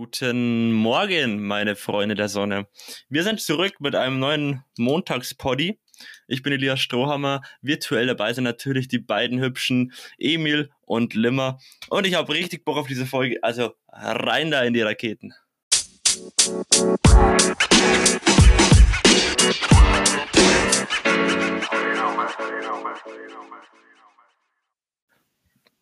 [0.00, 2.66] Guten Morgen, meine Freunde der Sonne.
[3.10, 5.78] Wir sind zurück mit einem neuen Montagspoddy.
[6.26, 7.42] Ich bin Elias Strohhammer.
[7.60, 11.58] Virtuell dabei sind natürlich die beiden hübschen Emil und Limmer.
[11.90, 13.42] Und ich habe richtig Bock auf diese Folge.
[13.42, 15.34] Also rein da in die Raketen.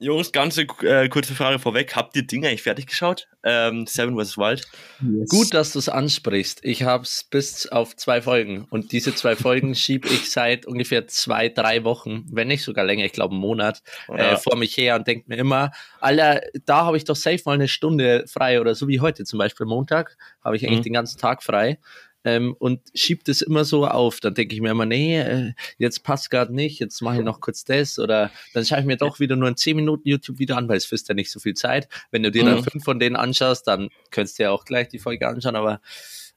[0.00, 1.96] Jungs, ganz äh, kurze Frage vorweg.
[1.96, 3.26] Habt ihr Dinge eigentlich fertig geschaut?
[3.42, 4.38] Ähm, Seven vs.
[4.38, 4.62] Wild?
[5.00, 5.28] Yes.
[5.28, 6.60] Gut, dass du es ansprichst.
[6.62, 11.08] Ich habe es bis auf zwei Folgen und diese zwei Folgen schiebe ich seit ungefähr
[11.08, 14.34] zwei, drei Wochen, wenn nicht sogar länger, ich glaube einen Monat, ja.
[14.34, 17.54] äh, vor mich her und denke mir immer, Alter, da habe ich doch safe mal
[17.54, 20.84] eine Stunde frei oder so wie heute zum Beispiel Montag, habe ich eigentlich mhm.
[20.84, 21.78] den ganzen Tag frei
[22.28, 24.20] ähm, und schiebt es immer so auf.
[24.20, 27.40] Dann denke ich mir immer, nee, äh, jetzt passt gerade nicht, jetzt mache ich noch
[27.40, 30.68] kurz das oder dann schaue ich mir doch wieder nur in 10 Minuten YouTube-Video an,
[30.68, 31.88] weil es frisst ja nicht so viel Zeit.
[32.10, 32.48] Wenn du dir mhm.
[32.48, 35.80] dann fünf von denen anschaust, dann könntest du ja auch gleich die Folge anschauen, aber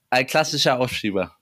[0.09, 1.35] ein klassischer Aufschieber.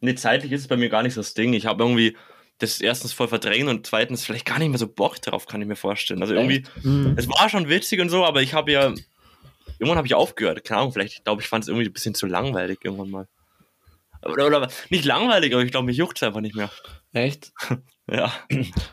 [0.00, 1.52] Nee, zeitlich ist es bei mir gar nicht so das Ding.
[1.52, 2.16] Ich habe irgendwie
[2.58, 5.68] das erstens voll verdrängt und zweitens vielleicht gar nicht mehr so Bock drauf, kann ich
[5.68, 6.22] mir vorstellen.
[6.22, 7.14] Also irgendwie, mhm.
[7.16, 8.94] es war schon witzig und so, aber ich habe ja,
[9.78, 10.64] irgendwann habe ich aufgehört.
[10.64, 13.28] Keine Ahnung, vielleicht, ich glaube, ich fand es irgendwie ein bisschen zu langweilig irgendwann mal.
[14.28, 16.70] Oder, oder nicht langweilig, aber ich glaube, mich juckt es einfach nicht mehr.
[17.12, 17.52] Echt?
[18.10, 18.32] ja.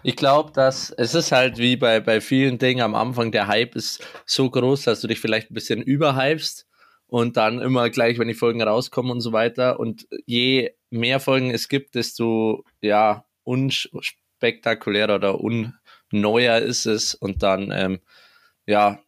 [0.03, 3.75] Ich glaube, dass es ist halt wie bei, bei vielen Dingen am Anfang, der Hype
[3.75, 6.67] ist so groß, dass du dich vielleicht ein bisschen überhypst
[7.13, 9.79] und dann immer gleich, wenn die Folgen rauskommen und so weiter.
[9.79, 17.13] Und je mehr Folgen es gibt, desto ja, unspektakulärer oder unneuer ist es.
[17.13, 17.99] Und dann, ähm,
[18.65, 19.02] ja,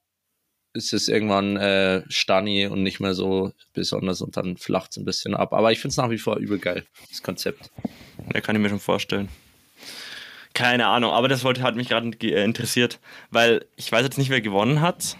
[0.75, 5.05] ist es irgendwann äh, Stani und nicht mehr so besonders und dann flacht es ein
[5.05, 5.53] bisschen ab.
[5.53, 7.71] Aber ich finde es nach wie vor übel geil, das Konzept.
[8.33, 9.29] Ja, kann ich mir schon vorstellen.
[10.53, 14.29] Keine Ahnung, aber das wollte hat mich gerade äh, interessiert, weil ich weiß jetzt nicht,
[14.29, 15.17] wer gewonnen hat.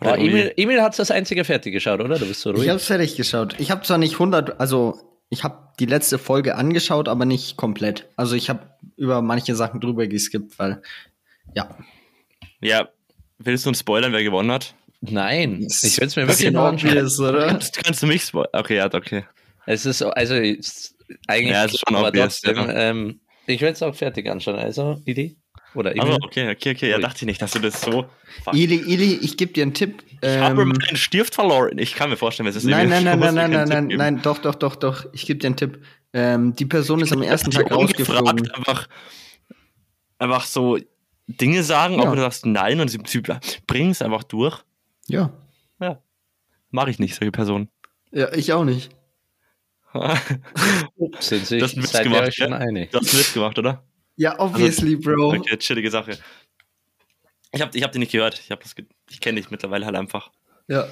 [0.00, 2.18] Oh, Emil, Emil hat das einzige fertig geschaut, oder?
[2.18, 2.62] Du bist so ruhig.
[2.62, 3.54] Ich habe es fertig geschaut.
[3.58, 4.98] Ich habe zwar nicht 100, also
[5.28, 8.08] ich habe die letzte Folge angeschaut, aber nicht komplett.
[8.16, 10.82] Also ich habe über manche Sachen drüber geskippt, weil
[11.54, 11.68] ja.
[12.60, 12.88] Ja,
[13.38, 14.74] willst du uns spoilern, wer gewonnen hat?
[15.02, 16.96] Nein, ich will es mir wirklich noch anschauen.
[17.28, 17.48] oder?
[17.48, 18.50] Kannst, kannst, du mich spoilern?
[18.52, 19.24] Okay, ja, okay.
[19.66, 20.96] Es ist also ist
[21.26, 22.72] eigentlich ja, es ist schon aber trotzdem, ja.
[22.72, 24.56] ähm, ich will es auch fertig anschauen.
[24.56, 25.36] Also, Idi?
[25.74, 26.00] Oder Idi?
[26.00, 26.90] Also, okay, okay, okay.
[26.90, 28.06] Ja, dachte ich nicht, dass du das so.
[28.52, 30.02] Ili, Ili, ich gebe dir einen Tipp.
[30.08, 31.78] Ich ähm, habe meinen Stift verloren.
[31.78, 32.70] Ich kann mir vorstellen, was es ist.
[32.70, 35.06] Nein, nein, nein, nein, nein, nein, nein, nein, doch, doch, doch, doch.
[35.12, 35.82] Ich gebe dir einen Tipp.
[36.12, 38.50] Ähm, die Person ist am ersten Tag rausgeflogen.
[38.52, 38.88] Einfach,
[40.18, 40.78] einfach so
[41.26, 42.02] Dinge sagen, ja.
[42.02, 43.22] aber du sagst nein und sie, sie
[43.66, 44.62] bringen es einfach durch.
[45.08, 45.32] Ja.
[45.80, 46.02] Ja.
[46.70, 47.68] Mache ich nicht, solche Personen.
[48.10, 48.90] Ja, ich auch nicht.
[51.20, 52.90] Sind sich das seid gemacht, euch schon einig?
[52.90, 53.84] Du hast einen gemacht, oder?
[54.16, 55.34] Ja, obviously, also, Bro.
[55.34, 56.18] Okay, chillige Sache.
[57.52, 58.38] Ich hab, ich hab die nicht gehört.
[58.38, 60.30] Ich, hab das ge ich kenne dich mittlerweile halt einfach.
[60.68, 60.86] Ja.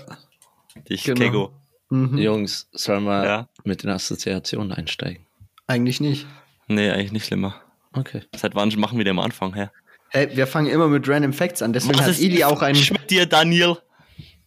[0.88, 1.20] Dich, genau.
[1.20, 1.52] Kego.
[1.88, 2.18] Mhm.
[2.18, 3.48] Jungs, sollen wir ja.
[3.64, 5.26] mit den Assoziationen einsteigen?
[5.66, 6.26] Eigentlich nicht.
[6.68, 7.60] Nee, eigentlich nicht schlimmer.
[7.92, 8.22] Okay.
[8.36, 9.68] Seit wann machen wir den am Anfang, hä?
[10.10, 11.72] Hey, wir fangen immer mit Random Facts an.
[11.72, 12.78] Deswegen Was hat Ili auch einen.
[12.78, 13.78] Mit dir, Daniel.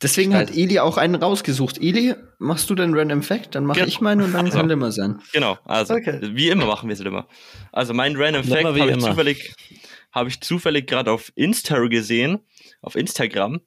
[0.03, 1.81] Deswegen hat Eli auch einen rausgesucht.
[1.81, 3.55] Eli, machst du den Random Fact?
[3.55, 3.87] Dann mache genau.
[3.87, 5.21] ich meinen und dann also, kann Limmer sein.
[5.31, 6.19] Genau, also okay.
[6.21, 7.27] wie immer machen wir es immer.
[7.71, 9.55] Also mein Random Fact habe ich zufällig,
[10.11, 12.39] hab ich zufällig gerade auf Insta gesehen,
[12.81, 13.61] auf Instagram.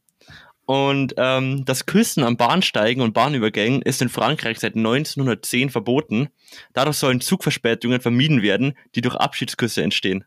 [0.67, 6.29] Und ähm, das Küssen am Bahnsteigen und Bahnübergängen ist in Frankreich seit 1910 verboten.
[6.73, 10.25] Dadurch sollen Zugverspätungen vermieden werden, die durch Abschiedsküsse entstehen.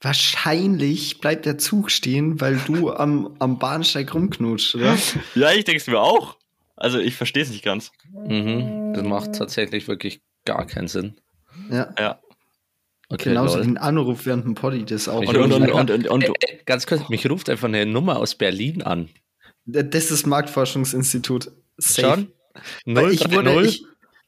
[0.00, 4.96] Wahrscheinlich bleibt der Zug stehen, weil du am, am Bahnsteig rumknutscht, oder?
[5.34, 6.36] ja, ich denke es mir auch.
[6.76, 7.92] Also ich verstehe es nicht ganz.
[8.10, 11.20] Mhm, das macht tatsächlich wirklich gar keinen Sinn.
[11.70, 11.92] Ja.
[11.98, 12.20] Ja.
[13.10, 13.66] Okay, Genauso lol.
[13.66, 15.20] wie ein Anruf während dem Poddy, das auch.
[15.20, 18.82] Und, und, und, und, und, äh, ganz kurz, mich ruft einfach eine Nummer aus Berlin
[18.82, 19.08] an.
[19.66, 21.50] Das ist Marktforschungsinstitut.
[21.76, 22.08] Safe.
[22.08, 22.32] Schon?
[22.84, 23.84] Null, ich wurde, ich,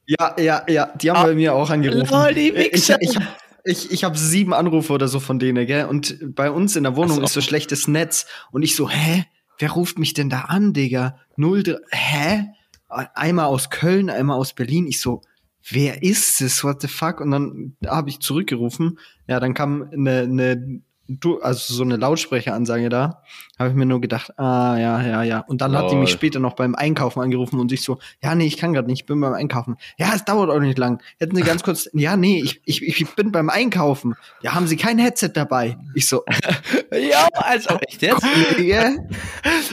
[0.07, 2.11] ja, ja, ja, die haben ah, bei mir auch angerufen.
[2.11, 3.19] Lol, die ich, ich,
[3.65, 5.87] ich, ich habe sieben Anrufe oder so von denen, gell?
[5.87, 7.23] Und bei uns in der Wohnung so.
[7.23, 8.27] ist so schlechtes Netz.
[8.51, 9.25] Und ich so, hä?
[9.59, 11.19] Wer ruft mich denn da an, Digga?
[11.37, 12.49] Null, hä?
[12.89, 14.87] Einmal aus Köln, einmal aus Berlin.
[14.87, 15.23] Ich so,
[15.71, 16.65] wer ist es?
[16.65, 17.21] What the fuck?
[17.21, 18.99] Und dann habe ich zurückgerufen.
[19.29, 23.23] Ja, dann kam eine, eine du, also so eine Lautsprecheransage da,
[23.59, 25.41] habe ich mir nur gedacht, ah, ja, ja, ja.
[25.41, 25.83] Und dann Lol.
[25.83, 28.73] hat die mich später noch beim Einkaufen angerufen und sich so, ja, nee, ich kann
[28.73, 29.77] gerade nicht, ich bin beim Einkaufen.
[29.99, 31.03] Ja, es dauert auch nicht lang.
[31.19, 34.15] Hätten Sie ganz kurz, ja, nee, ich, ich, ich bin beim Einkaufen.
[34.43, 35.77] Ja, haben Sie kein Headset dabei?
[35.95, 36.25] Ich so,
[36.93, 38.27] ja, also, echt jetzt?
[38.59, 38.95] Ja.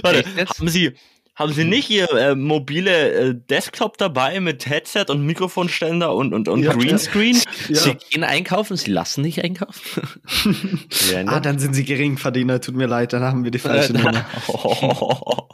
[0.02, 0.24] Warte,
[0.58, 0.96] haben Sie,
[1.39, 6.50] haben Sie nicht Ihr äh, mobile äh, Desktop dabei mit Headset und Mikrofonständer und, und,
[6.50, 7.41] und ja, Greenscreen?
[7.69, 7.75] Ja.
[7.75, 10.01] Sie gehen einkaufen, Sie lassen nicht einkaufen?
[11.12, 11.31] ja, ne?
[11.31, 14.25] Ah, dann sind Sie Geringverdiener, tut mir leid, dann haben wir die falsche Nummer.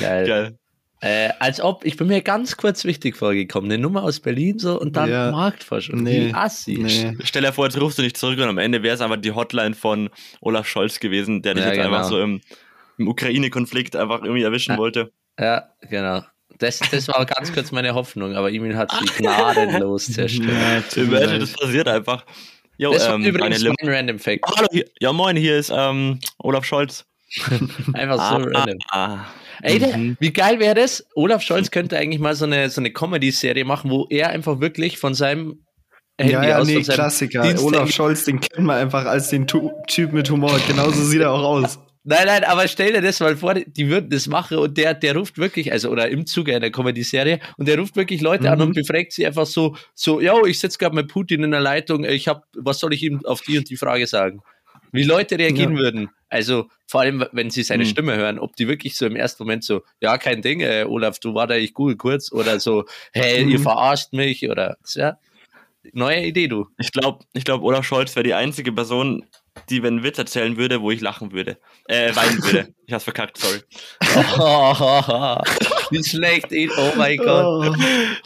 [0.00, 0.26] Geil.
[0.26, 0.58] Geil.
[1.00, 3.70] Äh, als ob, ich bin mir ganz kurz wichtig vorgekommen.
[3.70, 5.30] Eine Nummer aus Berlin so und dann ja.
[5.30, 6.02] Marktforschung.
[6.02, 6.28] Nee.
[6.28, 6.78] Wie assi.
[6.80, 7.14] Nee.
[7.24, 9.32] Stell dir vor, jetzt rufst du nicht zurück und am Ende wäre es einfach die
[9.32, 10.08] Hotline von
[10.40, 11.94] Olaf Scholz gewesen, der dich ja, jetzt genau.
[11.94, 12.40] einfach so im,
[12.98, 14.78] im Ukraine-Konflikt einfach irgendwie erwischen ja.
[14.78, 15.12] wollte.
[15.38, 16.22] Ja, genau.
[16.58, 20.96] Das, das war ganz kurz meine Hoffnung, aber Emil hat sie gnadenlos zerstört.
[20.96, 22.24] Ja, das passiert einfach.
[22.76, 24.44] Jo, das ähm, übrigens mein Random Fact.
[24.46, 27.04] Oh, hallo, hier, ja moin, hier ist ähm, Olaf Scholz.
[27.94, 28.78] Einfach so ah, random.
[28.90, 29.26] Ah, ah.
[29.62, 30.16] Ey, der, mhm.
[30.20, 31.04] wie geil wäre das?
[31.14, 34.98] Olaf Scholz könnte eigentlich mal so eine, so eine Comedy-Serie machen, wo er einfach wirklich
[34.98, 35.64] von seinem
[36.18, 37.42] Handy ja, ja, aus, nee, Klassiker.
[37.42, 40.60] Dienst Olaf Scholz, den kennt man einfach als den tu Typ mit Humor.
[40.68, 41.78] Genauso sieht er auch aus.
[42.06, 45.16] Nein, nein, aber stell dir das mal vor, die würden das machen und der, der
[45.16, 48.50] ruft wirklich, also oder im Zuge einer Comedy-Serie und der ruft wirklich Leute mhm.
[48.50, 48.74] an und mhm.
[48.74, 52.28] befragt sie einfach so, so, ja, ich sitze gerade mit Putin in der Leitung, ich
[52.28, 54.42] hab, was soll ich ihm auf die und die Frage sagen?
[54.92, 55.78] Wie Leute reagieren ja.
[55.78, 56.10] würden.
[56.28, 57.88] Also vor allem, wenn sie seine mhm.
[57.88, 61.18] Stimme hören, ob die wirklich so im ersten Moment so, ja, kein Ding, äh, Olaf,
[61.18, 62.84] du war da ich gut kurz oder so,
[63.14, 63.50] hey, mhm.
[63.50, 65.16] ihr verarscht mich oder ja.
[65.92, 66.68] Neue Idee, du.
[66.78, 69.24] Ich glaube, ich glaub, Olaf Scholz wäre die einzige Person,
[69.70, 71.58] die, wenn einen Witz erzählen würde, wo ich lachen würde.
[71.86, 72.74] Äh, weinen würde.
[72.86, 73.60] Ich hab's verkackt, sorry.
[74.38, 75.38] Oh,
[75.90, 77.44] wie schlecht, oh mein Gott.
[77.44, 77.74] Oh.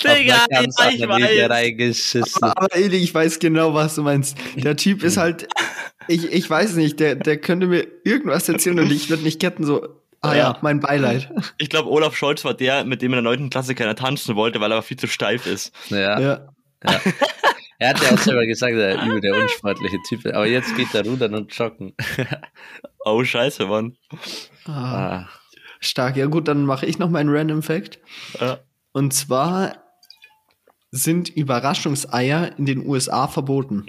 [0.02, 2.42] Digga, ich weiß.
[2.42, 4.36] Aber, aber Eli, ich weiß genau, was du meinst.
[4.56, 5.48] Der Typ ist halt,
[6.08, 9.64] ich, ich weiß nicht, der, der könnte mir irgendwas erzählen und ich würde nicht ketten,
[9.64, 9.86] so,
[10.20, 11.30] Ah ja, ja mein Beileid.
[11.58, 14.60] Ich glaube, Olaf Scholz war der, mit dem in der neunten Klasse keiner tanzen wollte,
[14.60, 15.72] weil er viel zu steif ist.
[15.90, 16.18] Ja.
[16.18, 16.48] ja.
[16.84, 17.00] ja.
[17.78, 20.26] Er hat ja auch selber gesagt, er übel der unsportliche Typ.
[20.26, 21.94] Aber jetzt geht er rudern und joggen.
[23.04, 23.96] oh, scheiße, Mann.
[24.66, 24.70] Ah.
[24.72, 25.28] ah.
[25.80, 26.16] Stark.
[26.16, 28.00] Ja, gut, dann mache ich noch meinen Random Fact.
[28.40, 28.58] Ja.
[28.92, 29.76] Und zwar
[30.90, 33.86] sind Überraschungseier in den USA verboten.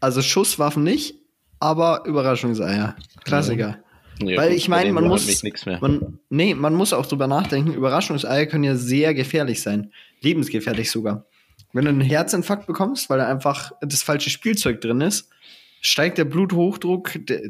[0.00, 1.14] Also Schusswaffen nicht,
[1.60, 2.96] aber Überraschungseier.
[3.24, 3.78] Klassiker.
[4.20, 5.42] Ja, Weil ich meine, man muss,
[5.80, 7.72] man, nee, man muss auch drüber nachdenken.
[7.72, 9.92] Überraschungseier können ja sehr gefährlich sein.
[10.20, 11.26] Lebensgefährlich sogar.
[11.72, 15.28] Wenn du einen Herzinfarkt bekommst, weil da einfach das falsche Spielzeug drin ist,
[15.82, 17.10] steigt der Bluthochdruck.
[17.26, 17.42] Der,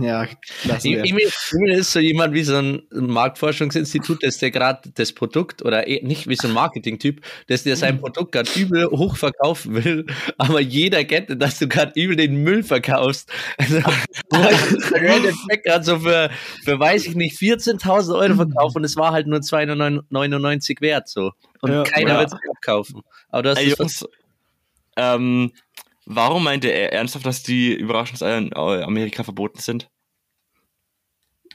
[0.00, 0.28] ja,
[0.64, 1.04] lassen wir.
[1.04, 1.28] Emil
[1.70, 6.28] ist so jemand wie so ein Marktforschungsinstitut, dass der gerade das Produkt oder eh nicht
[6.28, 10.06] wie so ein Marketing-Typ, dass der sein Produkt gerade übel hoch verkaufen will,
[10.38, 13.28] aber jeder kennt, dass du gerade übel den Müll verkaufst.
[13.58, 13.80] Also,
[14.30, 16.30] der gerade so für,
[16.64, 21.32] für, weiß ich nicht, 14.000 Euro verkauft und es war halt nur 2,99 wert so.
[21.60, 22.18] Und ja, keiner ja.
[22.20, 23.02] wird es abkaufen.
[23.30, 24.06] Aber das Ey, Jungs,
[24.96, 25.52] ähm,
[26.10, 29.88] warum meinte er ernsthaft, dass die Überraschungseier in Amerika verboten sind?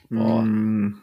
[0.08, 1.00] Hm,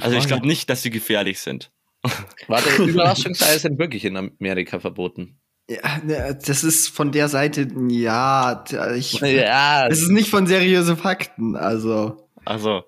[0.00, 1.70] also ich glaube nicht, dass sie gefährlich sind.
[2.48, 5.38] Warte, Überraschungseier sind wirklich in Amerika verboten.
[5.68, 8.64] Ja, ne, das ist von der Seite, ja,
[8.94, 9.88] ich, ja.
[9.88, 12.28] das ist nicht von seriösen Fakten, also.
[12.44, 12.84] Also.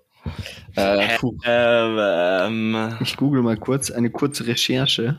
[0.76, 5.19] Äh, äh, ähm, ich google mal kurz eine kurze Recherche.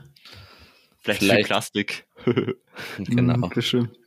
[1.00, 1.46] Vielleicht, vielleicht.
[1.48, 2.06] Plastik.
[2.98, 3.38] genau.
[3.38, 3.99] Mhm, bestimmt.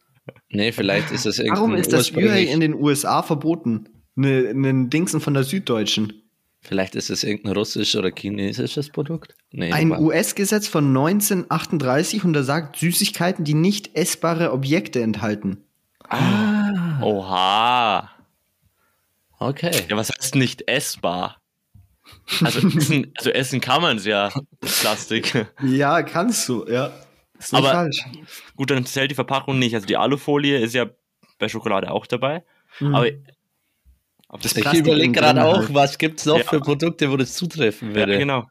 [0.51, 1.57] Nee, vielleicht ist das irgendwie.
[1.57, 3.89] Warum ist das Ü in den USA verboten?
[4.15, 6.23] Ne, ne Dingsen von der Süddeutschen.
[6.61, 9.35] Vielleicht ist es irgendein russisches oder chinesisches Produkt?
[9.51, 15.65] Nee, ein US-Gesetz von 1938 untersagt Süßigkeiten, die nicht essbare Objekte enthalten.
[16.09, 17.03] Ah.
[17.03, 18.11] Oha.
[19.41, 19.73] Okay.
[19.89, 21.43] Ja, was heißt nicht essbar?
[22.45, 24.31] Also essen, also essen kann man es ja,
[24.61, 25.49] Plastik.
[25.65, 26.93] Ja, kannst du, ja.
[27.43, 28.05] Ist nicht Aber falsch.
[28.57, 29.75] gut, dann zählt die Verpackung nicht.
[29.75, 30.87] Also die Alufolie ist ja
[31.39, 32.45] bei Schokolade auch dabei.
[32.79, 32.95] Mhm.
[32.95, 33.11] Aber
[34.41, 35.75] das ich überlege gerade auch, halt.
[35.75, 36.45] was gibt es noch ja.
[36.45, 38.13] für Produkte, wo das zutreffen würde.
[38.13, 38.47] Ja, genau.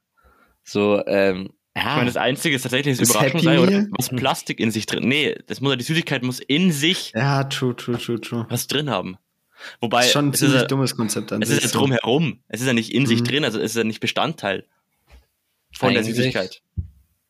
[0.64, 1.82] So, ähm, ja.
[1.82, 4.86] Ich meine, das Einzige ist tatsächlich das, das Überraschung sein, oder was Plastik in sich
[4.86, 5.08] drin.
[5.08, 8.46] Nee, das muss die Süßigkeit muss in sich ja, true, true, true, true.
[8.50, 9.18] was drin haben.
[9.80, 12.44] Wobei, das ist schon ein ziemlich ist dummes Konzept an Es ist ja drumherum.
[12.48, 13.08] Es ist ja nicht in mhm.
[13.08, 14.66] sich drin, also es ist ja nicht Bestandteil
[15.74, 16.08] von Eigentlich.
[16.08, 16.62] der Süßigkeit.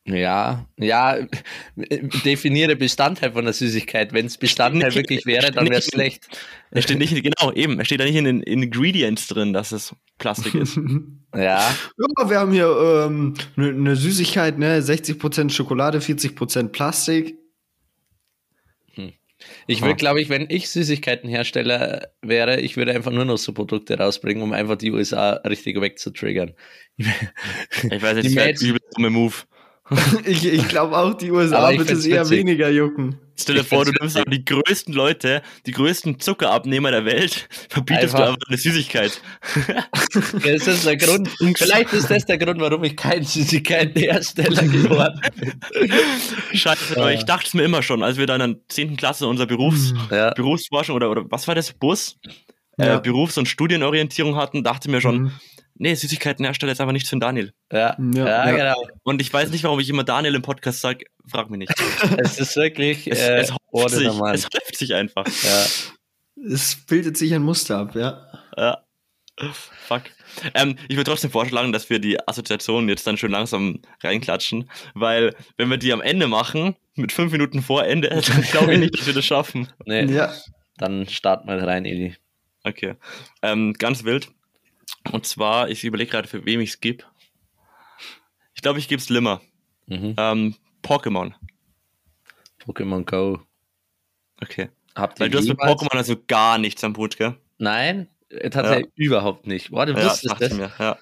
[0.04, 1.16] Ja, ja,
[1.76, 4.12] definiere Bestandteil von der Süßigkeit.
[4.12, 6.26] Wenn es Bestandteil nicht, wirklich wäre, dann wäre es schlecht.
[6.72, 9.94] Er steht nicht, genau, eben, er steht da nicht in den Ingredients drin, dass es
[10.18, 10.76] Plastik ist.
[11.34, 11.60] ja.
[11.60, 14.80] Ja, wir haben hier ähm, eine ähm, ne Süßigkeit, ne?
[14.80, 17.36] 60% Schokolade, 40% Plastik.
[19.66, 23.98] Ich würde, glaube ich, wenn ich Süßigkeitenhersteller wäre, ich würde einfach nur noch so Produkte
[23.98, 26.54] rausbringen, um einfach die USA richtig wegzutriggern.
[26.96, 29.34] Ich weiß jetzt, das wäre ein Move.
[30.24, 32.38] ich ich glaube auch, die USA wird es eher witzig.
[32.38, 33.18] weniger jucken.
[33.38, 38.14] Stell dir vor, du nimmst aber die größten Leute, die größten Zuckerabnehmer der Welt, verbietest
[38.14, 38.18] einfach.
[38.18, 39.20] du einfach eine Süßigkeit.
[40.44, 41.28] das ist der Grund.
[41.56, 45.52] Vielleicht ist das der Grund, warum ich kein Süßigkeitenhersteller geworden bin.
[46.52, 48.96] Scheiße, aber ich dachte es mir immer schon, als wir dann in der 10.
[48.96, 50.32] Klasse unser Berufs ja.
[50.34, 52.18] Berufsforschung oder, oder was war das, Bus?
[52.78, 52.96] Äh, ja.
[52.96, 55.32] Äh, Berufs- und Studienorientierung hatten, dachte mir schon, mhm
[55.82, 57.52] nee, Süßigkeitenhersteller ist aber nichts für Daniel.
[57.70, 58.88] Ja, ja, ja, genau.
[59.02, 61.74] Und ich weiß nicht, warum ich immer Daniel im Podcast sage, frag mich nicht.
[62.18, 65.26] es ist wirklich, es, äh, es, häuft sich, es häuft sich einfach.
[65.26, 65.66] Ja.
[66.44, 68.26] Es bildet sich ein Muster ab, ja.
[68.56, 68.78] Ja.
[69.50, 70.02] Fuck.
[70.54, 75.34] Ähm, ich würde trotzdem vorschlagen, dass wir die Assoziation jetzt dann schon langsam reinklatschen, weil
[75.56, 78.98] wenn wir die am Ende machen, mit fünf Minuten vor Ende, dann glaube ich nicht,
[78.98, 79.68] dass wir das schaffen.
[79.84, 80.04] Nee.
[80.04, 80.32] Ja.
[80.76, 82.16] Dann starten wir rein, Eli.
[82.64, 82.94] Okay.
[83.42, 84.28] Ähm, ganz wild.
[85.10, 87.04] Und zwar, ich überlege gerade, für wem ich es gebe.
[88.54, 89.40] Ich glaube, ich gebe es Limmer.
[89.86, 90.14] Mhm.
[90.16, 91.32] Ähm, Pokémon.
[92.64, 93.40] Pokémon Go.
[94.40, 94.70] Okay.
[94.94, 97.36] Habt ihr Weil du hast mit Pokémon also gar nichts am Hut, gell?
[97.58, 98.08] Nein,
[98.50, 99.06] tatsächlich ja.
[99.06, 99.70] überhaupt nicht.
[99.70, 100.52] Boah, du wusstest ja, das?
[100.54, 100.98] Mir, ja.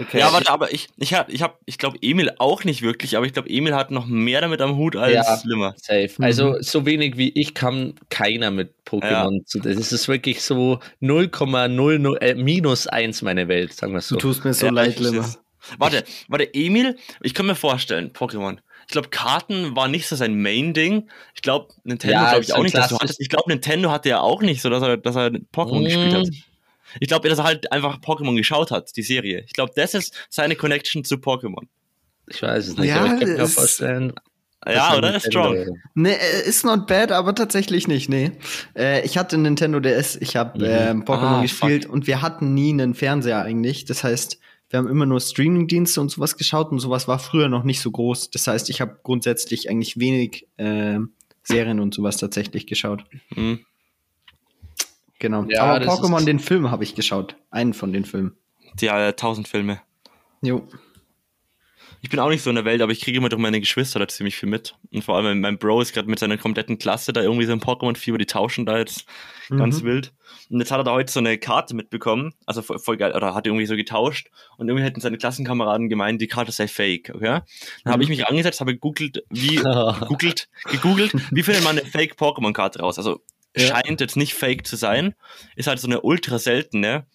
[0.00, 0.18] Okay.
[0.18, 3.26] Ja, warte, aber ich, ich habe, ich, hab, ich glaube, Emil auch nicht wirklich, aber
[3.26, 5.74] ich glaube, Emil hat noch mehr damit am Hut als ja, Limmer.
[5.76, 6.10] Safe.
[6.18, 6.24] Mhm.
[6.24, 9.44] Also, so wenig wie ich kann keiner mit Pokémon ja.
[9.44, 9.58] zu.
[9.58, 14.16] Das ist wirklich so 0,00 äh, minus 1 meine Welt, sagen wir so.
[14.16, 15.28] Du tust mir so ja, leid, Limmer.
[15.78, 18.58] Warte, warte, Emil, ich kann mir vorstellen, Pokémon.
[18.86, 21.08] Ich glaube, Karten war nicht so sein Main-Ding.
[21.34, 23.20] Ich glaube, Nintendo ja, glaube ich auch nicht, dass du hattest.
[23.20, 25.84] Ich glaube, Nintendo hatte ja auch nicht so, dass er, dass er Pokémon mm.
[25.84, 26.28] gespielt hat.
[26.98, 29.44] Ich glaube, dass er halt einfach Pokémon geschaut hat, die Serie.
[29.46, 31.66] Ich glaube, das ist seine Connection zu Pokémon.
[32.28, 34.12] Ich weiß es nicht, ja, aber ich kann mir vorstellen.
[34.66, 35.16] Ja, oder?
[35.16, 35.78] Ist strong.
[35.94, 38.32] Nee, äh, ist not bad, aber tatsächlich nicht, nee.
[38.76, 40.64] Äh, ich hatte Nintendo DS, ich habe mhm.
[40.64, 41.92] äh, Pokémon ah, gespielt fuck.
[41.94, 43.86] und wir hatten nie einen Fernseher eigentlich.
[43.86, 47.64] Das heißt, wir haben immer nur Streamingdienste und sowas geschaut und sowas war früher noch
[47.64, 48.30] nicht so groß.
[48.30, 50.98] Das heißt, ich habe grundsätzlich eigentlich wenig äh,
[51.42, 53.04] Serien und sowas tatsächlich geschaut.
[53.34, 53.64] Mhm.
[55.20, 55.44] Genau.
[55.48, 57.36] Ja, Aber Pokémon, den Film habe ich geschaut.
[57.50, 58.36] Einen von den Filmen.
[58.80, 59.80] Die äh, tausend Filme.
[60.42, 60.66] Jo.
[62.02, 63.98] Ich bin auch nicht so in der Welt, aber ich kriege immer durch meine Geschwister
[63.98, 64.74] da ziemlich viel mit.
[64.90, 67.60] Und vor allem mein Bro ist gerade mit seiner kompletten Klasse da irgendwie so ein
[67.60, 69.04] Pokémon-Fieber, die tauschen da jetzt
[69.50, 69.58] mhm.
[69.58, 70.14] ganz wild.
[70.48, 73.34] Und jetzt hat er da heute so eine Karte mitbekommen, also voll, voll geil, oder
[73.34, 77.24] hat irgendwie so getauscht und irgendwie hätten seine Klassenkameraden gemeint, die Karte sei fake, okay?
[77.26, 77.42] Dann
[77.84, 77.90] mhm.
[77.90, 79.56] habe ich mich angesetzt, habe gegoogelt, wie,
[80.00, 82.96] gegoogelt, gegoogelt, wie findet man eine Fake Pokémon-Karte raus?
[82.96, 83.20] Also
[83.56, 83.66] ja.
[83.66, 85.14] scheint jetzt nicht fake zu sein.
[85.56, 87.06] Ist halt so eine ultra seltene.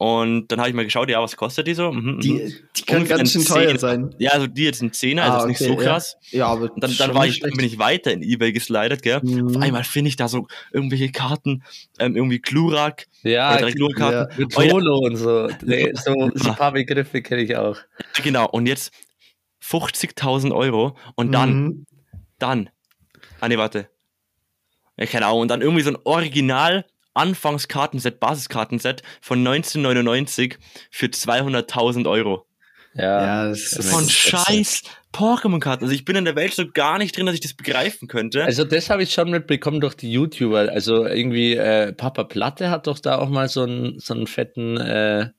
[0.00, 1.92] Und dann habe ich mal geschaut, ja, was kostet die so?
[1.92, 2.52] Mhm, die, mhm.
[2.74, 4.14] die kann ganz schön teuer sein.
[4.16, 6.16] Ja, also die jetzt ein Zehner, also ah, okay, ist nicht so krass.
[6.30, 9.20] Ja, ja aber dann, dann war ich, dann bin ich weiter in Ebay geslidet, gell?
[9.22, 9.48] Mhm.
[9.48, 11.64] Auf einmal finde ich da so irgendwelche Karten,
[11.98, 13.08] ähm, irgendwie Glurak.
[13.24, 14.30] Ja, Glurak-Karten.
[14.30, 14.38] Ja.
[14.38, 15.08] Mit Polo oh, ja.
[15.10, 15.48] und so.
[15.62, 17.76] Nee, so, so ein paar Begriffe kenne ich auch.
[18.22, 18.94] Genau, und jetzt
[19.62, 21.86] 50.000 Euro und dann, mhm.
[22.38, 22.70] dann,
[23.40, 23.90] ah nee, warte,
[25.00, 30.58] ja, keine Ahnung, und dann irgendwie so ein Original Anfangskartenset, Basiskartenset von 1999
[30.90, 32.46] für 200.000 Euro.
[32.94, 35.84] Ja, ja das ist von scheiß Pokémon-Karten.
[35.84, 38.44] Also ich bin in der Welt so gar nicht drin, dass ich das begreifen könnte.
[38.44, 40.70] Also das habe ich schon mitbekommen durch die YouTuber.
[40.70, 44.76] Also irgendwie äh, Papa Platte hat doch da auch mal so einen so einen fetten
[44.76, 45.30] äh,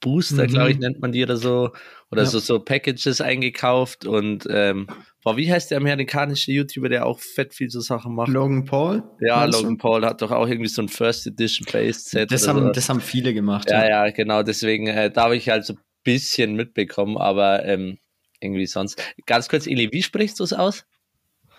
[0.00, 0.48] Booster, mhm.
[0.48, 1.70] glaube ich, nennt man die oder so.
[2.10, 2.28] Oder ja.
[2.28, 4.88] so, so Packages eingekauft und ähm,
[5.22, 8.28] boah, wie heißt der amerikanische YouTuber, der auch fett viel so Sachen macht?
[8.28, 9.04] Logan Paul?
[9.20, 12.32] Ja, Logan Paul hat doch auch irgendwie so ein First Edition Based Set.
[12.32, 12.70] Das, haben, so.
[12.70, 13.70] das haben viele gemacht.
[13.70, 14.42] Ja, ja, ja genau.
[14.42, 17.98] Deswegen, äh, da habe ich halt so ein bisschen mitbekommen, aber ähm,
[18.40, 19.00] irgendwie sonst.
[19.26, 20.86] Ganz kurz, Eli, wie sprichst du es aus?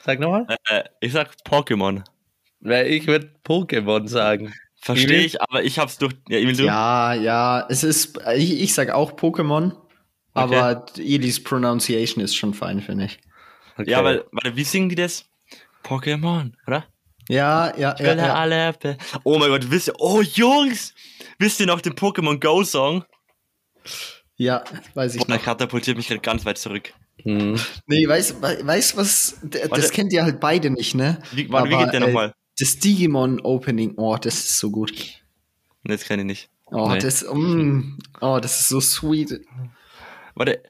[0.03, 0.47] Sag nochmal.
[0.67, 2.03] Äh, ich sag Pokémon.
[2.59, 4.53] Ich würde Pokémon sagen.
[4.75, 6.13] Verstehe ich, aber ich hab's durch.
[6.27, 8.19] Ja, ja, ja, es ist.
[8.35, 9.73] Ich, ich sag auch Pokémon,
[10.33, 10.55] okay.
[10.55, 13.19] aber Elis Pronunciation ist schon fein, finde ich.
[13.77, 13.91] Okay.
[13.91, 15.25] Ja, weil, weil, wie singen die das?
[15.83, 16.85] Pokémon, oder?
[17.29, 18.33] Ja, ja, ja, ja.
[18.35, 18.73] Alle.
[19.23, 20.93] Oh mein Gott, wisst ihr, oh Jungs,
[21.39, 23.05] wisst ihr noch den Pokémon Go Song?
[24.37, 24.63] Ja,
[24.95, 25.21] weiß ich.
[25.21, 25.41] Oh, noch.
[25.41, 26.93] katapultiert mich gerade ganz weit zurück.
[27.23, 27.59] Hm.
[27.85, 29.89] Nee, weißt du weiß, was, das Warte.
[29.89, 31.19] kennt ihr halt beide nicht, ne?
[31.31, 32.33] Wie, warte, Aber, wie geht der nochmal?
[32.59, 34.93] Das Digimon Opening, oh, das ist so gut.
[35.83, 36.49] Das kenne ich nicht.
[36.65, 36.99] Oh, nee.
[36.99, 39.41] das, mm, oh, das ist so sweet.
[40.35, 40.61] Warte,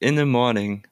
[0.00, 0.84] in the morning,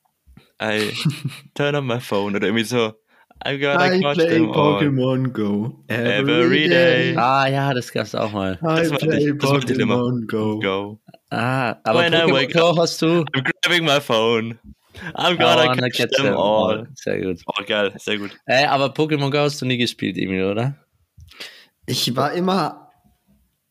[0.61, 0.93] I
[1.55, 2.95] turn on my phone oder irgendwie so.
[3.43, 7.13] I gotta I play Pokémon Go every, every day.
[7.13, 7.17] day.
[7.17, 8.59] Ah ja, das gab's auch mal.
[8.63, 10.59] I das play Pokémon Go.
[10.61, 11.01] Go.
[11.31, 13.25] Ah, aber When Pokémon Go hast du.
[13.33, 14.59] I'm grabbing my phone.
[15.15, 16.81] I'm gonna oh, catch, catch them, them all.
[16.81, 16.87] all.
[16.97, 17.41] Sehr gut.
[17.47, 18.37] Oh, geil, sehr gut.
[18.47, 20.75] Äh, aber Pokémon Go hast du nie gespielt, Emil, oder?
[21.87, 22.91] Ich war immer,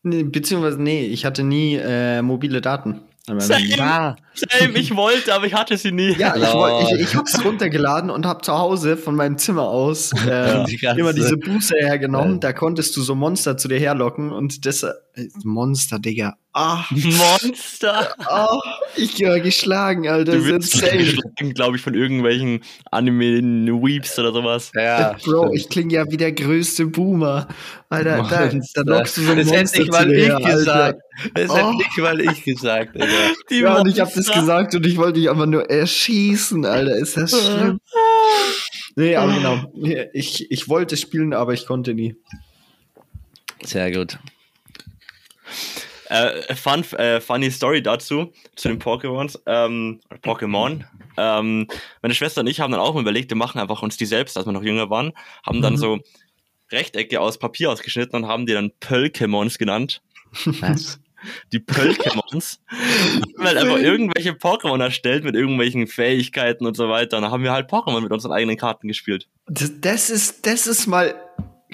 [0.01, 3.01] beziehungsweise nee, ich hatte nie äh, mobile Daten.
[3.38, 6.13] Same, same, ich wollte, aber ich hatte sie nie.
[6.13, 10.12] Ja, ich, wollt, ich, ich hab's runtergeladen und hab zu Hause von meinem Zimmer aus
[10.27, 12.33] äh, die immer diese Buße hergenommen.
[12.33, 12.39] Ja.
[12.39, 14.86] Da konntest du so Monster zu dir herlocken und das
[15.44, 16.38] Monster, Digga.
[16.54, 16.84] Ah.
[16.90, 18.16] Monster.
[18.30, 18.60] Oh,
[18.96, 20.34] ich gehöre geschlagen, Alter.
[20.34, 22.62] Du wirst geschlagen, glaube ich, von irgendwelchen
[22.92, 24.72] Anime-Weeps oder sowas.
[24.76, 25.16] Ja.
[25.24, 27.48] Bro, ich klinge ja wie der größte Boomer.
[27.90, 31.00] Alter, da, da lockst du so ein Das hätte nicht mal ich gesagt.
[31.34, 31.56] Das oh.
[31.56, 33.14] hätte nicht mal ich gesagt, Alter.
[33.50, 36.96] Die ja, und ich habe das gesagt und ich wollte dich einfach nur erschießen, Alter.
[36.96, 37.80] Ist das schlimm?
[38.96, 39.72] nee, aber genau.
[40.14, 42.16] Ich, ich wollte spielen, aber ich konnte nie.
[43.64, 44.18] Sehr gut.
[46.10, 50.84] Äh, fun, äh, funny Story dazu, zu den Pokémons, ähm, Pokémon.
[51.18, 51.68] Ähm,
[52.01, 54.36] meine Schwester und ich haben dann auch mal überlegt, wir machen einfach uns die selbst,
[54.36, 55.13] als wir noch jünger waren,
[55.46, 55.77] haben dann mhm.
[55.77, 56.00] so
[56.72, 60.01] Rechtecke aus Papier ausgeschnitten und haben die dann Pölkemons genannt.
[60.46, 61.00] Was?
[61.51, 62.62] Die Pölkemons.
[63.38, 67.18] haben halt einfach irgendwelche Pokémon erstellt mit irgendwelchen Fähigkeiten und so weiter.
[67.18, 69.27] Und dann haben wir halt Pokémon mit unseren eigenen Karten gespielt.
[69.46, 71.15] Das, das ist, das ist mal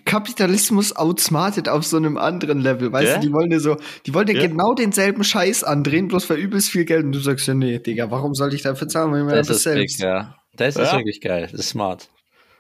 [0.06, 2.92] Kapitalismus outsmartet auf so einem anderen Level.
[2.92, 3.20] Weißt yeah?
[3.20, 4.48] du, die wollen ja so, die wollen ja, yeah.
[4.48, 7.06] genau denselben Scheiß andrehen, bloß für übelst viel Geld.
[7.06, 9.64] Und du sagst ja, nee, Digga, warum soll ich dafür zahlen, wenn mir das, das
[9.64, 9.98] selbst?
[9.98, 10.36] Big, ja.
[10.56, 10.98] Das ist ja.
[10.98, 11.50] wirklich geil.
[11.52, 12.10] Das ist smart.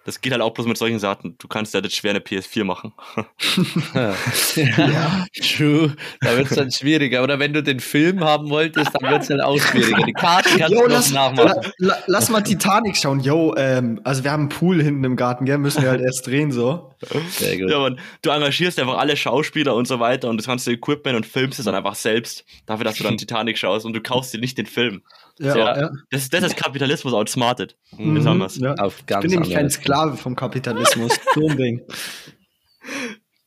[0.06, 1.36] Das geht halt auch bloß mit solchen Sachen.
[1.40, 2.94] Du kannst ja das schwer eine PS4 machen.
[4.56, 5.96] ja, true.
[6.22, 7.24] Da wird es dann schwieriger.
[7.24, 10.04] Oder wenn du den Film haben wolltest, dann wird es halt auch schwieriger.
[10.04, 11.72] Die Karten kannst Yo, du lass, nachmachen.
[11.80, 13.20] La, lass mal Titanic schauen.
[13.20, 15.58] Yo, ähm, also wir haben einen Pool hinten im Garten, gell?
[15.58, 16.94] Müssen wir halt erst drehen, so.
[17.32, 17.72] Sehr gut.
[17.72, 21.26] Ja, man, du engagierst einfach alle Schauspieler und so weiter und das ganze Equipment und
[21.26, 22.46] filmst es dann einfach selbst.
[22.68, 25.02] Dafür, dass du dann Titanic schaust und du kaufst dir nicht den Film.
[25.40, 25.80] Ja, ja.
[25.82, 25.92] ja.
[26.12, 27.76] Das, das ist Kapitalismus outsmarted.
[27.98, 28.58] Mhm, das haben wir's.
[28.58, 28.74] Ja.
[28.76, 31.20] Auf ganz ich bin nämlich kein Sklave vom Kapitalismus.
[31.36, 31.82] so ein Ding.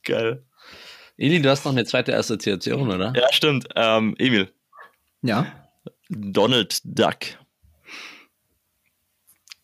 [0.05, 0.45] Geil.
[1.17, 3.13] Eli, du hast noch eine zweite Assoziation, oder?
[3.17, 3.69] Ja, stimmt.
[3.75, 4.53] Ähm, Emil.
[5.23, 5.47] Ja.
[6.09, 7.19] Donald Duck.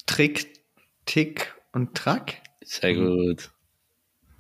[0.07, 0.61] Trick,
[1.07, 2.43] Tick und Track.
[2.63, 3.51] Sehr gut.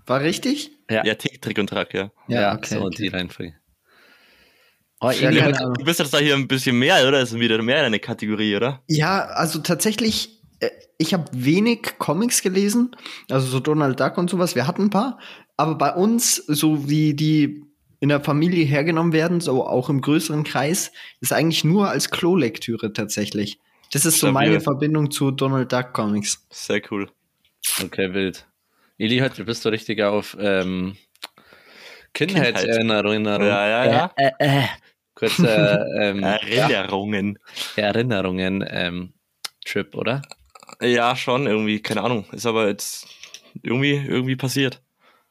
[0.06, 0.70] War richtig?
[0.90, 2.10] Ja, ja Tick, Trick und Track, ja.
[2.28, 2.96] Ja, okay, so okay.
[2.96, 3.54] die Reihenfolge.
[5.04, 7.20] Oh, ja, du bist jetzt da hier ein bisschen mehr, oder?
[7.20, 8.82] Das ist wieder mehr eine Kategorie, oder?
[8.88, 12.96] Ja, also tatsächlich, äh, ich habe wenig Comics gelesen,
[13.30, 15.18] also so Donald Duck und sowas, wir hatten ein paar,
[15.58, 17.64] aber bei uns, so wie die
[18.00, 22.94] in der Familie hergenommen werden, so auch im größeren Kreis, ist eigentlich nur als Klo-Lektüre
[22.94, 23.58] tatsächlich.
[23.92, 26.46] Das ist so meine Verbindung zu Donald Duck Comics.
[26.48, 27.10] Sehr cool.
[27.82, 28.46] Okay, wild.
[28.96, 30.96] Eli, heute bist du richtig auf ähm,
[32.14, 33.26] Kindheitserinnerungen.
[33.26, 34.10] Ja, ja, ja.
[34.16, 34.64] Äh, äh, äh
[35.14, 37.38] kurze ähm, Erinnerungen.
[37.76, 39.14] Ja, Erinnerungen ähm,
[39.64, 40.22] Trip, oder?
[40.80, 42.26] Ja, schon, irgendwie, keine Ahnung.
[42.32, 43.06] Ist aber jetzt
[43.62, 44.82] irgendwie, irgendwie passiert.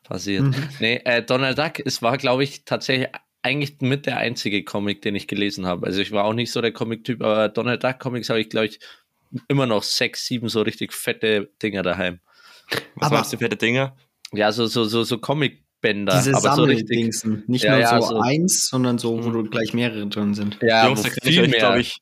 [0.03, 0.43] Passiert.
[0.43, 0.69] Mhm.
[0.79, 3.07] Nee, äh, Donald Duck, es war, glaube ich, tatsächlich
[3.41, 5.85] eigentlich mit der einzige Comic, den ich gelesen habe.
[5.85, 8.67] Also ich war auch nicht so der Comic-Typ, aber Donald Duck Comics habe ich, glaube
[8.67, 8.79] ich,
[9.47, 12.19] immer noch sechs, sieben so richtig fette Dinger daheim.
[12.95, 13.95] Was aber, meinst du, fette Dinger?
[14.31, 16.15] Ja, so, so, so, so Comic Bänder.
[16.17, 17.13] Diese aber so richtig.
[17.45, 20.57] Nicht ja, nur ja, so, so, eins, sondern so, wo du gleich mehrere drin sind.
[20.61, 21.97] Ja, Jungs, da kann ich euch, glaube ich,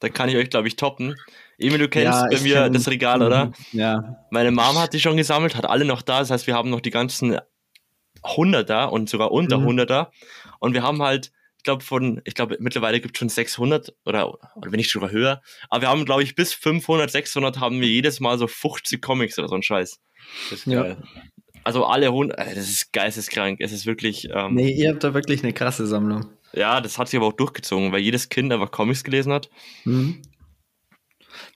[0.00, 1.14] da kann ich euch, glaube ich, toppen.
[1.58, 3.46] Emil, du kennst ja, bei mir kenn, das Regal, oder?
[3.46, 4.26] Mhm, ja.
[4.30, 6.20] Meine Mom hat die schon gesammelt, hat alle noch da.
[6.20, 7.38] Das heißt, wir haben noch die ganzen
[8.24, 9.66] Hunderter und sogar unter mhm.
[9.66, 10.10] Hunderter.
[10.58, 14.32] Und wir haben halt, ich glaube, von, ich glaube, mittlerweile gibt es schon 600 oder,
[14.56, 15.42] oder wenn nicht sogar höher.
[15.68, 19.38] Aber wir haben, glaube ich, bis 500, 600 haben wir jedes Mal so 50 Comics
[19.38, 20.00] oder so ein Scheiß.
[20.50, 20.96] Das ist geil.
[21.64, 23.60] Also alle Hunde, das ist geisteskrank.
[23.60, 24.28] Es ist wirklich.
[24.32, 26.26] Ähm, nee, ihr habt da wirklich eine krasse Sammlung.
[26.52, 29.50] Ja, das hat sich aber auch durchgezogen, weil jedes Kind einfach Comics gelesen hat.
[29.84, 30.22] Mhm.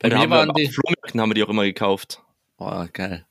[0.01, 0.69] Bei mir waren wir, die.
[0.69, 2.23] Flohmärkten haben wir die auch immer gekauft.
[2.57, 3.27] Boah, geil.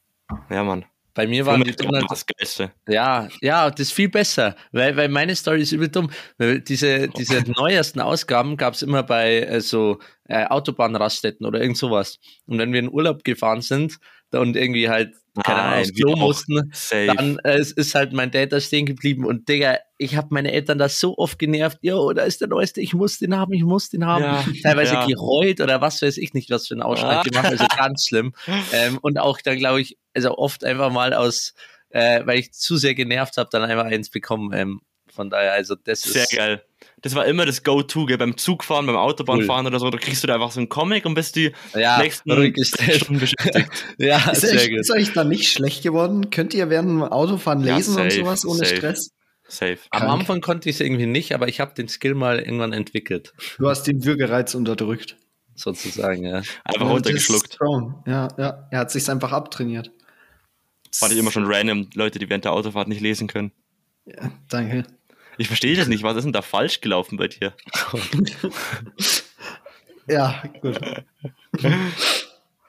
[0.49, 0.85] Ja, Mann.
[1.13, 2.71] Bei mir waren die Donald das Geilste.
[2.87, 6.09] Ja, ja, das ist viel besser, weil, weil meine Story ist übel dumm.
[6.39, 12.17] Diese, diese neuesten Ausgaben gab es immer bei äh, so äh, Autobahnraststätten oder irgend sowas.
[12.45, 13.99] Und wenn wir in Urlaub gefahren sind
[14.39, 15.13] und irgendwie halt
[15.43, 19.47] keine Ahnung, aufs Klo mussten, dann äh, ist halt mein Dad da stehen geblieben und
[19.47, 22.93] Digga, ich habe meine Eltern da so oft genervt, jo, da ist der Neueste, ich
[22.93, 24.23] muss den haben, ich muss den haben.
[24.23, 25.05] Ja, Teilweise ja.
[25.05, 27.23] gereut oder was weiß ich nicht, was für einen Ausschlag ah.
[27.23, 28.33] gemacht, also ganz schlimm.
[28.73, 31.53] Ähm, und auch dann glaube ich, also oft einfach mal aus,
[31.89, 34.53] äh, weil ich zu sehr genervt habe, dann einfach eins bekommen.
[34.53, 36.29] Ähm, von daher, also das Sehr ist.
[36.29, 36.63] Sehr geil
[37.01, 39.71] das war immer das Go-To, beim Zugfahren, beim Autobahnfahren cool.
[39.71, 42.31] oder so, da kriegst du da einfach so einen Comic und bist die ja, nächsten
[42.63, 43.69] Stunden beschäftigt.
[43.97, 44.79] ja, ist, sehr euch, gut.
[44.79, 46.29] ist euch da nicht schlecht geworden?
[46.29, 48.75] Könnt ihr während dem Autofahren lesen ja, safe, und sowas ohne safe.
[48.77, 49.11] Stress?
[49.47, 49.79] Safe.
[49.89, 50.19] Am Krank.
[50.19, 53.33] Anfang konnte ich es irgendwie nicht, aber ich habe den Skill mal irgendwann entwickelt.
[53.57, 55.17] Du hast den Würgereiz unterdrückt.
[55.55, 56.37] Sozusagen, ja.
[56.63, 57.57] Einfach ja, runtergeschluckt.
[58.07, 58.67] Ja, ja.
[58.71, 59.91] Er hat sich einfach abtrainiert.
[60.93, 63.51] Fand ich immer schon random, Leute, die während der Autofahrt nicht lesen können.
[64.05, 64.85] Ja, danke.
[65.37, 66.03] Ich verstehe das nicht.
[66.03, 67.53] Was ist denn da falsch gelaufen bei dir?
[70.07, 70.79] ja, gut.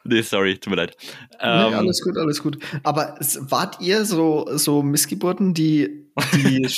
[0.05, 0.96] Nee, sorry, tut mir leid.
[1.33, 2.59] Nee, ähm, alles gut, alles gut.
[2.83, 6.03] Aber wart ihr so, so Missgeburten, die
[6.35, 6.68] die.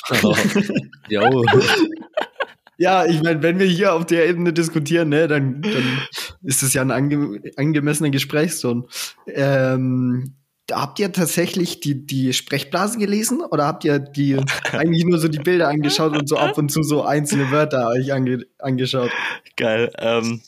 [2.77, 6.03] Ja, ich meine, wenn wir hier auf der Ebene diskutieren, ne, dann, dann
[6.43, 8.89] ist es ja ein ange angemessener Gesprächston.
[9.29, 10.35] Ähm,
[10.73, 14.37] habt ihr tatsächlich die, die Sprechblasen gelesen oder habt ihr die
[14.73, 18.13] eigentlich nur so die Bilder angeschaut und so ab und zu so einzelne Wörter euch
[18.13, 19.11] ange angeschaut?
[19.57, 19.93] Geil.
[19.99, 20.43] Ähm,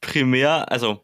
[0.00, 1.00] primär, also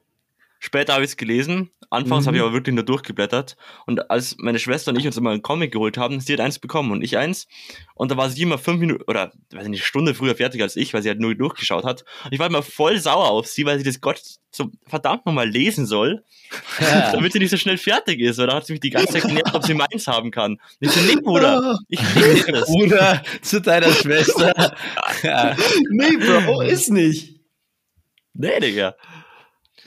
[0.58, 1.70] später habe ich es gelesen.
[1.90, 2.26] Anfangs mhm.
[2.28, 3.56] habe ich aber wirklich nur durchgeblättert.
[3.86, 6.58] Und als meine Schwester und ich uns immer einen Comic geholt haben, sie hat eins
[6.58, 7.48] bekommen und ich eins.
[7.94, 10.76] Und da war sie immer fünf Minuten oder weiß nicht, eine Stunde früher fertig als
[10.76, 12.04] ich, weil sie halt nur durchgeschaut hat.
[12.24, 15.48] Und ich war immer voll sauer auf sie, weil sie das Gott so verdammt nochmal
[15.48, 16.24] lesen soll,
[16.80, 17.10] ja.
[17.12, 18.38] damit sie nicht so schnell fertig ist.
[18.38, 20.52] Oder hat sie mich die ganze Zeit genervt, ob sie meins haben kann.
[20.52, 22.66] Und ich so, nee, Bruder, ich lese das.
[22.66, 24.76] Bruder zu deiner Schwester.
[25.22, 25.56] ja.
[25.90, 27.40] Nee, Bro, ist nicht.
[28.34, 28.94] Nee, Digga.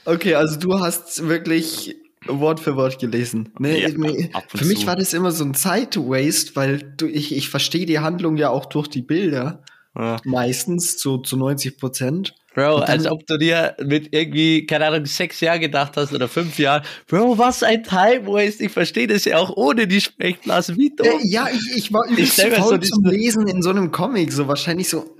[0.04, 3.52] Okay, also du hast wirklich Wort für Wort gelesen.
[3.58, 4.30] Nee, ja, nee.
[4.48, 8.36] Für mich war das immer so ein Zeit-Waste, weil du, ich, ich verstehe die Handlung
[8.36, 9.62] ja auch durch die Bilder.
[9.96, 10.16] Ja.
[10.24, 12.34] Meistens so zu 90 Prozent.
[12.54, 16.28] Bro, dann, als ob du dir mit irgendwie, keine Ahnung, sechs Jahren gedacht hast oder
[16.28, 16.82] fünf Jahren.
[17.06, 18.64] Bro, was ein Time Waste.
[18.64, 20.76] Ich verstehe das ja auch ohne die Sprechblase.
[20.76, 21.06] Wie dumm.
[21.06, 24.32] Äh, ja, ich, ich war übelst faul so zum Lesen in so einem Comic.
[24.32, 25.16] So wahrscheinlich so.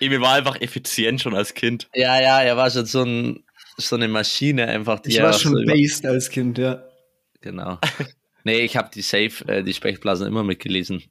[0.00, 1.88] Emil war einfach effizient schon als Kind.
[1.94, 3.44] Ja, ja, er war schon so ein
[3.76, 5.00] so eine Maschine einfach.
[5.00, 6.84] Die ich war schon so based als Kind, ja.
[7.40, 7.78] Genau.
[8.44, 11.02] nee, ich habe die Safe, äh, die Sprechblasen immer mitgelesen.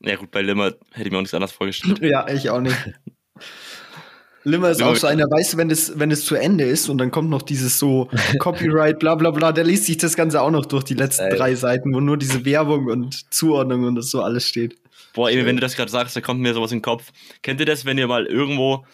[0.00, 2.00] Ja gut, bei Limmer hätte ich mir auch nichts anderes vorgestellt.
[2.02, 2.76] ja, ich auch nicht.
[4.46, 6.98] Limmer ist auch so einer, weißt du, wenn es, wenn es zu Ende ist und
[6.98, 10.50] dann kommt noch dieses so Copyright, bla bla bla, der liest sich das Ganze auch
[10.50, 11.36] noch durch die letzten Ey.
[11.36, 14.76] drei Seiten, wo nur diese Werbung und Zuordnung und das so alles steht.
[15.14, 17.12] Boah, Emil, wenn du das gerade sagst, da kommt mir sowas in den Kopf.
[17.40, 18.84] Kennt ihr das, wenn ihr mal irgendwo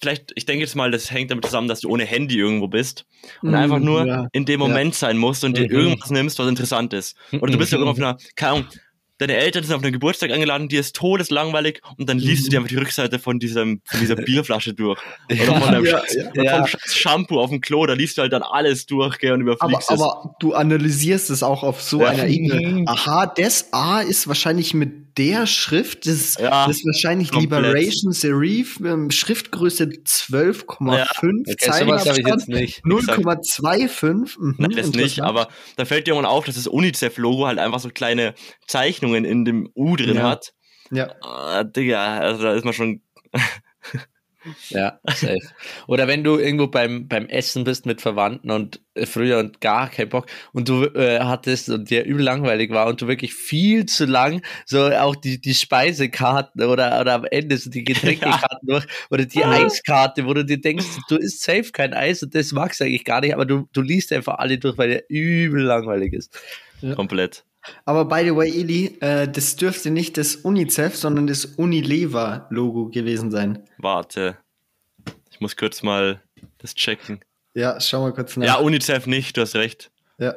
[0.00, 3.06] vielleicht, ich denke jetzt mal, das hängt damit zusammen, dass du ohne Handy irgendwo bist
[3.42, 4.98] und mm, einfach nur ja, in dem Moment ja.
[4.98, 5.74] sein musst und dir mhm.
[5.74, 7.16] irgendwas nimmst, was interessant ist.
[7.32, 7.86] Oder du bist ja mhm.
[7.86, 8.68] irgendwo auf einer, keine Ahnung,
[9.18, 12.44] deine Eltern sind auf einen Geburtstag eingeladen, dir ist todeslangweilig und dann liest mhm.
[12.44, 15.00] du dir einfach die Rückseite von, diesem, von dieser Bierflasche durch.
[15.30, 16.02] Oder von dem ja,
[16.34, 16.66] ja.
[16.66, 19.90] Vom Shampoo auf dem Klo, da liest du halt dann alles durch gell, und überfliegst
[19.90, 20.02] aber, es.
[20.02, 22.08] Aber du analysierst es auch auf so ja.
[22.08, 22.84] einer Ebene.
[22.86, 27.62] Aha, das A ist wahrscheinlich mit der Schrift, das, ja, das ist wahrscheinlich komplett.
[27.62, 30.96] Liberation Serif, Schriftgröße 12,5
[31.46, 31.56] ja.
[31.56, 32.42] Zeilenabstand,
[32.84, 34.38] 0,25.
[34.38, 37.80] Mhm, Nein, das nicht, aber da fällt dir irgendwann auf, dass das UNICEF-Logo halt einfach
[37.80, 38.34] so kleine
[38.66, 40.30] Zeichnungen in dem U drin ja.
[40.30, 40.52] hat.
[40.90, 41.14] Ja.
[41.60, 43.00] Äh, Digga, also da ist man schon
[44.68, 45.38] ja, safe.
[45.86, 49.90] Oder wenn du irgendwo beim, beim Essen bist mit Verwandten und äh, früher und gar
[49.90, 53.86] keinen Bock und du äh, hattest und dir übel langweilig war und du wirklich viel
[53.86, 58.86] zu lang so auch die, die Speisekarten oder, oder am Ende so die Getränkekarten durch
[59.10, 62.80] oder die Eiskarte, wo du dir denkst, du isst safe kein Eis und das magst
[62.80, 66.12] du eigentlich gar nicht, aber du, du liest einfach alle durch, weil der übel langweilig
[66.12, 66.38] ist.
[66.80, 66.94] Ja.
[66.94, 67.44] Komplett.
[67.84, 73.30] Aber by the way, Eli, äh, das dürfte nicht das UNICEF, sondern das Unilever-Logo gewesen
[73.30, 73.64] sein.
[73.78, 74.36] Warte.
[75.30, 76.22] Ich muss kurz mal
[76.58, 77.20] das checken.
[77.54, 78.46] Ja, schau mal kurz nach.
[78.46, 79.90] Ja, UNICEF nicht, du hast recht.
[80.18, 80.34] Ja.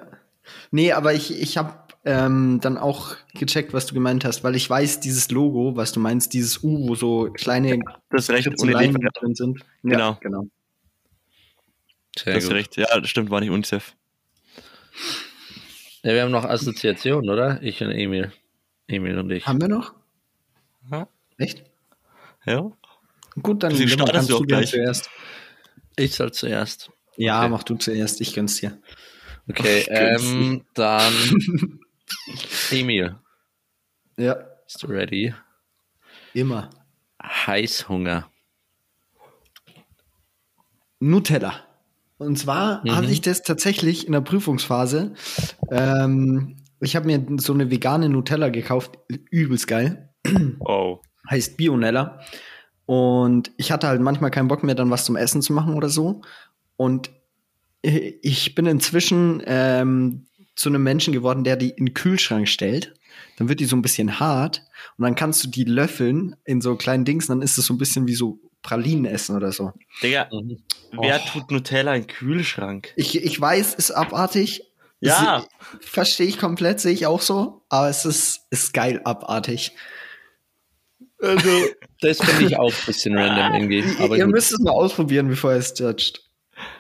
[0.72, 1.74] Nee, aber ich, ich habe
[2.06, 6.00] ähm, dann auch gecheckt, was du gemeint hast, weil ich weiß, dieses Logo, was du
[6.00, 9.60] meinst, dieses U, wo so kleine das recht Unilever drin sind.
[9.84, 10.18] Ja, genau.
[10.22, 10.48] genau.
[12.18, 12.54] Sehr das gut.
[12.54, 12.78] recht.
[12.78, 13.94] Ja, das stimmt, war nicht UNICEF.
[16.08, 17.62] Ja, wir haben noch Assoziationen, oder?
[17.62, 18.32] Ich und Emil.
[18.88, 19.46] Emil und ich.
[19.46, 19.94] Haben wir noch?
[20.90, 21.10] Ja.
[21.38, 21.66] Echt?
[22.46, 22.72] Ja.
[23.44, 24.70] Gut, dann kannst du, du gleich.
[24.70, 25.10] zuerst.
[25.98, 26.90] Ich soll zuerst.
[27.18, 27.50] Ja, okay.
[27.50, 28.82] mach du zuerst, ich gönn's dir.
[29.50, 31.14] Okay, ähm, dann
[32.72, 33.18] Emil.
[34.16, 34.36] Ja.
[34.64, 35.36] Bist du ready?
[36.34, 36.70] Immer.
[37.22, 38.32] Heißhunger.
[41.00, 41.67] Nutella.
[42.18, 42.96] Und zwar mhm.
[42.96, 45.14] hatte ich das tatsächlich in der Prüfungsphase.
[45.72, 48.98] Ähm, ich habe mir so eine vegane Nutella gekauft,
[49.30, 50.10] übelst geil.
[50.60, 51.00] Oh.
[51.30, 52.20] Heißt Bionella.
[52.86, 55.90] Und ich hatte halt manchmal keinen Bock mehr, dann was zum Essen zu machen oder
[55.90, 56.22] so.
[56.78, 57.12] Und
[57.82, 62.94] ich bin inzwischen ähm, zu einem Menschen geworden, der die in den Kühlschrank stellt.
[63.38, 64.64] Dann wird die so ein bisschen hart
[64.98, 67.28] und dann kannst du die löffeln in so kleinen Dings.
[67.28, 69.72] Dann ist es so ein bisschen wie so Pralinen essen oder so.
[70.04, 70.58] Digga, mhm.
[70.92, 71.30] wer oh.
[71.32, 72.92] tut Nutella in den Kühlschrank?
[72.98, 74.64] Ich, ich weiß, ist abartig.
[75.00, 75.46] Ja.
[75.80, 77.62] Verstehe ich komplett, sehe ich auch so.
[77.70, 79.72] Aber es ist, ist geil abartig.
[81.22, 81.50] Also,
[82.02, 83.84] das finde ich auch ein bisschen random irgendwie.
[84.04, 84.34] Aber ihr gut.
[84.34, 86.24] müsst es mal ausprobieren, bevor ihr es judgt.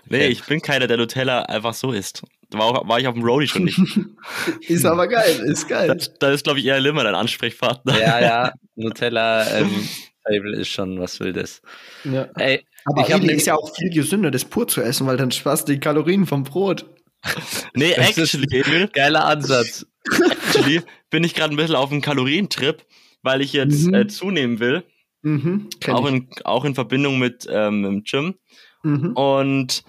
[0.10, 0.28] Nee, okay.
[0.28, 2.23] ich bin keiner, der Nutella einfach so isst.
[2.50, 3.80] Da war, war ich auf dem Roadie schon nicht.
[4.67, 5.88] ist aber geil, ist geil.
[5.88, 7.97] Da, da ist, glaube ich, eher Limmer dein Ansprechpartner.
[7.97, 9.88] Ja, ja, Nutella ähm,
[10.28, 11.62] Table ist schon was Wildes.
[12.04, 12.28] Ja.
[12.36, 15.68] Ey, aber ich ist ja auch viel gesünder, das pur zu essen, weil dann sparst
[15.68, 16.86] du die Kalorien vom Brot.
[17.74, 18.88] nee, actually.
[18.94, 19.86] Geiler Ansatz.
[20.48, 22.86] Actually bin ich gerade ein bisschen auf einem Kalorientrip
[23.28, 23.94] weil ich jetzt mhm.
[23.94, 24.84] äh, zunehmen will.
[25.22, 28.36] Mhm, auch, in, auch in Verbindung mit ähm, im Gym.
[28.84, 29.13] Mhm.
[29.13, 29.84] Und,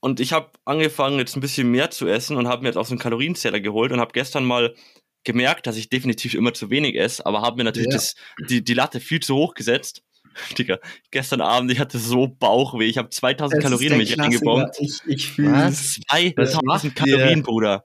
[0.00, 2.84] und ich habe angefangen, jetzt ein bisschen mehr zu essen und habe mir jetzt auch
[2.84, 4.74] so einen Kalorienzähler geholt und habe gestern mal
[5.24, 7.96] gemerkt, dass ich definitiv immer zu wenig esse, aber habe mir natürlich ja.
[7.96, 8.14] das,
[8.48, 10.02] die, die Latte viel zu hoch gesetzt.
[10.58, 10.78] Digga,
[11.10, 12.86] gestern Abend, ich hatte so Bauchweh.
[12.86, 14.76] Ich habe 2000 das Kalorien mich reingebombt.
[14.80, 17.84] Ich, ich fühle 2000 Kalorien, Bruder.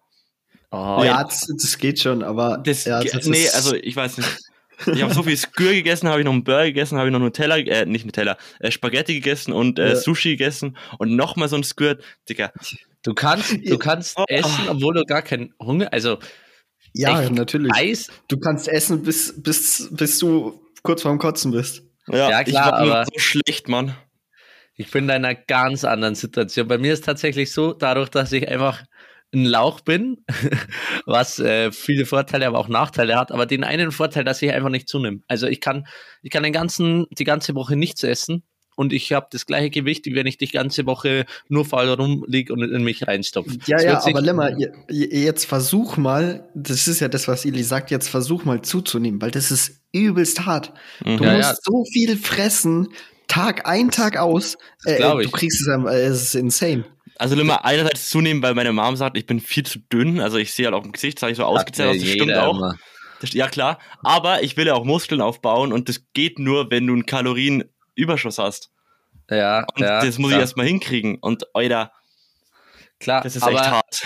[0.71, 2.57] Oh, ja, das, das, geht schon, aber.
[2.57, 4.37] Das, ja, das nee, also ich weiß nicht.
[4.85, 7.19] Ich habe so viel Skür gegessen, habe ich noch einen Burger gegessen, habe ich noch
[7.19, 9.95] Nutella, äh, nicht Nutella, äh, Spaghetti gegessen und äh, ja.
[9.95, 11.97] Sushi gegessen und nochmal so ein Skür.
[12.29, 12.51] Digga.
[13.01, 14.25] Du kannst, du kannst oh.
[14.27, 16.19] essen, obwohl du gar keinen Hunger, also.
[16.97, 17.71] Ja, natürlich.
[17.71, 18.07] Weiß.
[18.27, 21.83] Du kannst essen, bis, bis, bis du kurz vorm Kotzen bist.
[22.07, 23.95] Ja, ja klar, aber so schlecht, Mann.
[24.75, 26.67] Ich bin in einer ganz anderen Situation.
[26.67, 28.83] Bei mir ist tatsächlich so, dadurch, dass ich einfach
[29.33, 30.23] ein Lauch bin,
[31.05, 34.69] was äh, viele Vorteile, aber auch Nachteile hat, aber den einen Vorteil, dass ich einfach
[34.69, 35.19] nicht zunehme.
[35.27, 35.87] Also ich kann,
[36.21, 38.43] ich kann den ganzen, die ganze Woche nichts essen
[38.77, 42.53] und ich habe das gleiche Gewicht, wie wenn ich die ganze Woche nur faul rumliege
[42.53, 43.57] und in mich reinstopfe.
[43.65, 44.55] Ja, ja, aber Lemmer,
[44.87, 49.31] jetzt versuch mal, das ist ja das, was Ili sagt, jetzt versuch mal zuzunehmen, weil
[49.31, 50.73] das ist übelst hart.
[51.03, 51.17] Mhm.
[51.17, 51.57] Du ja, musst ja.
[51.63, 52.89] so viel fressen,
[53.27, 54.57] Tag ein, Tag aus.
[54.85, 56.85] Äh, du kriegst es, äh, es ist insane.
[57.17, 60.19] Also immer einerseits zunehmen, weil meine Mom sagt, ich bin viel zu dünn.
[60.19, 61.99] Also ich sehe halt auf dem Gesicht, sage ich so ausgezählt aus.
[61.99, 62.73] Das stimmt auch.
[63.21, 63.79] Das, ja klar.
[64.03, 67.07] Aber ich will ja auch Muskeln aufbauen und das geht nur, wenn du einen
[67.97, 68.71] Kalorienüberschuss hast.
[69.29, 69.65] Ja.
[69.75, 70.39] Und ja, das muss klar.
[70.39, 71.17] ich erstmal hinkriegen.
[71.19, 71.91] Und Alter,
[72.99, 74.03] Klar, das ist aber, echt hart.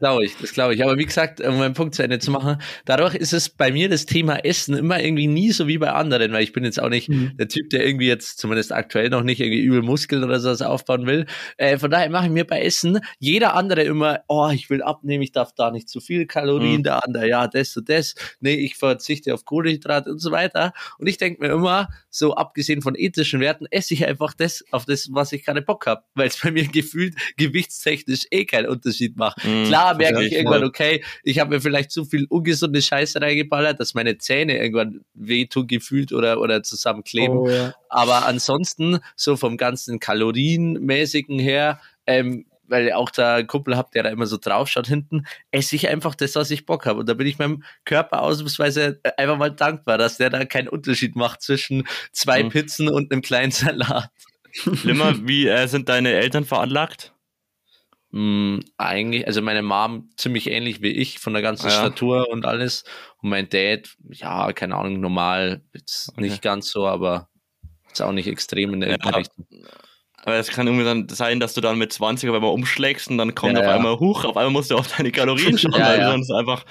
[0.00, 0.82] Glaube ich, das glaube ich.
[0.82, 3.88] Aber wie gesagt, um meinen Punkt zu Ende zu machen, dadurch ist es bei mir
[3.88, 6.88] das Thema Essen immer irgendwie nie so wie bei anderen, weil ich bin jetzt auch
[6.88, 7.36] nicht mhm.
[7.36, 11.06] der Typ, der irgendwie jetzt zumindest aktuell noch nicht irgendwie übel Muskeln oder sowas aufbauen
[11.06, 11.26] will.
[11.58, 15.22] Äh, von daher mache ich mir bei Essen jeder andere immer, oh, ich will abnehmen,
[15.22, 16.84] ich darf da nicht zu viel Kalorien, mhm.
[16.84, 18.14] der andere, ja, das und das.
[18.40, 20.72] Nee, ich verzichte auf Kohlenhydrate und so weiter.
[20.98, 24.86] Und ich denke mir immer, so abgesehen von ethischen Werten, esse ich einfach das, auf
[24.86, 29.16] das, was ich gerade Bock habe, weil es bei mir gefühlt gewichtstechnisch eh keinen Unterschied
[29.16, 29.44] macht.
[29.44, 29.66] Mhm.
[29.66, 33.94] Klar merke ich irgendwann, okay, ich habe mir vielleicht zu viel ungesunde Scheiße reingeballert, dass
[33.94, 37.36] meine Zähne irgendwann wehtun gefühlt oder, oder zusammenkleben.
[37.36, 37.74] Oh, ja.
[37.88, 43.94] Aber ansonsten, so vom ganzen Kalorienmäßigen her, ähm, weil ihr auch da einen Kumpel habt,
[43.94, 47.00] der da immer so drauf schaut hinten, esse ich einfach das, was ich Bock habe.
[47.00, 51.16] Und da bin ich meinem Körper ausnahmsweise einfach mal dankbar, dass der da keinen Unterschied
[51.16, 52.48] macht zwischen zwei mhm.
[52.48, 54.10] Pizzen und einem kleinen Salat.
[54.84, 57.13] Limmer, wie äh, sind deine Eltern veranlagt?
[58.14, 61.72] Mh, hm, eigentlich, also meine Mom ziemlich ähnlich wie ich von der ganzen ja.
[61.72, 62.84] Statur und alles.
[63.20, 66.20] Und mein Dad, ja, keine Ahnung, normal, jetzt okay.
[66.20, 67.28] nicht ganz so, aber
[67.92, 69.10] ist auch nicht extrem in der ja.
[69.10, 69.46] Richtung.
[70.22, 73.18] Aber es kann irgendwie dann sein, dass du dann mit 20 auf einmal umschlägst und
[73.18, 73.74] dann kommt ja, auf ja.
[73.74, 76.64] einmal hoch, auf einmal musst du auf deine Kalorien schauen, weil du sonst einfach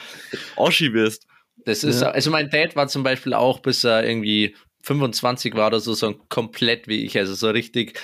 [0.55, 1.27] Oschi wirst.
[1.65, 5.81] Das ist, also mein Dad war zum Beispiel auch, bis er irgendwie 25 war oder
[5.81, 7.99] so, so komplett wie ich, also so richtig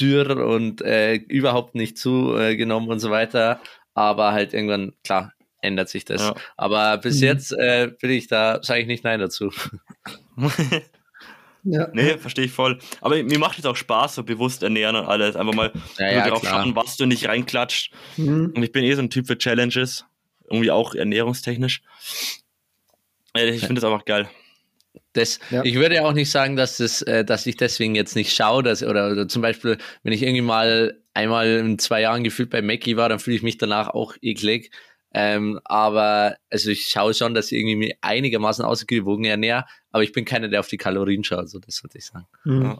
[0.00, 3.60] dürr und äh, überhaupt nicht zugenommen und so weiter.
[3.94, 6.22] Aber halt irgendwann, klar, ändert sich das.
[6.22, 6.34] Ja.
[6.56, 7.26] Aber bis mhm.
[7.26, 9.50] jetzt äh, bin ich da, sage ich nicht Nein dazu.
[11.64, 11.88] ja.
[11.92, 12.78] Nee, verstehe ich voll.
[13.00, 15.36] Aber mir macht es auch Spaß, so bewusst ernähren und alles.
[15.36, 16.62] Einfach mal ja, ja, drauf klar.
[16.62, 17.92] schauen, was du nicht reinklatscht.
[18.16, 18.52] Mhm.
[18.54, 20.04] Und ich bin eh so ein Typ für Challenges.
[20.50, 21.82] Irgendwie auch ernährungstechnisch.
[23.34, 24.28] Ich finde das einfach geil.
[25.14, 25.62] Das, ja.
[25.64, 28.62] Ich würde ja auch nicht sagen, dass, das, äh, dass ich deswegen jetzt nicht schaue,
[28.62, 32.62] dass, oder, oder zum Beispiel, wenn ich irgendwie mal einmal in zwei Jahren gefühlt bei
[32.62, 34.70] Mackie war, dann fühle ich mich danach auch eklig.
[35.14, 40.24] Ähm, aber also ich schaue schon, dass ich irgendwie einigermaßen ausgewogen ernähre, aber ich bin
[40.24, 42.26] keiner, der auf die Kalorien schaut, so das würde ich sagen.
[42.44, 42.62] Mhm.
[42.62, 42.78] Ja.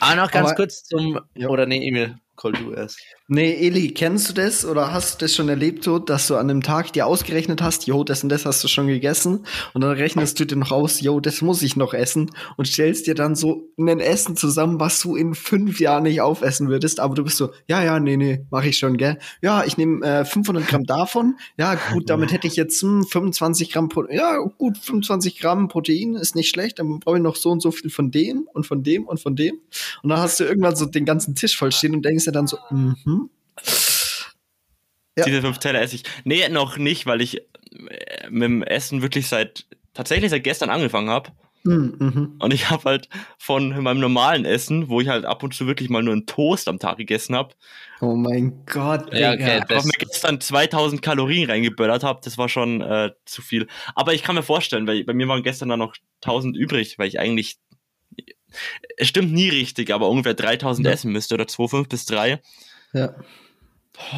[0.00, 1.48] Ah, noch ganz aber, kurz zum, ja.
[1.48, 2.98] oder nee, Emil, call du erst.
[3.26, 6.50] Nee, Eli, kennst du das oder hast du das schon erlebt, so, dass du an
[6.50, 9.92] einem Tag dir ausgerechnet hast, jo, das und das hast du schon gegessen und dann
[9.92, 13.34] rechnest du dir noch aus, jo, das muss ich noch essen und stellst dir dann
[13.34, 17.36] so ein Essen zusammen, was du in fünf Jahren nicht aufessen würdest, aber du bist
[17.36, 19.18] so, ja, ja, nee, nee, mach ich schon, gell?
[19.40, 23.70] Ja, ich nehme äh, 500 Gramm davon, ja, gut, damit hätte ich jetzt hm, 25
[23.70, 27.50] Gramm, Pro ja, gut, 25 Gramm Protein ist nicht schlecht, dann brauche ich noch so
[27.50, 29.60] und so viel von dem und von dem und von dem
[30.02, 32.46] und dann hast du irgendwann so den ganzen Tisch voll stehen und denkst dir dann
[32.46, 33.30] so, mhm,
[35.16, 35.24] ja.
[35.24, 36.04] Diese fünf Teller esse ich.
[36.24, 41.08] Nee, noch nicht, weil ich äh, mit dem Essen wirklich seit, tatsächlich seit gestern angefangen
[41.08, 41.30] habe.
[41.64, 42.34] Hm, mhm.
[42.40, 43.08] Und ich habe halt
[43.38, 46.68] von meinem normalen Essen, wo ich halt ab und zu wirklich mal nur einen Toast
[46.68, 47.54] am Tag gegessen habe.
[48.00, 52.82] Oh mein Gott, ja, okay, ich mir gestern 2000 Kalorien reingeböllert habe, das war schon
[52.82, 53.66] äh, zu viel.
[53.94, 57.08] Aber ich kann mir vorstellen, weil bei mir waren gestern dann noch 1000 übrig, weil
[57.08, 57.58] ich eigentlich,
[58.96, 60.92] es stimmt nie richtig, aber ungefähr 3000 ja.
[60.92, 62.40] essen müsste oder 2,5 bis 3.
[62.92, 63.14] Ja.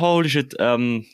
[0.01, 1.07] Holy shit, ähm,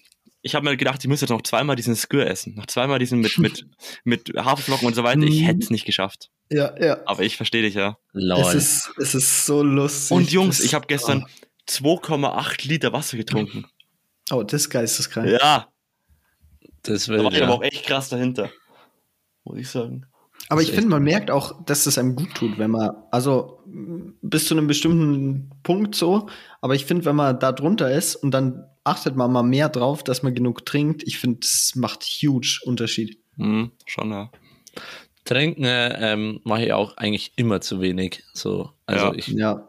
[0.43, 2.57] ich habe mir gedacht, ich muss jetzt noch zweimal diesen Skür essen.
[2.57, 3.67] Noch zweimal diesen mit, mit,
[4.05, 5.23] mit Haferflocken und so weiter.
[5.23, 6.31] Ich hätte es nicht geschafft.
[6.51, 6.99] Ja, ja.
[7.07, 7.97] Aber ich verstehe dich ja.
[8.13, 8.41] Lol.
[8.41, 10.17] Es ist, es ist so lustig.
[10.17, 11.71] Und Jungs, ich habe gestern oh.
[11.71, 13.67] 2,8 Liter Wasser getrunken.
[14.31, 15.29] Oh, das ist geisteskrank.
[15.29, 15.69] Ja.
[16.83, 17.45] Das will, da war ich ja.
[17.45, 18.51] aber auch echt krass dahinter.
[19.45, 20.07] Muss ich sagen.
[20.53, 24.47] Aber ich finde, man merkt auch, dass es einem gut tut, wenn man, also bis
[24.47, 26.29] zu einem bestimmten Punkt so,
[26.61, 30.05] aber ich finde, wenn man da drunter ist und dann achtet man mal mehr drauf,
[30.05, 33.19] dass man genug trinkt, ich finde, es macht huge Unterschied.
[33.37, 34.31] Mhm, schon, ja.
[35.25, 38.23] Trinken äh, ähm, mache ich auch eigentlich immer zu wenig.
[38.35, 39.15] So, also ja.
[39.15, 39.29] ich.
[39.29, 39.67] Ja.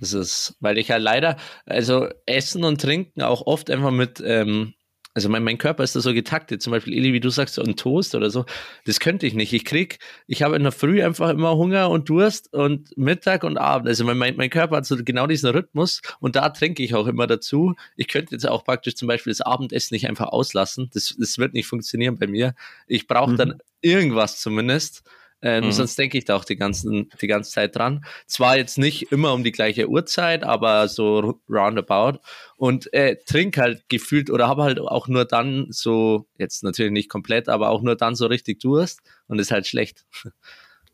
[0.00, 4.74] Das ist, weil ich ja leider, also Essen und Trinken auch oft einfach mit ähm,
[5.14, 7.62] also mein, mein Körper ist da so getaktet, zum Beispiel, Eli, wie du sagst, so
[7.62, 8.44] ein Toast oder so,
[8.84, 9.52] das könnte ich nicht.
[9.52, 13.56] Ich krieg, ich habe in der Früh einfach immer Hunger und Durst und Mittag und
[13.56, 13.88] Abend.
[13.88, 17.06] Also mein, mein, mein Körper hat so genau diesen Rhythmus und da trinke ich auch
[17.06, 17.74] immer dazu.
[17.96, 20.90] Ich könnte jetzt auch praktisch zum Beispiel das Abendessen nicht einfach auslassen.
[20.92, 22.54] Das, das wird nicht funktionieren bei mir.
[22.88, 23.36] Ich brauche mhm.
[23.36, 25.04] dann irgendwas zumindest.
[25.44, 25.72] Ähm, mhm.
[25.72, 28.06] Sonst denke ich da auch die, ganzen, die ganze Zeit dran.
[28.26, 32.18] Zwar jetzt nicht immer um die gleiche Uhrzeit, aber so roundabout.
[32.56, 37.10] Und äh, trink halt gefühlt oder habe halt auch nur dann so, jetzt natürlich nicht
[37.10, 40.06] komplett, aber auch nur dann so richtig Durst und ist halt schlecht.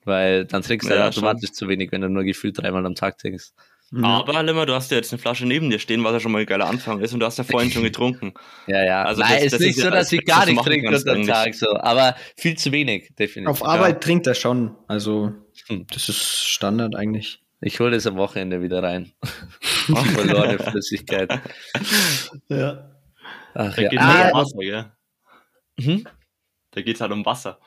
[0.04, 1.54] Weil dann trinkst du ja, halt automatisch schon.
[1.54, 3.54] zu wenig, wenn du nur gefühlt dreimal am Tag trinkst.
[3.92, 4.04] Mhm.
[4.04, 6.40] Aber Limmer, du hast ja jetzt eine Flasche neben dir stehen, was ja schon mal
[6.40, 8.34] ein geiler Anfang ist und du hast ja vorhin schon getrunken.
[8.66, 9.02] Ja, ja.
[9.02, 11.66] Also Nein, es ist nicht so, dass ich gar nicht trinke unter den Tag, so.
[11.80, 13.48] aber viel zu wenig, definitiv.
[13.48, 13.98] Auf Arbeit ja.
[14.00, 15.32] trinkt er schon, also
[15.66, 15.86] hm.
[15.92, 17.42] das ist Standard eigentlich.
[17.60, 19.12] Ich hole das am Wochenende wieder rein.
[19.22, 21.40] Verlorene Flüssigkeit.
[22.48, 22.90] Ja.
[23.54, 23.88] Ach, da ja.
[23.88, 24.92] geht es ah, um Wasser, gell?
[25.80, 26.06] Hm?
[26.70, 27.58] Da geht es halt um Wasser.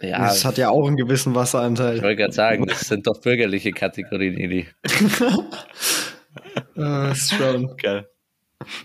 [0.00, 1.96] Ja, das hat ja auch einen gewissen Wasseranteil.
[1.96, 4.66] Ich wollte gerade sagen, das sind doch bürgerliche Kategorien, Eli.
[6.74, 7.76] das ist schon.
[7.78, 8.06] Geil.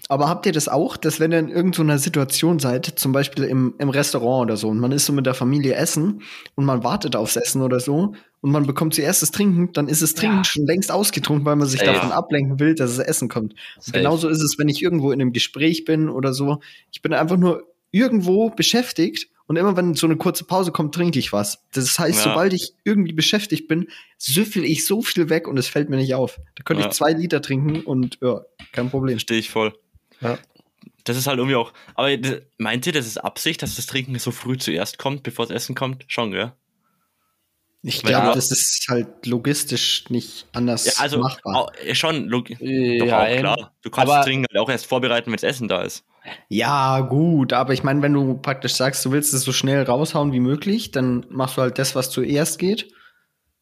[0.10, 3.74] Aber habt ihr das auch, dass wenn ihr in irgendeiner Situation seid, zum Beispiel im,
[3.78, 6.22] im Restaurant oder so, und man ist so mit der Familie essen
[6.56, 10.02] und man wartet aufs Essen oder so und man bekommt zuerst das Trinken, dann ist
[10.02, 10.44] das Trinken ja.
[10.44, 11.94] schon längst ausgetrunken, weil man sich Safe.
[11.94, 13.56] davon ablenken will, dass das Essen kommt.
[13.92, 16.60] genauso ist es, wenn ich irgendwo in einem Gespräch bin oder so.
[16.92, 21.20] Ich bin einfach nur irgendwo beschäftigt und immer wenn so eine kurze Pause kommt, trinke
[21.20, 21.62] ich was.
[21.74, 22.32] Das heißt, ja.
[22.32, 26.16] sobald ich irgendwie beschäftigt bin, süffel ich so viel weg und es fällt mir nicht
[26.16, 26.40] auf.
[26.56, 26.88] Da könnte ja.
[26.88, 29.20] ich zwei Liter trinken und ja, kein Problem.
[29.20, 29.78] Stehe ich voll.
[30.22, 30.40] Ja.
[31.04, 31.74] Das ist halt irgendwie auch.
[31.96, 32.18] Aber
[32.60, 35.76] meint ihr, das ist Absicht, dass das Trinken so früh zuerst kommt, bevor das Essen
[35.76, 36.06] kommt?
[36.08, 36.54] Schon, gell?
[37.84, 41.56] Ich glaube, das ist halt logistisch nicht anders ja, also, machbar.
[41.58, 43.76] Auch, schon, log ja, doch auch, klar.
[43.82, 46.06] Du kannst das Trinken halt auch erst vorbereiten, wenn das Essen da ist.
[46.50, 50.32] Ja, gut, aber ich meine, wenn du praktisch sagst, du willst es so schnell raushauen
[50.32, 52.92] wie möglich, dann machst du halt das, was zuerst geht.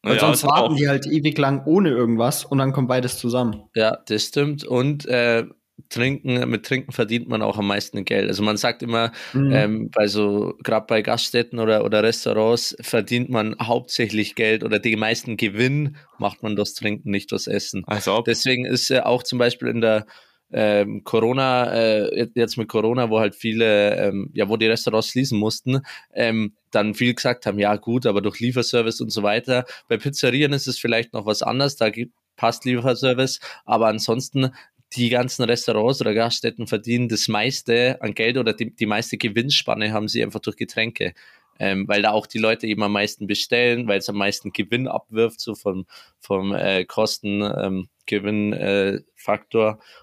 [0.02, 3.64] Weil ja, sonst warten die halt ewig lang ohne irgendwas und dann kommt beides zusammen.
[3.74, 4.64] Ja, das stimmt.
[4.64, 5.44] Und äh,
[5.88, 8.28] Trinken, mit Trinken verdient man auch am meisten Geld.
[8.28, 9.52] Also man sagt immer, mhm.
[9.52, 14.96] ähm, bei so, gerade bei Gaststätten oder, oder Restaurants verdient man hauptsächlich Geld oder die
[14.96, 17.84] meisten Gewinn macht man das Trinken, nicht das Essen.
[17.86, 20.06] Also Deswegen ist ja auch zum Beispiel in der
[20.52, 25.38] ähm, Corona, äh, jetzt mit Corona, wo halt viele, ähm, ja, wo die Restaurants schließen
[25.38, 25.80] mussten,
[26.14, 29.64] ähm, dann viel gesagt haben, ja gut, aber durch Lieferservice und so weiter.
[29.88, 34.50] Bei Pizzerien ist es vielleicht noch was anderes, da gibt, passt Lieferservice, aber ansonsten
[34.94, 39.92] die ganzen Restaurants oder Gaststätten verdienen das meiste an Geld oder die, die meiste Gewinnspanne
[39.92, 41.14] haben sie einfach durch Getränke
[41.60, 44.88] ähm, weil da auch die Leute eben am meisten bestellen, weil es am meisten Gewinn
[44.88, 45.84] abwirft, so vom,
[46.18, 47.66] vom äh, Kosten-Gewinn-Faktor.
[47.66, 49.00] Ähm, äh,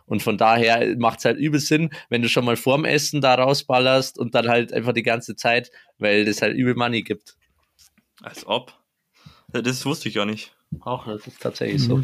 [0.06, 3.36] und von daher macht es halt übel Sinn, wenn du schon mal vorm Essen da
[3.36, 7.36] rausballerst und dann halt einfach die ganze Zeit, weil das halt übel Money gibt.
[8.22, 8.74] Als ob.
[9.52, 10.56] Das wusste ich ja nicht.
[10.82, 12.04] Auch, das ist tatsächlich mhm.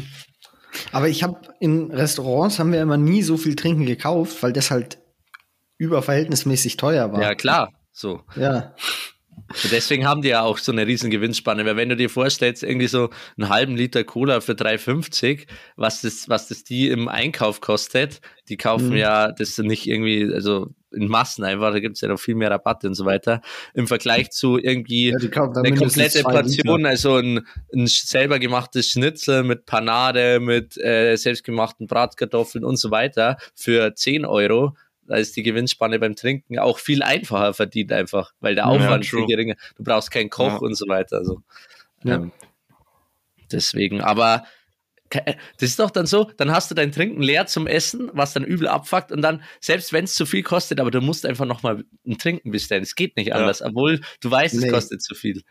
[0.92, 4.70] Aber ich habe in Restaurants haben wir immer nie so viel Trinken gekauft, weil das
[4.70, 4.98] halt
[5.78, 7.20] überverhältnismäßig teuer war.
[7.20, 7.72] Ja, klar.
[7.92, 8.22] So.
[8.36, 8.74] Ja.
[9.70, 12.86] Deswegen haben die ja auch so eine riesen Gewinnspanne, weil wenn du dir vorstellst, irgendwie
[12.86, 18.20] so einen halben Liter Cola für 3,50, was das, was das die im Einkauf kostet,
[18.48, 18.96] die kaufen mhm.
[18.96, 22.50] ja das nicht irgendwie, also in Massen einfach, da gibt es ja noch viel mehr
[22.50, 23.42] Rabatte und so weiter,
[23.74, 29.66] im Vergleich zu irgendwie ja, eine komplette Portion, also ein, ein, selber gemachtes Schnitzel mit
[29.66, 35.98] Panade, mit äh, selbstgemachten Bratkartoffeln und so weiter für 10 Euro da ist die Gewinnspanne
[35.98, 39.54] beim Trinken auch viel einfacher verdient einfach, weil der Aufwand ja, viel geringer.
[39.76, 40.58] Du brauchst keinen Koch ja.
[40.58, 41.18] und so weiter.
[41.18, 41.42] Also,
[42.04, 42.32] ähm,
[43.50, 44.44] deswegen, aber
[45.10, 48.44] das ist doch dann so, dann hast du dein Trinken leer zum Essen, was dann
[48.44, 51.84] übel abfuckt und dann, selbst wenn es zu viel kostet, aber du musst einfach nochmal
[52.06, 52.82] ein Trinken bestellen.
[52.82, 54.66] Es geht nicht anders, obwohl du weißt, nee.
[54.66, 55.42] es kostet zu viel.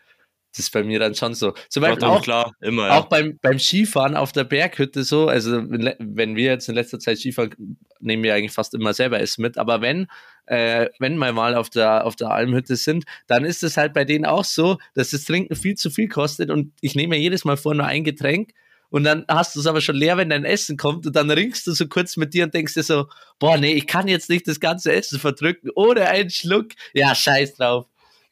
[0.54, 1.52] Das ist bei mir dann schon so.
[1.68, 2.98] Zum Beispiel auch, klar, immer, ja.
[2.98, 7.18] auch beim, beim Skifahren auf der Berghütte so, also wenn wir jetzt in letzter Zeit
[7.18, 9.58] Skifahren, nehmen wir eigentlich fast immer selber Essen mit.
[9.58, 10.06] Aber wenn,
[10.46, 14.04] äh, wenn wir mal auf der, auf der Almhütte sind, dann ist es halt bei
[14.04, 17.44] denen auch so, dass das Trinken viel zu viel kostet und ich nehme mir jedes
[17.44, 18.52] Mal vor nur ein Getränk
[18.94, 21.66] und dann hast du es aber schon leer, wenn dein Essen kommt und dann ringst
[21.66, 23.08] du so kurz mit dir und denkst dir so,
[23.40, 26.68] boah, nee, ich kann jetzt nicht das ganze Essen verdrücken ohne einen Schluck.
[26.92, 27.86] Ja, scheiß drauf.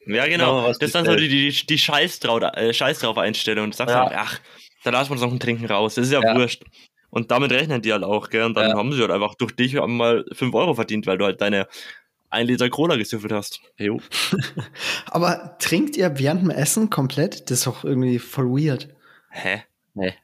[0.05, 0.67] Ja, genau.
[0.67, 3.17] das ist dann so die, die, die Scheiß, drauf, äh, Scheiß drauf.
[3.17, 4.09] Und du sagst ja.
[4.09, 4.39] dann, ach,
[4.83, 5.95] da lassen wir uns noch ein Trinken raus.
[5.95, 6.35] Das ist ja, ja.
[6.35, 6.63] wurscht.
[7.09, 8.43] Und damit rechnen die halt auch, gell?
[8.43, 8.77] Und dann ja.
[8.77, 11.67] haben sie halt einfach durch dich mal 5 Euro verdient, weil du halt deine
[12.31, 13.61] 1 Liter Cola gesüffelt hast.
[13.77, 14.01] Jo.
[15.05, 17.49] Aber trinkt ihr während dem Essen komplett?
[17.49, 18.89] Das ist doch irgendwie voll weird.
[19.29, 19.63] Hä?
[19.93, 20.15] Nee.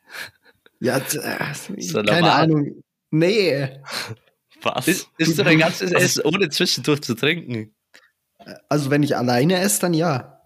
[0.79, 2.43] Ja, äh, so keine normal.
[2.43, 2.83] Ahnung.
[3.11, 3.69] Nee.
[4.61, 4.87] Was?
[4.87, 7.73] Ist, ist du dein ganzes Essen ohne zwischendurch zu trinken?
[8.69, 10.41] Also wenn ich alleine esse, dann ja.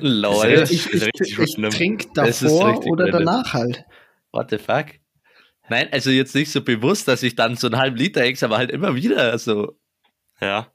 [0.00, 0.64] Lol.
[0.70, 3.84] Ich, ich, ich, ich trinke davor oder danach halt.
[4.32, 4.86] What the fuck?
[5.70, 8.56] Nein, also jetzt nicht so bewusst, dass ich dann so einen halben Liter ex, aber
[8.58, 9.78] halt immer wieder so.
[10.40, 10.68] Ja.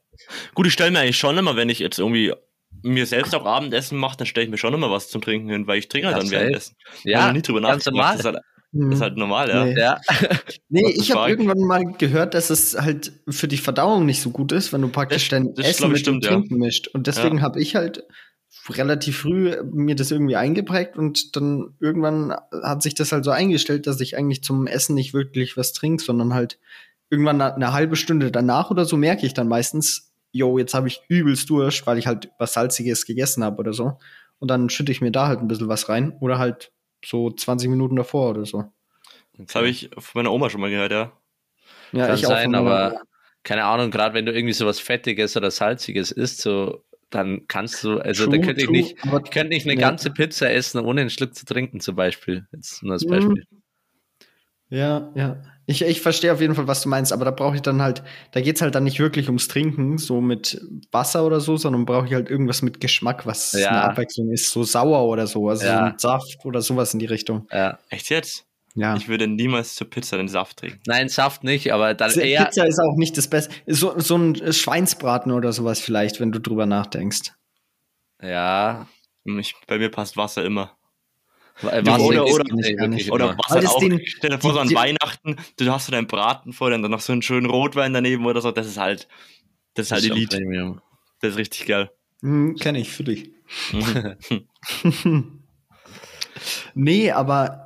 [0.53, 2.33] Gut, ich stelle mir eigentlich schon immer, wenn ich jetzt irgendwie
[2.81, 5.67] mir selbst auch Abendessen mache, dann stelle ich mir schon immer was zum Trinken hin,
[5.67, 6.75] weil ich trinke halt dann währenddessen.
[7.03, 8.17] Ja, nie drüber ganz normal.
[8.17, 8.35] Das
[8.73, 9.65] ist, halt, das ist halt normal, ja.
[9.65, 10.01] Nee, ja.
[10.69, 14.51] nee ich habe irgendwann mal gehört, dass es halt für die Verdauung nicht so gut
[14.51, 16.65] ist, wenn du praktisch dein das Essen mit stimmt, dem Trinken ja.
[16.65, 16.87] mischt.
[16.87, 17.43] Und deswegen ja.
[17.43, 18.03] habe ich halt
[18.69, 23.87] relativ früh mir das irgendwie eingeprägt und dann irgendwann hat sich das halt so eingestellt,
[23.87, 26.59] dass ich eigentlich zum Essen nicht wirklich was trinke, sondern halt
[27.09, 31.01] irgendwann eine halbe Stunde danach oder so merke ich dann meistens, yo, jetzt habe ich
[31.09, 33.99] übelst durch, weil ich halt was Salziges gegessen habe oder so.
[34.39, 36.71] Und dann schütte ich mir da halt ein bisschen was rein oder halt
[37.05, 38.65] so 20 Minuten davor oder so.
[39.37, 41.11] Das habe ich von meiner Oma schon mal gehört, ja.
[41.91, 43.01] Ja, Kann ich sein, auch aber
[43.43, 47.83] keine Ahnung, gerade wenn du irgendwie so was Fettiges oder Salziges isst, so dann kannst
[47.83, 49.87] du, also true, da könnte ich nicht, ich könnte nicht eine ja.
[49.87, 52.47] ganze Pizza essen, ohne einen Schluck zu trinken, zum Beispiel.
[52.51, 53.09] Jetzt nur als mhm.
[53.09, 53.43] Beispiel.
[54.69, 55.43] Ja, ja.
[55.65, 58.03] Ich, ich verstehe auf jeden Fall, was du meinst, aber da brauche ich dann halt,
[58.31, 60.61] da geht es halt dann nicht wirklich ums Trinken, so mit
[60.91, 63.69] Wasser oder so, sondern brauche ich halt irgendwas mit Geschmack, was ja.
[63.69, 65.77] eine Abwechslung ist, so sauer oder so, also ja.
[65.77, 67.47] so ein Saft oder sowas in die Richtung.
[67.51, 67.79] Ja.
[67.89, 68.45] Echt jetzt?
[68.75, 68.95] Ja.
[68.95, 70.79] Ich würde niemals zur Pizza den Saft trinken.
[70.87, 72.45] Nein, Saft nicht, aber dann eher.
[72.45, 73.53] Pizza ist auch nicht das Beste.
[73.67, 77.33] So, so ein Schweinsbraten oder sowas vielleicht, wenn du drüber nachdenkst.
[78.21, 78.87] Ja.
[79.25, 80.75] Ich, bei mir passt Wasser immer.
[81.61, 82.45] Wasser oder, oder,
[83.11, 83.79] oder Wasser auch.
[83.79, 86.75] Den, stell dir vor, so an die, Weihnachten, du hast so deinen Braten vor dir
[86.75, 88.51] und dann noch so einen schönen Rotwein daneben oder so.
[88.51, 89.07] Das ist halt,
[89.75, 90.81] das ist halt Elite.
[91.21, 91.91] Das ist richtig geil.
[92.21, 93.31] Mhm, Kenne ich, für dich.
[93.71, 94.17] Mhm.
[96.73, 97.63] nee, aber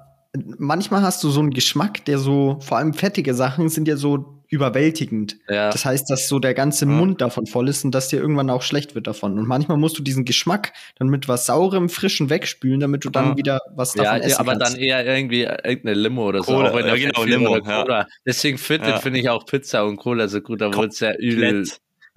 [0.57, 4.36] manchmal hast du so einen Geschmack, der so, vor allem fettige Sachen sind ja so
[4.49, 5.37] überwältigend.
[5.49, 5.69] Ja.
[5.69, 6.91] Das heißt, dass so der ganze ja.
[6.91, 9.37] Mund davon voll ist und dass dir irgendwann auch schlecht wird davon.
[9.37, 13.29] Und manchmal musst du diesen Geschmack dann mit was saurem, frischen wegspülen, damit du dann
[13.29, 13.37] ja.
[13.37, 14.73] wieder was davon ja, essen aber kannst.
[14.73, 16.53] dann eher irgendwie irgendeine Limo oder so.
[16.53, 17.51] Cola, auch ja, genau, Limo.
[17.51, 18.07] Oder Cola.
[18.25, 21.65] Deswegen finde find ich auch Pizza und Cola so gut, obwohl es sehr übel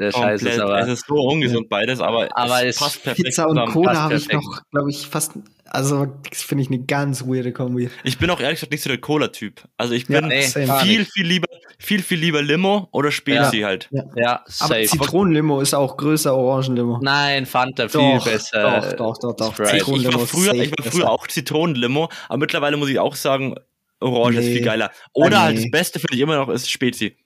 [0.01, 0.59] der Scheiß ist.
[0.59, 3.27] Aber es ist so ungesund beides, aber, aber es, passt perfekt.
[3.27, 5.33] Pizza und Cola habe ich noch, glaube ich, fast
[5.73, 7.91] also, das finde ich eine ganz weirde Kombi.
[8.03, 9.63] Ich bin auch ehrlich gesagt nicht so der Cola-Typ.
[9.77, 10.41] Also, ich bin ja,
[10.81, 11.47] viel, viel lieber,
[11.79, 13.69] viel, viel lieber Limo oder Spezi ja.
[13.69, 13.89] halt.
[13.93, 14.75] Ja, ja safe.
[14.75, 16.99] Aber Zitronenlimo ist auch größer Orangenlimo.
[17.03, 18.95] Nein, Fanta viel doch, besser.
[18.97, 19.73] Doch, doch, doch, doch.
[19.73, 23.55] Ich, ich, war früher, ich war früher auch Zitronenlimo, aber mittlerweile muss ich auch sagen,
[24.01, 24.47] Orange nee.
[24.47, 24.91] ist viel geiler.
[25.13, 25.37] Oder nee.
[25.37, 27.17] halt das Beste finde ich immer noch ist Spezi.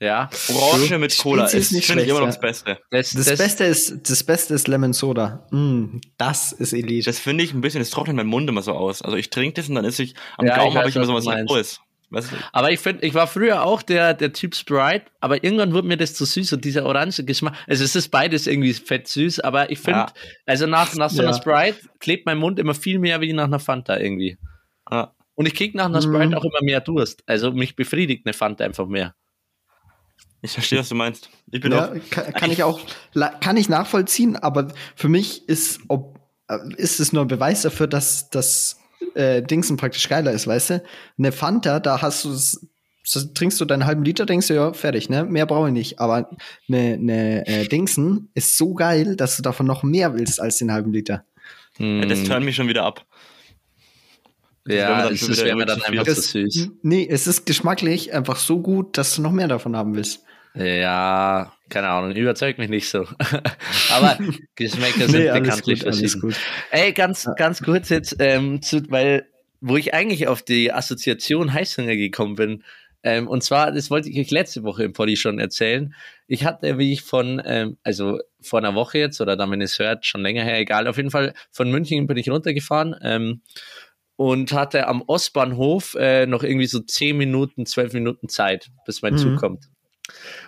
[0.00, 0.30] Ja.
[0.48, 2.78] Orange mit Cola ist, ist finde ich immer noch das Beste.
[2.90, 5.46] Das, das, das, Beste ist, das Beste ist Lemon Soda.
[5.50, 7.06] Mm, das ist Elite.
[7.06, 9.02] Das finde ich ein bisschen, das trocknet mein Mund immer so aus.
[9.02, 11.14] Also ich trinke das und dann ist ich, am ja, Gaumen habe ich immer so
[11.14, 11.80] was Rohes.
[12.52, 15.98] Aber ich finde, ich war früher auch der, der Typ Sprite, aber irgendwann wurde mir
[15.98, 17.54] das zu süß und dieser orange Geschmack.
[17.66, 20.12] Also es ist beides irgendwie fett süß, aber ich finde, ja.
[20.46, 21.36] also nach, nach so einer ja.
[21.36, 24.38] Sprite klebt mein Mund immer viel mehr wie nach einer Fanta irgendwie.
[24.90, 25.14] Ja.
[25.34, 26.34] Und ich krieg nach einer Sprite mhm.
[26.34, 27.22] auch immer mehr Durst.
[27.26, 29.14] Also mich befriedigt eine Fanta einfach mehr.
[30.40, 31.30] Ich verstehe, was du meinst.
[31.50, 32.80] Ich bin ja, auch, kann, kann ich auch,
[33.40, 37.86] kann ich nachvollziehen, aber für mich ist, ob, äh, ist es nur ein Beweis dafür,
[37.86, 38.78] dass das
[39.14, 40.82] äh, Dingsen praktisch geiler ist, weißt du?
[41.18, 42.36] Eine Fanta, da hast du
[43.08, 45.24] so trinkst du deinen halben Liter, denkst du, ja, fertig, ne?
[45.24, 45.98] Mehr brauche ich nicht.
[45.98, 46.28] Aber
[46.68, 50.70] eine, eine äh, Dingsen ist so geil, dass du davon noch mehr willst als den
[50.70, 51.24] halben Liter.
[51.76, 52.00] Hm.
[52.00, 53.06] Ja, das turnt mich schon wieder ab.
[54.66, 56.68] Ja, das wäre mir dann einfach zu süß.
[56.82, 60.24] Nee, es ist geschmacklich einfach so gut, dass du noch mehr davon haben willst.
[60.54, 63.06] Ja, keine Ahnung, überzeugt mich nicht so.
[63.92, 64.18] Aber
[64.56, 66.34] Geschmäcker sind nee, bekanntlich gut, verschieden.
[66.70, 67.34] Ey, ganz, ja.
[67.34, 69.26] ganz kurz jetzt, ähm, zu, weil,
[69.60, 72.64] wo ich eigentlich auf die Assoziation Heißhunger gekommen bin,
[73.04, 75.94] ähm, und zwar, das wollte ich euch letzte Woche im Poddy schon erzählen.
[76.26, 79.66] Ich hatte, wie ich von, ähm, also vor einer Woche jetzt, oder dann, wenn ihr
[79.66, 82.96] es hört, schon länger her, egal, auf jeden Fall von München bin ich runtergefahren.
[83.02, 83.42] Ähm,
[84.16, 89.12] und hatte am Ostbahnhof äh, noch irgendwie so 10 Minuten, 12 Minuten Zeit, bis mein
[89.12, 89.18] mhm.
[89.18, 89.68] Zug kommt.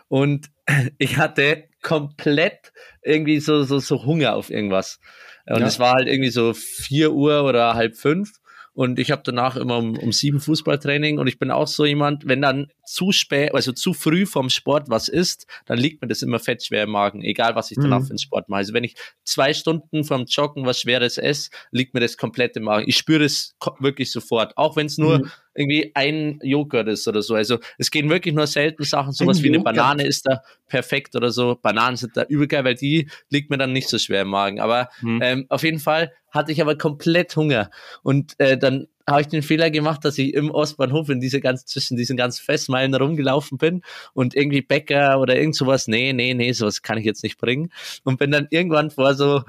[0.08, 0.50] Und
[0.98, 5.00] ich hatte komplett irgendwie so, so, so Hunger auf irgendwas.
[5.46, 5.66] Und ja.
[5.66, 8.40] es war halt irgendwie so 4 Uhr oder halb fünf.
[8.72, 12.28] Und ich habe danach immer um, um sieben Fußballtraining und ich bin auch so jemand,
[12.28, 16.22] wenn dann zu spät, also zu früh vom Sport was ist, dann liegt mir das
[16.22, 18.04] immer fett schwer im Magen, egal was ich danach mhm.
[18.04, 18.58] für den Sport mache.
[18.58, 18.94] Also wenn ich
[19.24, 22.88] zwei Stunden vom Joggen was Schweres esse, liegt mir das komplett im Magen.
[22.88, 25.30] Ich spüre es wirklich sofort, auch wenn es nur mhm.
[25.54, 27.34] Irgendwie ein Joghurt ist oder so.
[27.34, 31.16] Also es gehen wirklich nur selten Sachen, sowas ein wie eine Banane ist da perfekt
[31.16, 31.58] oder so.
[31.60, 34.60] Bananen sind da übel geil, weil die liegt mir dann nicht so schwer im Magen.
[34.60, 35.20] Aber mhm.
[35.22, 37.70] ähm, auf jeden Fall hatte ich aber komplett Hunger.
[38.02, 41.66] Und äh, dann habe ich den Fehler gemacht, dass ich im Ostbahnhof in diese ganz,
[41.66, 43.82] zwischen diesen ganzen Festmeilen rumgelaufen bin
[44.14, 47.72] und irgendwie Bäcker oder irgend sowas, nee, nee, nee, sowas kann ich jetzt nicht bringen.
[48.04, 49.42] Und bin dann irgendwann vor so,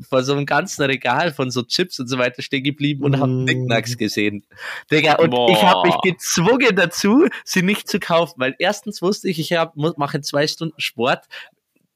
[0.00, 3.20] vor so einem ganzen Regal von so Chips und so weiter stehen geblieben und mm.
[3.20, 4.44] habe Knickknacks gesehen.
[4.90, 5.50] Digga, und Boah.
[5.50, 10.20] ich habe mich gezwungen dazu, sie nicht zu kaufen, weil erstens wusste ich, ich mache
[10.20, 11.26] zwei Stunden Sport,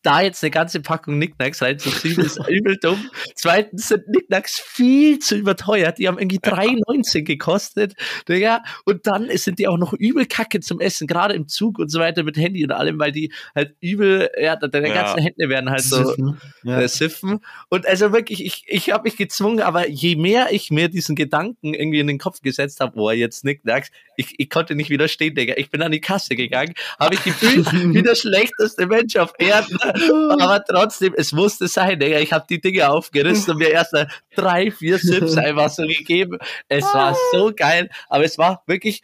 [0.07, 3.11] da jetzt eine ganze Packung Nicknacks reinzuschieben, ist übel dumm.
[3.35, 5.99] Zweitens sind Nicknacks viel zu überteuert.
[5.99, 7.95] Die haben irgendwie 3,19 gekostet,
[8.29, 8.63] Digga.
[8.85, 11.99] Und dann sind die auch noch übel kacke zum Essen, gerade im Zug und so
[11.99, 14.95] weiter mit Handy und allem, weil die halt übel, ja, deine ja.
[14.95, 16.41] ganzen Hände werden halt so siffen.
[16.63, 16.81] Ja.
[16.81, 17.41] Äh, siffen.
[17.69, 21.75] Und also wirklich, ich, ich habe mich gezwungen, aber je mehr ich mir diesen Gedanken
[21.75, 25.55] irgendwie in den Kopf gesetzt habe, boah, jetzt Nicknacks, ich, ich konnte nicht widerstehen, Digga.
[25.57, 29.77] Ich bin an die Kasse gegangen, habe ich gefühlt wie der schlechteste Mensch auf Erden
[30.39, 32.19] aber trotzdem, es musste sein, Digga.
[32.19, 33.95] Ich habe die Dinge aufgerissen und mir erst
[34.35, 36.39] drei, vier Sips einfach so gegeben.
[36.69, 39.03] Es war so geil, aber es war wirklich,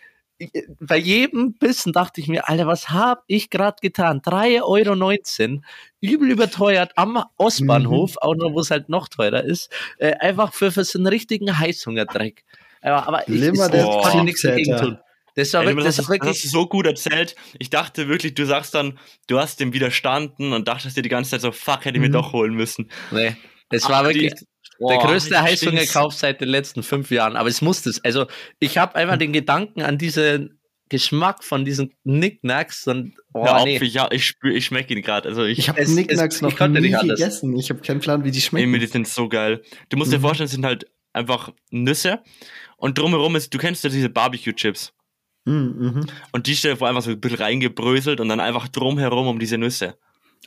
[0.80, 4.20] bei jedem Bissen dachte ich mir, Alter, was habe ich gerade getan?
[4.20, 5.60] 3,19 Euro,
[6.00, 8.16] übel überteuert am Ostbahnhof, mhm.
[8.20, 11.58] auch noch, wo es halt noch teurer ist, äh, einfach für, für so einen richtigen
[11.58, 12.44] Heißhungerdreck.
[12.80, 14.98] Aber, aber ich, ich, ich konnte nichts dagegen tun.
[15.34, 17.36] Das war wirklich, das, das, wirklich das so gut erzählt.
[17.58, 21.30] Ich dachte wirklich, du sagst dann, du hast dem widerstanden und dachtest dir die ganze
[21.30, 22.12] Zeit so, fuck, hätte ich mir mhm.
[22.12, 22.90] doch holen müssen.
[23.10, 23.36] Nee,
[23.70, 24.46] es war wirklich die,
[24.86, 27.36] der größte Heißhungerkauf seit den letzten fünf Jahren.
[27.36, 28.04] Aber es musste es.
[28.04, 28.26] Also
[28.58, 30.58] ich habe einfach den Gedanken an diesen
[30.92, 33.78] Geschmack von diesen Nicknacks und oh, ja, nee.
[33.78, 35.26] ich, ja, ich spüre, ich schmecke ihn gerade.
[35.26, 37.56] Also ich, ich habe Nicknacks noch nie gegessen.
[37.56, 38.70] Ich habe keinen Plan, wie die schmecken.
[38.70, 39.62] Nee, die sind so geil.
[39.88, 40.16] Du musst mhm.
[40.16, 42.22] dir vorstellen, es sind halt einfach Nüsse
[42.76, 44.92] und drumherum ist, du kennst ja diese Barbecue-Chips.
[45.44, 46.06] Mhm.
[46.32, 49.58] Und die stelle vor einfach so ein bisschen reingebröselt und dann einfach drumherum um diese
[49.58, 49.96] Nüsse.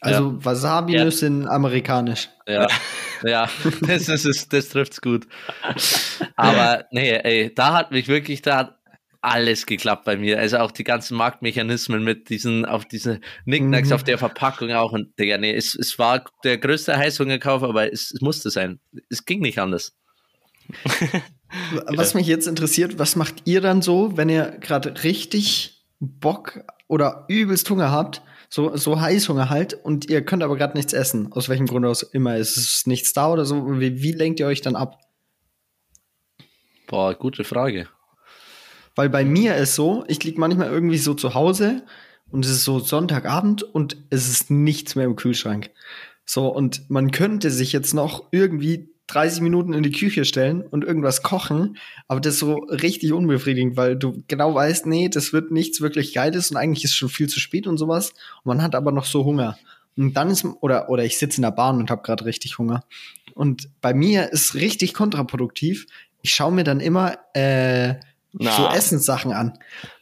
[0.02, 0.46] Also ja.
[0.46, 1.12] Wasabi-Nüsse ja.
[1.12, 2.30] sind amerikanisch.
[2.48, 2.68] Ja,
[3.24, 3.50] ja,
[3.82, 5.26] das, ist, das, das trifft's gut.
[6.36, 8.76] Aber nee, ey, da hat mich wirklich, da hat
[9.22, 10.40] alles geklappt bei mir.
[10.40, 13.96] Also auch die ganzen Marktmechanismen mit diesen, auf diese Nicknacks mhm.
[13.96, 14.92] auf der Verpackung auch.
[14.92, 18.80] Und Digga, nee, es, es war der größte Heißhungerkauf, aber es, es musste sein.
[19.10, 19.98] Es ging nicht anders.
[21.88, 27.26] Was mich jetzt interessiert, was macht ihr dann so, wenn ihr gerade richtig Bock oder
[27.28, 31.50] übelst Hunger habt, so, so Heißhunger halt, und ihr könnt aber gerade nichts essen, aus
[31.50, 34.62] welchem Grund aus immer, ist es nichts da oder so, wie, wie lenkt ihr euch
[34.62, 35.00] dann ab?
[36.88, 37.88] Boah, gute Frage.
[38.96, 41.84] Weil bei mir ist so, ich liege manchmal irgendwie so zu Hause
[42.32, 45.72] und es ist so Sonntagabend und es ist nichts mehr im Kühlschrank.
[46.26, 50.84] So, und man könnte sich jetzt noch irgendwie 30 Minuten in die Küche stellen und
[50.84, 51.78] irgendwas kochen,
[52.08, 56.14] aber das ist so richtig unbefriedigend, weil du genau weißt, nee, das wird nichts wirklich
[56.14, 58.12] Geiles und eigentlich ist schon viel zu spät und sowas.
[58.44, 59.58] Und man hat aber noch so Hunger.
[59.98, 62.84] Und dann ist, oder, oder ich sitze in der Bahn und habe gerade richtig Hunger.
[63.34, 65.86] Und bei mir ist richtig kontraproduktiv.
[66.22, 67.96] Ich schaue mir dann immer äh,
[68.38, 68.52] na.
[68.52, 69.58] so Essenssachen an.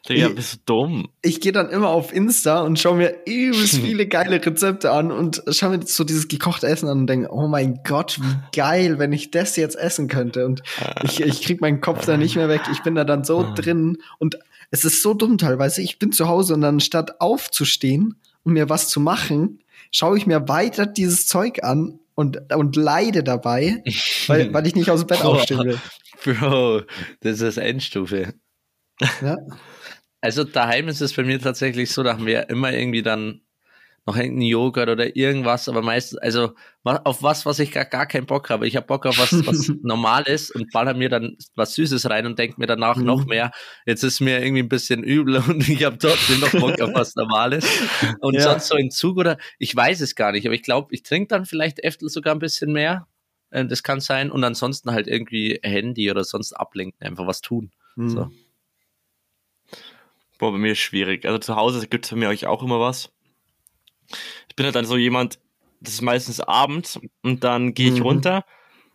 [0.10, 1.10] Digga, bist du dumm.
[1.22, 5.44] Ich gehe dann immer auf Insta und schaue mir übelst viele geile Rezepte an und
[5.50, 9.14] schaue mir so dieses gekochte Essen an und denke, oh mein Gott, wie geil, wenn
[9.14, 10.46] ich das jetzt essen könnte.
[10.46, 10.64] Und
[11.04, 12.62] ich, ich krieg meinen Kopf da nicht mehr weg.
[12.72, 14.38] Ich bin da dann so drin und
[14.72, 15.82] es ist so dumm teilweise.
[15.82, 19.60] Ich bin zu Hause und anstatt aufzustehen und mir was zu machen,
[19.92, 23.84] schaue ich mir weiter dieses Zeug an und, und leide dabei,
[24.28, 25.80] weil, weil ich nicht aus dem Bett aufstehen will.
[26.24, 26.84] Bro,
[27.22, 28.34] das ist Endstufe.
[29.22, 29.38] Ja.
[30.22, 33.42] Also daheim ist es bei mir tatsächlich so, da haben wir immer irgendwie dann
[34.06, 36.54] noch irgendeinen Joghurt oder irgendwas, aber meistens, also
[36.84, 38.68] auf was, was ich gar, gar keinen Bock habe.
[38.68, 42.38] Ich habe Bock auf was, was Normales und baller mir dann was Süßes rein und
[42.38, 43.06] denke mir danach mhm.
[43.06, 43.52] noch mehr.
[43.86, 47.16] Jetzt ist mir irgendwie ein bisschen übel und ich habe trotzdem noch Bock auf was
[47.16, 47.66] Normales.
[48.20, 48.42] Und ja.
[48.42, 51.30] sonst so in Zug oder ich weiß es gar nicht, aber ich glaube, ich trinke
[51.30, 53.08] dann vielleicht Äftel sogar ein bisschen mehr
[53.54, 54.32] äh, das kann sein.
[54.32, 57.72] Und ansonsten halt irgendwie Handy oder sonst ablenken, einfach was tun.
[57.96, 58.10] Mhm.
[58.10, 58.32] So.
[60.40, 61.26] Boah, bei mir ist schwierig.
[61.26, 63.12] Also zu Hause gibt es bei mir euch auch immer was.
[64.50, 65.40] Ich bin halt dann so jemand,
[65.80, 68.04] das ist meistens abends und dann gehe ich mhm.
[68.04, 68.46] runter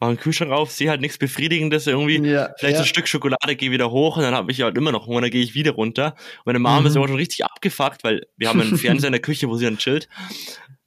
[0.00, 2.18] mach den Kühlschrank auf, sehe halt nichts Befriedigendes irgendwie.
[2.28, 2.80] Ja, Vielleicht ja.
[2.80, 5.30] ein Stück Schokolade, gehe wieder hoch und dann habe ich halt immer noch Hunger, dann
[5.30, 6.14] gehe ich wieder runter.
[6.38, 6.86] Und meine Mama mhm.
[6.86, 9.64] ist immer schon richtig abgefuckt, weil wir haben einen Fernseher in der Küche, wo sie
[9.64, 10.08] dann chillt.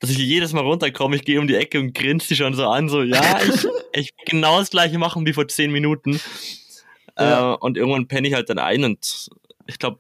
[0.02, 2.68] Dass ich jedes Mal runterkomme, ich gehe um die Ecke und grinst sie schon so
[2.68, 6.20] an, so, ja, ich, ich genau das gleiche machen wie vor zehn Minuten.
[7.18, 7.54] Ja.
[7.54, 9.30] Äh, und irgendwann penne ich halt dann ein und
[9.68, 10.00] ich glaube,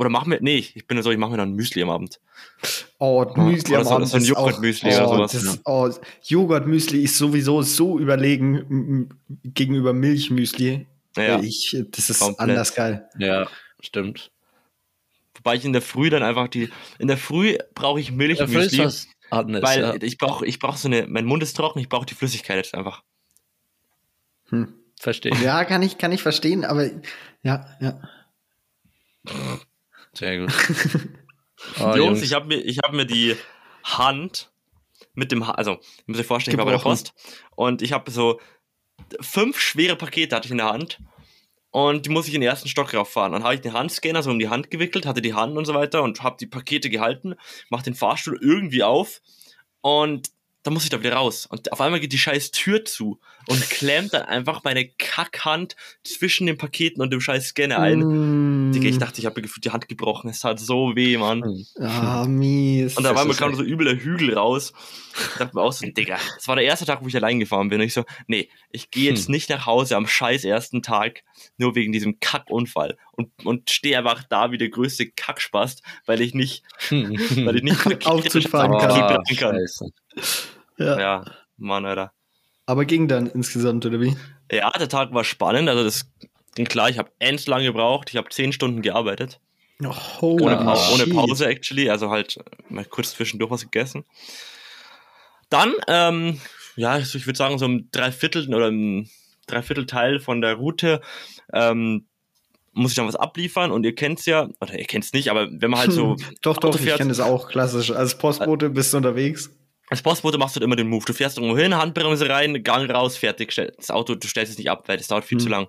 [0.00, 2.20] oder machen wir, nee, ich bin so, ich mache mir dann Müsli am Abend.
[2.98, 4.08] Oh, Müsli am Abend.
[4.08, 5.32] So ein Joghurtmüsli oh, oder sowas.
[5.32, 5.90] Das, oh,
[6.22, 9.10] Joghurtmüsli ist sowieso so überlegen
[9.44, 10.86] gegenüber Milchmüsli.
[11.16, 12.40] Ja, ich, das ist komplett.
[12.40, 13.10] anders geil.
[13.18, 13.46] Ja,
[13.80, 14.30] stimmt.
[15.34, 18.88] Wobei ich in der Früh dann einfach die, in der Früh brauche ich Milchmüsli.
[19.30, 19.94] Anders, weil ja.
[20.00, 22.74] ich brauche ich brauch so eine, mein Mund ist trocken, ich brauche die Flüssigkeit jetzt
[22.74, 23.02] einfach.
[24.48, 24.74] Hm.
[24.98, 25.32] Verstehe.
[25.42, 26.90] Ja, kann ich, kann ich verstehen, aber
[27.42, 28.00] ja, ja.
[30.12, 30.52] Sehr gut.
[31.80, 33.36] oh, Jungs, Jungs, ich habe mir, hab mir die
[33.84, 34.50] Hand
[35.14, 37.14] mit dem, ha also, ich muss euch vorstellen, ich war bei der Post
[37.56, 38.40] und ich habe so
[39.20, 40.98] fünf schwere Pakete hatte ich in der Hand
[41.70, 43.32] und die muss ich in den ersten Stock rauffahren.
[43.32, 45.74] Dann habe ich den Handscanner so um die Hand gewickelt, hatte die Hand und so
[45.74, 47.34] weiter und habe die Pakete gehalten,
[47.68, 49.20] mache den Fahrstuhl irgendwie auf
[49.80, 50.30] und
[50.62, 51.46] dann muss ich da wieder raus.
[51.46, 56.46] Und auf einmal geht die scheiß Tür zu und klemmt dann einfach meine Kackhand zwischen
[56.46, 58.68] den Paketen und dem scheiß Scanner ein.
[58.68, 58.72] Mm.
[58.72, 60.28] Digga, ich dachte, ich habe mir gefühlt die Hand gebrochen.
[60.28, 61.64] Es tat so weh, Mann.
[61.78, 62.96] Ah, mies.
[62.96, 64.74] Und da war mir kam so übler Hügel raus.
[65.32, 67.70] Ich dachte mir auch so, Digga, das war der erste Tag, wo ich allein gefahren
[67.70, 67.80] bin.
[67.80, 69.32] Und ich so, nee, ich gehe jetzt hm.
[69.32, 71.22] nicht nach Hause am scheiß ersten Tag,
[71.56, 72.98] nur wegen diesem Kackunfall.
[73.12, 77.86] Und, und stehe einfach da wie der größte Kackspast, weil ich nicht, weil ich nicht
[78.06, 79.24] aufzufahren kann.
[79.36, 79.64] kann.
[80.80, 80.98] Ja.
[80.98, 81.24] ja,
[81.58, 82.12] Mann, Alter.
[82.66, 84.16] Aber ging dann insgesamt, oder wie?
[84.50, 85.68] Ja, der Tag war spannend.
[85.68, 86.10] Also das
[86.54, 88.08] ging klar, ich habe endlich lang gebraucht.
[88.10, 89.40] Ich habe zehn Stunden gearbeitet.
[89.82, 91.90] Oh, ohne, pa ohne, Pause, actually.
[91.90, 94.04] Also halt mal kurz zwischendurch was gegessen.
[95.50, 96.40] Dann, ähm,
[96.76, 99.10] ja, ich würde sagen, so ein Dreiviertel oder ein
[99.46, 101.00] Dreiviertelteil von der Route
[101.52, 102.06] ähm,
[102.72, 105.70] muss ich dann was abliefern und ihr kennt's ja, oder ihr kennt's nicht, aber wenn
[105.70, 106.16] man halt so.
[106.40, 107.90] doch, doch, fährt, ich kenne es auch klassisch.
[107.90, 109.50] Als Postbote bist du unterwegs
[109.90, 111.04] als Postbote machst du halt immer den Move.
[111.04, 113.52] Du fährst irgendwo hin, Handbremse rein, Gang raus, fertig.
[113.54, 115.42] Das Auto, du stellst es nicht ab, weil das dauert viel mhm.
[115.42, 115.66] zu lang.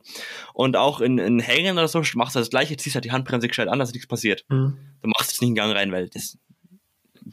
[0.54, 3.48] Und auch in, in Hängen oder so machst du das gleiche, ziehst halt die Handbremse
[3.48, 4.46] gestellt an, dass nichts passiert.
[4.50, 4.78] Mhm.
[5.02, 6.38] Du machst es nicht in Gang rein, weil das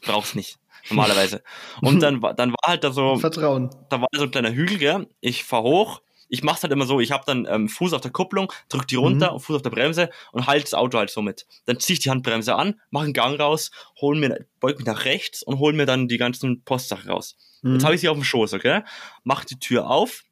[0.01, 0.59] brauchst nicht.
[0.89, 1.43] Normalerweise.
[1.82, 3.16] Und dann, dann war halt da so.
[3.16, 3.68] Vertrauen.
[3.91, 5.07] Da war so ein kleiner Hügel, gell?
[5.20, 8.11] Ich fahr hoch, ich mache halt immer so, ich habe dann ähm, Fuß auf der
[8.11, 9.41] Kupplung, drück die runter, mhm.
[9.41, 11.47] Fuß auf der Bremse und halte das Auto halt so mit.
[11.66, 13.70] Dann ziehe ich die Handbremse an, mache einen Gang raus,
[14.01, 17.37] hol mir, beug mich nach rechts und hol mir dann die ganzen Postsachen raus.
[17.62, 17.74] Mhm.
[17.74, 18.83] Jetzt habe ich sie auf dem Schoß, okay?
[19.24, 20.24] Mach die Tür auf,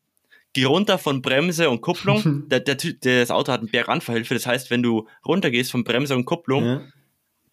[0.53, 2.49] geh runter von Bremse und Kupplung.
[2.49, 6.15] der, der, der, das Auto hat einen Berganfahrhilfe, das heißt, wenn du runtergehst von Bremse
[6.15, 6.83] und Kupplung, ja.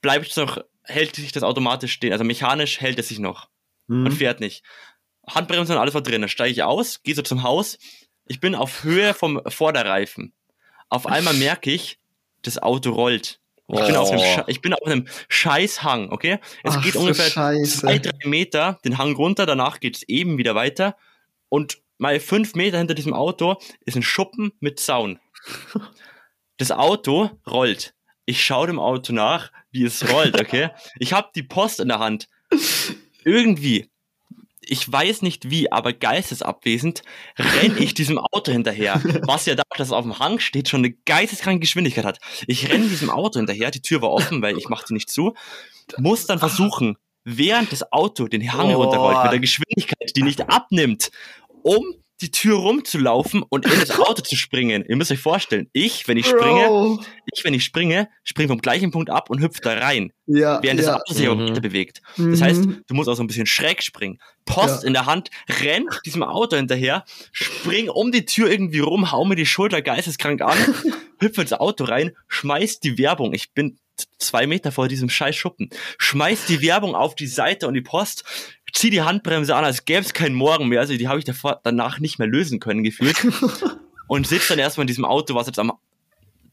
[0.01, 2.11] bleibt noch, hält sich das automatisch stehen.
[2.11, 3.49] Also mechanisch hält es sich noch
[3.87, 4.05] mhm.
[4.05, 4.63] und fährt nicht.
[5.27, 6.21] Handbremse und alles war drin.
[6.21, 7.77] Dann steige ich aus, gehe so zum Haus,
[8.25, 10.33] ich bin auf Höhe vom Vorderreifen.
[10.89, 11.99] Auf einmal merke ich,
[12.41, 13.39] das Auto rollt.
[13.67, 13.85] Ich, oh.
[13.87, 14.43] bin auf einem, oh.
[14.47, 16.39] ich bin auf einem Scheißhang, okay?
[16.63, 17.79] Es Ach, geht ungefähr Scheiße.
[17.79, 20.97] zwei, drei Meter den Hang runter, danach geht es eben wieder weiter.
[21.49, 23.55] Und mal fünf Meter hinter diesem Auto
[23.85, 25.19] ist ein Schuppen mit Zaun.
[26.57, 27.95] Das Auto rollt.
[28.25, 30.69] Ich schaue dem Auto nach, wie es rollt, okay?
[30.99, 32.29] Ich habe die Post in der Hand.
[33.25, 33.89] Irgendwie
[34.67, 37.03] ich weiß nicht wie, aber geistesabwesend
[37.37, 40.81] renne ich diesem Auto hinterher, was ja da, dass es auf dem Hang steht, schon
[40.81, 42.19] eine geisteskranke Geschwindigkeit hat.
[42.47, 45.33] Ich renne diesem Auto hinterher, die Tür war offen, weil ich machte nicht zu,
[45.97, 48.83] muss dann versuchen, während das Auto den Hang oh.
[48.83, 51.11] runterrollt, mit der Geschwindigkeit, die nicht abnimmt,
[51.61, 51.83] um
[52.23, 54.85] die Tür rumzulaufen und in das Auto zu springen.
[54.87, 56.39] Ihr müsst euch vorstellen, ich, wenn ich Bro.
[56.39, 56.99] springe,
[57.33, 60.11] ich, wenn ich springe, springe vom gleichen Punkt ab und hüpfe da rein.
[60.25, 60.85] Ja, während ja.
[60.85, 61.61] das Auto sich auch mhm.
[61.61, 62.01] bewegt.
[62.17, 62.83] Das heißt, mhm.
[62.87, 64.19] du musst auch so ein bisschen schräg springen.
[64.45, 64.87] Post ja.
[64.87, 65.29] in der Hand,
[65.61, 70.41] renn diesem Auto hinterher, spring um die Tür irgendwie rum, hau mir die Schulter geisteskrank
[70.41, 70.57] an,
[71.19, 73.33] hüpfe ins Auto rein, schmeiß die Werbung.
[73.33, 73.77] Ich bin
[74.17, 75.69] zwei Meter vor diesem scheiß Schuppen.
[75.97, 78.23] Schmeiß die Werbung auf die Seite und die Post,
[78.73, 80.79] zieh die Handbremse an, als gäbe es keinen Morgen mehr.
[80.79, 83.15] Also die habe ich davor, danach nicht mehr lösen können, gefühlt.
[84.07, 85.73] und sitze dann erstmal in diesem Auto, was jetzt am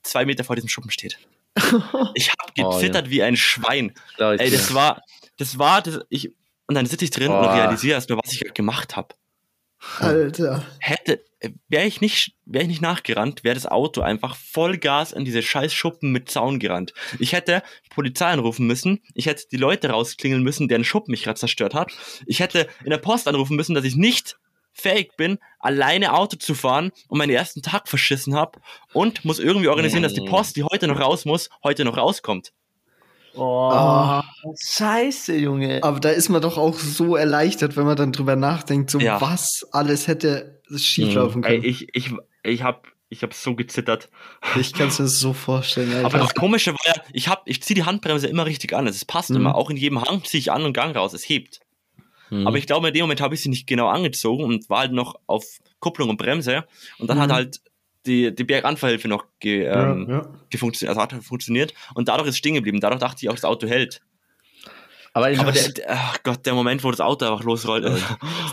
[0.03, 1.18] zwei Meter vor diesem Schuppen steht.
[2.14, 3.11] Ich habe gezittert oh, ja.
[3.11, 3.93] wie ein Schwein.
[4.18, 5.03] Ey, das war,
[5.37, 6.33] das war, das, ich,
[6.66, 7.39] und dann sitze ich drin oh.
[7.39, 9.14] und realisiere erstmal, was ich gemacht habe.
[9.99, 10.62] Alter.
[10.78, 11.24] Hätte,
[11.68, 15.72] wäre ich nicht, wäre ich nicht nachgerannt, wäre das Auto einfach Vollgas in diese scheiß
[15.72, 16.93] Schuppen mit Zaun gerannt.
[17.18, 21.41] Ich hätte Polizei anrufen müssen, ich hätte die Leute rausklingeln müssen, deren Schuppen mich gerade
[21.41, 21.93] zerstört hat.
[22.26, 24.37] Ich hätte in der Post anrufen müssen, dass ich nicht
[24.72, 28.61] fähig bin, alleine Auto zu fahren und meinen ersten Tag verschissen habe
[28.93, 32.53] und muss irgendwie organisieren, dass die Post, die heute noch raus muss, heute noch rauskommt.
[33.35, 33.70] Oh.
[33.72, 34.55] oh.
[34.61, 35.83] Scheiße, Junge.
[35.83, 39.20] Aber da ist man doch auch so erleichtert, wenn man dann drüber nachdenkt, so ja.
[39.20, 41.45] was alles hätte schieflaufen mhm.
[41.45, 41.62] können.
[41.62, 42.12] Ey, ich, ich,
[42.43, 44.09] ich hab, ich hab so gezittert.
[44.59, 45.93] Ich kann es mir so vorstellen.
[45.93, 46.07] Alter.
[46.07, 48.87] Aber das Komische war ja, ich, hab, ich ziehe die Handbremse immer richtig an.
[48.87, 49.37] Es passt mhm.
[49.37, 49.55] immer.
[49.55, 51.12] Auch in jedem Hang ziehe ich an und Gang raus.
[51.12, 51.61] Es hebt.
[52.31, 52.47] Mhm.
[52.47, 54.93] Aber ich glaube, in dem Moment habe ich sie nicht genau angezogen und war halt
[54.93, 55.45] noch auf
[55.81, 56.64] Kupplung und Bremse.
[56.99, 57.22] Und dann mhm.
[57.22, 57.61] hat halt
[58.07, 60.28] die, die Berganfahrhilfe noch ge, ähm, ja, ja.
[60.51, 61.74] Gefunktioniert, also hat funktioniert.
[61.94, 62.80] Und dadurch ist es stehen geblieben.
[62.80, 64.01] Dadurch dachte ich auch, das Auto hält.
[65.12, 67.84] Aber, Aber der, der, ach Gott, der Moment, wo das Auto einfach losrollt.
[67.84, 67.96] Äh,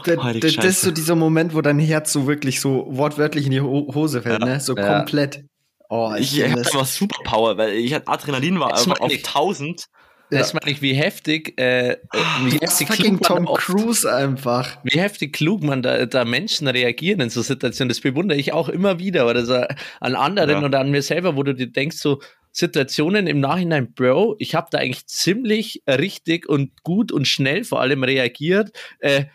[0.05, 3.51] der, der, das ist so dieser Moment, wo dein Herz so wirklich so wortwörtlich in
[3.51, 4.45] die Hose fällt, ja.
[4.45, 4.59] ne?
[4.59, 5.45] So komplett.
[5.89, 9.85] Oh, ich, ich hatte einfach Superpower, weil ich hatte Adrenalin war einfach auf 1000
[10.30, 10.39] ja.
[10.39, 11.97] Das meine ich, wie heftig, äh,
[12.43, 14.78] wie heftig fucking Tom Cruise einfach.
[14.84, 17.88] Wie heftig klug man da, da Menschen reagieren in so Situationen.
[17.88, 19.53] Das bewundere ich auch immer wieder oder so
[20.01, 20.63] an anderen ja.
[20.63, 22.19] oder an mir selber, wo du dir denkst, so
[22.51, 27.80] Situationen im Nachhinein, Bro, ich habe da eigentlich ziemlich richtig und gut und schnell vor
[27.80, 28.71] allem reagiert.
[28.99, 29.25] Äh,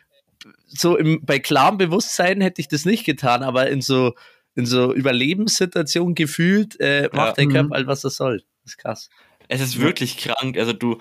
[0.67, 4.15] so im, bei klarem Bewusstsein hätte ich das nicht getan, aber in so
[4.55, 7.45] in so Überlebenssituationen gefühlt äh, macht ja.
[7.45, 7.73] der Körper mhm.
[7.73, 8.43] halt, was er soll.
[8.65, 9.09] Das ist krass.
[9.53, 10.57] Es ist wirklich krank.
[10.57, 10.99] Also du,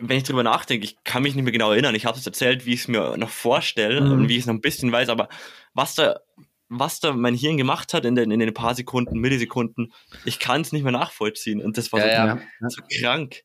[0.00, 1.96] wenn ich drüber nachdenke, ich kann mich nicht mehr genau erinnern.
[1.96, 4.12] Ich habe es erzählt, wie ich es mir noch vorstelle mhm.
[4.12, 5.28] und wie ich es noch ein bisschen weiß, aber
[5.74, 6.20] was da,
[6.68, 9.92] was da mein Hirn gemacht hat in den, in den paar Sekunden, Millisekunden,
[10.24, 11.60] ich kann es nicht mehr nachvollziehen.
[11.60, 12.68] Und das war ja, so, ja.
[12.68, 13.42] so krank.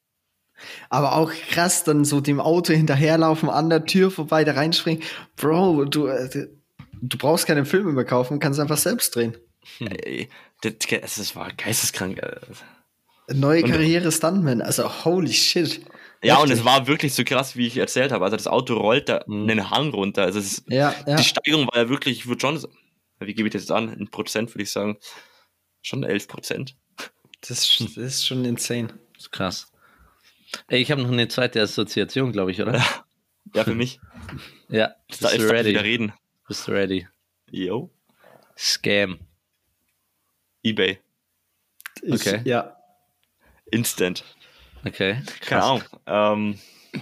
[0.90, 5.04] Aber auch krass, dann so dem Auto hinterherlaufen, an der Tür vorbei, da reinspringen.
[5.36, 6.30] Bro, du, äh,
[6.94, 9.36] du brauchst keine Filme mehr kaufen, kannst einfach selbst drehen.
[9.80, 10.30] Ey,
[10.62, 12.22] das, das war geisteskrank.
[13.34, 15.82] Neue Karriere Stuntman, also holy shit.
[16.24, 16.44] Ja, Richtig.
[16.44, 18.24] und es war wirklich so krass, wie ich erzählt habe.
[18.26, 19.50] Also das Auto rollt da mhm.
[19.50, 20.24] einen Hang runter.
[20.24, 21.16] Also ist, ja, ja.
[21.16, 22.64] die Steigung war ja wirklich, ich würde schon,
[23.20, 23.94] wie gebe ich das jetzt an?
[23.94, 24.98] In Prozent würde ich sagen,
[25.82, 26.76] schon 11 Prozent.
[27.42, 28.88] Das, das, ist schon insane.
[29.14, 29.72] Das ist krass.
[30.68, 32.78] Ey, ich habe noch eine zweite Assoziation, glaube ich, oder?
[32.78, 33.06] Ja,
[33.54, 34.00] ja für mich.
[34.70, 35.70] ja, bist da du ready?
[35.70, 36.14] Wieder reden.
[36.48, 37.08] Bist du ready?
[37.52, 37.92] Yo.
[38.58, 39.20] Scam.
[40.64, 41.00] Ebay.
[42.02, 42.42] Ich, okay.
[42.46, 42.75] Ja.
[43.72, 44.24] Instant.
[44.86, 45.22] Okay.
[45.42, 45.84] Keine Ahnung.
[46.06, 46.60] Ähm,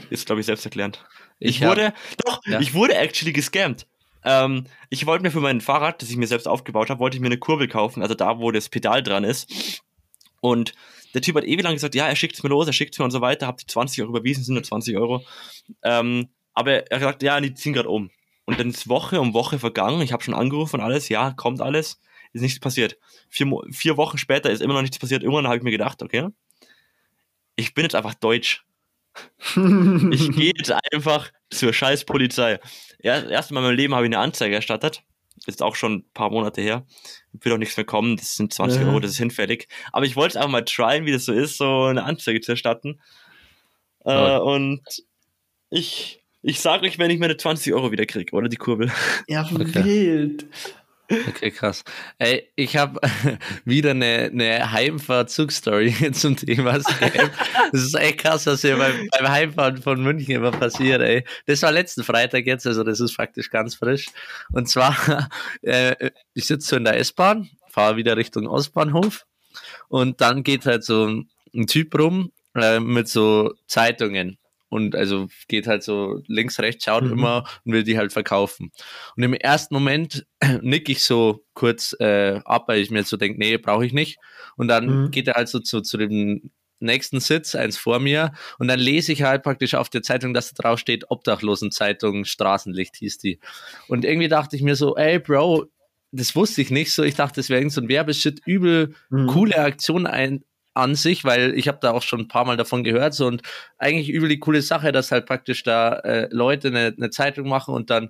[0.09, 1.03] ist, glaube ich, selbsterklärend.
[1.39, 1.95] Ich, ich wurde, hab,
[2.25, 2.59] doch, ja.
[2.59, 3.85] ich wurde actually gescammt.
[4.23, 7.21] Ähm, ich wollte mir für mein Fahrrad, das ich mir selbst aufgebaut habe, wollte ich
[7.21, 9.81] mir eine Kurbel kaufen, also da, wo das Pedal dran ist.
[10.39, 10.73] Und
[11.13, 12.99] der Typ hat ewig lang gesagt, ja, er schickt es mir los, er schickt es
[12.99, 15.23] mir und so weiter, habt die 20 Euro überwiesen, sind nur 20 Euro.
[15.83, 18.09] Ähm, aber er hat gesagt, ja, die ziehen gerade um.
[18.45, 21.61] Und dann ist Woche um Woche vergangen, ich habe schon angerufen und alles, ja, kommt
[21.61, 21.99] alles,
[22.33, 22.97] ist nichts passiert.
[23.29, 25.23] Vier, vier Wochen später ist immer noch nichts passiert.
[25.23, 26.27] Irgendwann habe ich mir gedacht, okay,
[27.55, 28.65] ich bin jetzt einfach deutsch.
[29.55, 32.59] ich gehe jetzt einfach zur scheiß Polizei.
[33.01, 35.03] Ja, erst Mal in meinem Leben habe ich eine Anzeige erstattet.
[35.45, 36.85] Ist auch schon ein paar Monate her.
[37.33, 38.15] Wird auch nichts mehr kommen.
[38.17, 39.67] Das sind 20 Euro, das ist hinfällig.
[39.91, 42.53] Aber ich wollte es einfach mal tryen, wie das so ist, so eine Anzeige zu
[42.53, 43.01] erstatten.
[44.05, 44.81] Äh, und
[45.69, 48.91] ich, ich sage euch, wenn ich meine 20 Euro wieder kriege, oder die Kurbel.
[49.27, 49.83] Ja, okay.
[49.83, 50.45] wild.
[51.27, 51.83] Okay, krass.
[52.17, 52.99] Ey, ich habe
[53.65, 57.29] wieder eine, eine Heimfahrt-Zug-Story zum Thema Scam.
[57.71, 61.23] Das ist echt krass, was hier beim, beim Heimfahren von München immer passiert, ey.
[61.45, 64.07] Das war letzten Freitag jetzt, also das ist faktisch ganz frisch.
[64.51, 65.29] Und zwar,
[65.61, 69.25] äh, ich sitze so in der S-Bahn, fahre wieder Richtung Ostbahnhof
[69.87, 71.29] und dann geht halt so ein,
[71.67, 74.39] Typ rum äh, mit so Zeitungen
[74.73, 77.11] und also geht halt so links, rechts, schaut mhm.
[77.11, 78.71] immer und will die halt verkaufen.
[79.15, 80.25] Und im ersten Moment
[80.61, 84.17] nick ich so kurz äh, ab, weil ich mir so denke, nee, brauche ich nicht.
[84.57, 85.11] Und dann mhm.
[85.11, 86.49] geht er halt so zu, zu dem
[86.79, 90.53] nächsten Sitz, eins vor mir, und dann lese ich halt praktisch auf der Zeitung, dass
[90.53, 93.39] da drauf steht, Obdachlosenzeitung, Straßenlicht hieß die.
[93.87, 95.67] Und irgendwie dachte ich mir so, ey, Bro,
[96.11, 97.03] das wusste ich nicht so.
[97.03, 99.27] Ich dachte, das wäre irgend so ein Werbeshit, übel mhm.
[99.27, 100.43] coole Aktion ein,
[100.73, 103.41] an sich, weil ich habe da auch schon ein paar Mal davon gehört so, und
[103.77, 107.73] eigentlich übel die coole Sache, dass halt praktisch da äh, Leute eine, eine Zeitung machen
[107.73, 108.09] und dann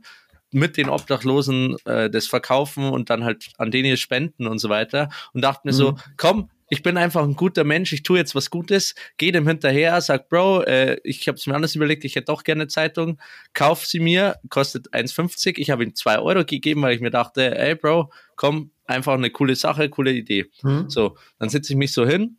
[0.51, 5.09] mit den Obdachlosen äh, das verkaufen und dann halt an denen spenden und so weiter
[5.33, 5.77] und dachte mir mhm.
[5.77, 9.47] so, komm, ich bin einfach ein guter Mensch, ich tue jetzt was Gutes, gehe dem
[9.47, 13.19] hinterher, sag, Bro, äh, ich habe es mir anders überlegt, ich hätte doch gerne Zeitung,
[13.53, 17.57] kauf sie mir, kostet 1,50, ich habe ihm 2 Euro gegeben, weil ich mir dachte,
[17.57, 20.45] ey Bro, komm, einfach eine coole Sache, coole Idee.
[20.63, 20.89] Mhm.
[20.89, 22.37] So, dann sitze ich mich so hin,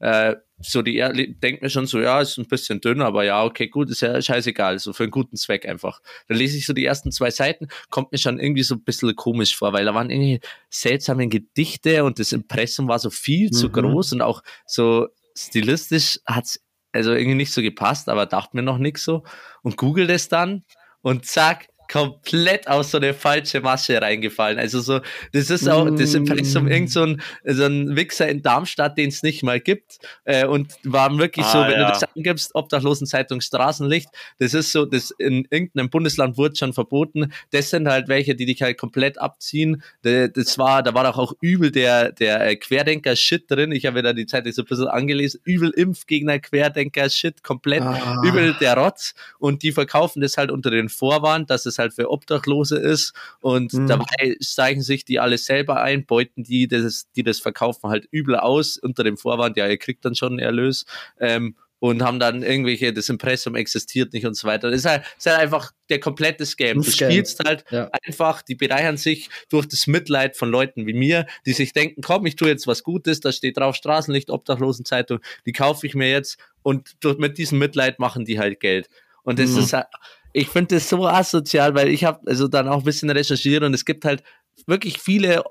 [0.00, 3.44] äh, so die er denkt mir schon so, ja, ist ein bisschen dünn, aber ja,
[3.44, 6.00] okay, gut, ist ja scheißegal, so für einen guten Zweck einfach.
[6.28, 9.14] Dann lese ich so die ersten zwei Seiten, kommt mir schon irgendwie so ein bisschen
[9.16, 10.40] komisch vor, weil da waren irgendwie
[10.70, 13.52] seltsame Gedichte und das Impressum war so viel mhm.
[13.52, 16.60] zu groß und auch so stilistisch hat's
[16.92, 19.24] also irgendwie nicht so gepasst, aber dachte mir noch nichts so
[19.62, 20.64] und google das dann
[21.02, 24.58] und zack, komplett aus so eine falsche Masche reingefallen.
[24.58, 25.00] Also so,
[25.32, 29.08] das ist auch, das ist um irgend so ein, so ein Wichser in Darmstadt, den
[29.08, 29.98] es nicht mal gibt.
[30.24, 31.86] Äh, und war wirklich ah, so, wenn ja.
[31.86, 34.08] du das angibst, Obdachlosenzeitung Straßenlicht,
[34.38, 37.32] das ist so, das in irgendeinem Bundesland wurde schon verboten.
[37.50, 39.82] Das sind halt welche, die dich halt komplett abziehen.
[40.02, 43.72] Das war, da war doch auch übel der, der äh, Querdenker-Shit drin.
[43.72, 45.40] Ich habe da die Zeit so ein bisschen angelesen.
[45.44, 48.22] Übel Impfgegner, Querdenker-Shit, komplett ah.
[48.24, 49.14] übel der Rotz.
[49.38, 53.12] Und die verkaufen das halt unter den Vorwand, dass es halt für Obdachlose ist.
[53.40, 53.86] Und mhm.
[53.86, 58.36] dabei zeichnen sich die alle selber ein, beuten die das, die das verkaufen halt übel
[58.36, 60.86] aus unter dem Vorwand, ja, ihr kriegt dann schon einen Erlös.
[61.20, 64.70] Ähm, und haben dann irgendwelche, das Impressum existiert nicht und so weiter.
[64.70, 66.78] Das ist halt, das ist halt einfach der komplette Scam.
[66.78, 67.90] Du spielst halt ja.
[68.02, 72.26] einfach, die bereichern sich durch das Mitleid von Leuten wie mir, die sich denken, komm,
[72.26, 76.38] ich tue jetzt was Gutes, da steht drauf Straßenlicht, Obdachlosenzeitung, die kaufe ich mir jetzt
[76.62, 78.88] und mit diesem Mitleid machen die halt Geld.
[79.22, 79.58] Und das mhm.
[79.58, 79.86] ist halt,
[80.36, 83.72] ich finde das so asozial, weil ich habe also dann auch ein bisschen recherchiert und
[83.72, 84.22] es gibt halt
[84.66, 85.42] wirklich viele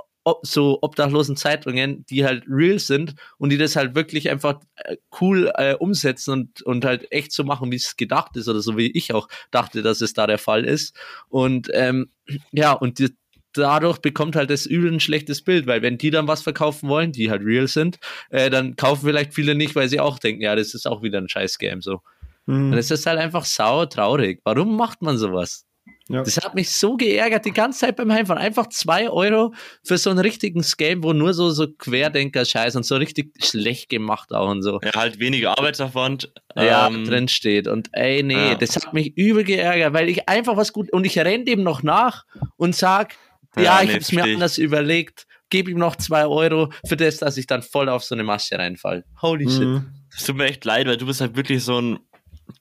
[0.44, 5.52] so obdachlosen Zeitungen, die halt real sind und die das halt wirklich einfach äh, cool
[5.56, 8.92] äh, umsetzen und, und halt echt so machen, wie es gedacht ist oder so wie
[8.92, 10.96] ich auch dachte, dass es da der Fall ist.
[11.30, 12.12] Und ähm,
[12.52, 13.16] ja, und die,
[13.54, 17.12] dadurch bekommt halt das übel ein schlechtes Bild, weil wenn die dann was verkaufen wollen,
[17.12, 20.56] die halt real sind, äh, dann kaufen vielleicht viele nicht, weil sie auch denken, ja,
[20.56, 22.02] das ist auch wieder ein scheiß Game so.
[22.46, 22.72] Mhm.
[22.72, 24.42] Und es ist halt einfach sauer traurig.
[24.44, 25.66] Warum macht man sowas?
[26.08, 26.22] Ja.
[26.22, 28.42] Das hat mich so geärgert die ganze Zeit beim Heimfahren.
[28.42, 32.96] Einfach zwei Euro für so einen richtigen Scam, wo nur so, so Querdenker-Scheiß und so
[32.98, 34.80] richtig schlecht gemacht auch und so.
[34.84, 36.32] Ja, halt weniger Arbeitsaufwand.
[36.56, 37.68] Ja, ähm, drin steht.
[37.68, 38.56] Und ey, nee, ja.
[38.56, 41.82] das hat mich übel geärgert, weil ich einfach was gut, und ich renne dem noch
[41.82, 42.26] nach
[42.56, 43.16] und sag,
[43.56, 47.18] ja, ja ich nee, hab's mir anders überlegt, gebe ihm noch zwei Euro für das,
[47.18, 49.06] dass ich dann voll auf so eine Masche reinfall.
[49.22, 49.50] Holy mhm.
[49.50, 49.82] shit.
[50.16, 52.00] Es tut mir echt leid, weil du bist halt wirklich so ein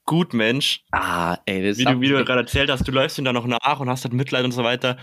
[0.06, 0.82] Gutmensch.
[0.92, 3.46] Ah, ey, das wie du, wie du gerade erzählt hast, du läufst ihm da noch
[3.46, 4.98] nach und hast halt Mitleid und so weiter.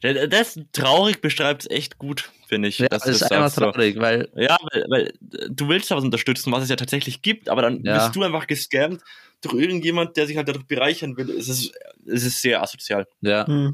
[0.00, 2.78] Das traurig beschreibt es echt gut, finde ich.
[2.78, 3.62] Ja, das ist einfach so.
[3.62, 4.28] traurig, weil.
[4.36, 5.12] Ja, weil, weil,
[5.48, 7.98] du willst da was unterstützen, was es ja tatsächlich gibt, aber dann ja.
[7.98, 9.02] bist du einfach gescammt
[9.40, 11.30] durch irgendjemand, der sich halt dadurch bereichern will.
[11.30, 11.72] Es ist,
[12.06, 13.06] es ist sehr asozial.
[13.22, 13.46] Ja.
[13.46, 13.72] Hm.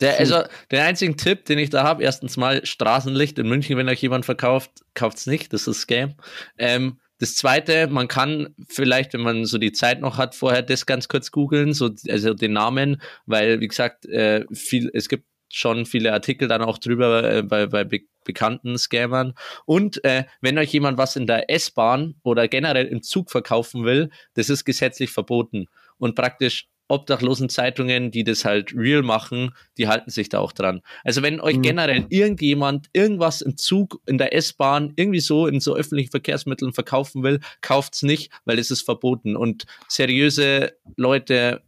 [0.00, 3.88] Der, also, der einzige Tipp, den ich da habe, erstens mal Straßenlicht in München, wenn
[3.88, 6.14] euch jemand verkauft, kauft es nicht, das ist Scam.
[6.58, 10.84] Ähm, das zweite, man kann vielleicht, wenn man so die Zeit noch hat, vorher das
[10.84, 15.86] ganz kurz googeln, so, also den Namen, weil, wie gesagt, äh, viel, es gibt schon
[15.86, 19.34] viele Artikel dann auch drüber äh, bei, bei be bekannten Scammern.
[19.64, 24.10] Und äh, wenn euch jemand was in der S-Bahn oder generell im Zug verkaufen will,
[24.34, 25.66] das ist gesetzlich verboten.
[25.96, 30.82] Und praktisch obdachlosen Zeitungen, die das halt real machen, die halten sich da auch dran.
[31.02, 31.62] Also wenn euch mhm.
[31.62, 37.22] generell irgendjemand irgendwas im Zug, in der S-Bahn, irgendwie so in so öffentlichen Verkehrsmitteln verkaufen
[37.22, 39.36] will, kauft's nicht, weil es ist verboten.
[39.36, 41.62] Und seriöse Leute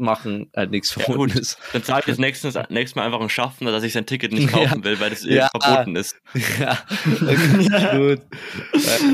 [0.00, 1.56] machen halt nichts Verbotenes.
[1.58, 4.32] Ja, dann zahle ich das nächstes, nächstes Mal einfach einen Schaffner, dass ich sein Ticket
[4.32, 4.84] nicht kaufen ja.
[4.84, 5.48] will, weil das ja.
[5.48, 6.16] verboten ist.
[6.58, 6.78] Ja,
[7.22, 8.20] okay, gut.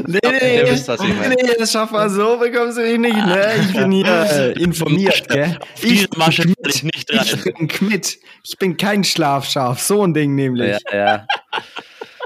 [0.06, 3.54] nee, nee, nee, wisst, was ich nee, das Schaffner, so bekommst du mich nicht, ne?
[3.60, 5.58] Ich bin hier äh, informiert, gell?
[5.82, 7.24] Ich Masche will ich nicht rein.
[7.24, 8.18] Ich bin Kmitt.
[8.42, 10.78] Ich bin kein Schlafschaf, so ein Ding nämlich.
[10.90, 11.26] Ja, ja.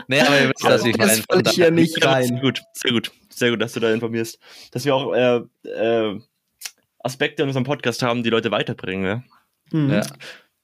[0.07, 1.11] Nee, aber ihr wisst, was ich meine.
[1.11, 2.27] Das falle ich hier nicht rein.
[2.27, 3.13] Sehr gut, sehr gut.
[3.29, 4.39] Sehr gut, dass du da informierst.
[4.73, 6.21] Dass wir auch äh, äh,
[7.03, 9.05] Aspekte in unserem Podcast haben, die Leute weiterbringen.
[9.05, 9.79] Ja?
[9.79, 9.93] Mhm.
[9.93, 10.03] ja.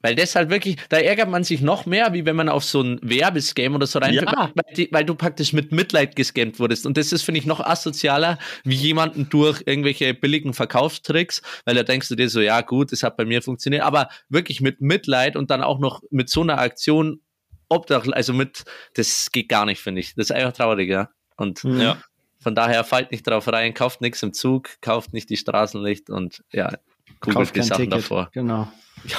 [0.03, 2.81] Weil das halt wirklich, da ärgert man sich noch mehr, wie wenn man auf so
[2.81, 4.53] ein Werbescam oder so reinfällt, ja.
[4.55, 6.87] weil, weil, du praktisch mit Mitleid gescammt wurdest.
[6.87, 11.83] Und das ist, finde ich, noch asozialer, wie jemanden durch irgendwelche billigen Verkaufstricks, weil da
[11.83, 15.35] denkst du dir so, ja gut, das hat bei mir funktioniert, aber wirklich mit Mitleid
[15.35, 17.21] und dann auch noch mit so einer Aktion
[17.69, 18.65] Obdach, also mit,
[18.95, 20.15] das geht gar nicht, finde ich.
[20.15, 21.09] Das ist einfach traurig, ja.
[21.37, 21.81] Und mhm.
[21.81, 21.99] ja.
[22.47, 26.45] Von daher fallt nicht drauf rein, kauft nichts im Zug, kauft nicht die Straßenlicht und
[26.53, 26.79] ja,
[27.19, 27.95] googelt die Sachen Ticket.
[27.95, 28.31] davor.
[28.33, 28.69] Genau.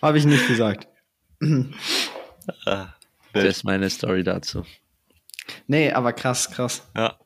[0.00, 0.88] Habe ich nicht gesagt.
[2.64, 2.86] Ah,
[3.34, 4.64] das ist meine Story dazu.
[5.66, 6.88] Nee, aber krass, krass.
[6.96, 7.18] Ja.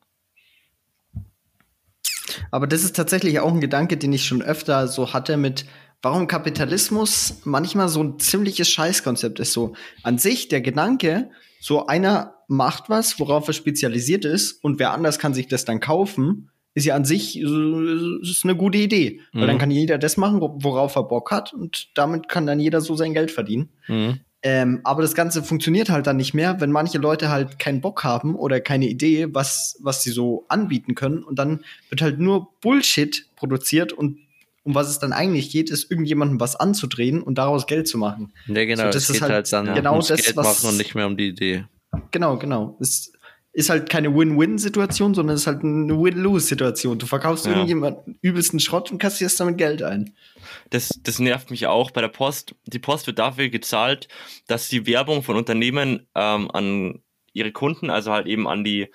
[2.51, 5.65] Aber das ist tatsächlich auch ein Gedanke, den ich schon öfter so hatte mit,
[6.03, 9.53] warum Kapitalismus manchmal so ein ziemliches Scheißkonzept ist.
[9.53, 11.31] So an sich der Gedanke,
[11.63, 15.79] so einer macht was, worauf er spezialisiert ist und wer anders kann sich das dann
[15.79, 19.21] kaufen, ist ja an sich ist eine gute Idee.
[19.33, 19.41] Mhm.
[19.41, 19.61] Weil dann mhm.
[19.61, 23.15] kann jeder das machen, worauf er Bock hat und damit kann dann jeder so sein
[23.15, 23.69] Geld verdienen.
[23.87, 24.21] Mhm.
[24.43, 28.03] Ähm, aber das Ganze funktioniert halt dann nicht mehr, wenn manche Leute halt keinen Bock
[28.03, 31.23] haben oder keine Idee, was, was sie so anbieten können.
[31.23, 34.19] Und dann wird halt nur Bullshit produziert und
[34.65, 38.33] um was es dann eigentlich geht, ist irgendjemandem was anzudrehen und daraus Geld zu machen.
[38.47, 38.85] Ja, genau.
[38.85, 40.95] So, das es geht halt, halt dann genau ums das, Geld was, machen und nicht
[40.95, 41.65] mehr um die Idee.
[42.11, 42.77] Genau, genau.
[42.81, 43.13] Es
[43.53, 46.99] ist halt keine Win-Win-Situation, sondern ist halt eine Win-Lose-Situation.
[46.99, 47.53] Du verkaufst ja.
[47.53, 50.15] irgendjemanden übelsten Schrott und kassierst damit Geld ein.
[50.71, 52.55] Das, das nervt mich auch bei der Post.
[52.65, 54.09] Die Post wird dafür gezahlt,
[54.47, 57.03] dass die Werbung von Unternehmen ähm, an
[57.35, 58.89] ihre Kunden, also halt eben an die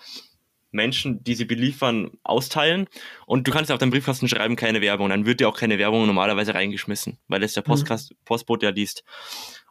[0.77, 2.87] Menschen, die sie beliefern, austeilen.
[3.25, 5.09] Und du kannst auf deinem Briefkasten schreiben, keine Werbung.
[5.09, 7.67] Dann wird dir auch keine Werbung normalerweise reingeschmissen, weil es der mhm.
[7.67, 8.15] Postkast, mhm.
[8.23, 9.03] Postbote ja liest.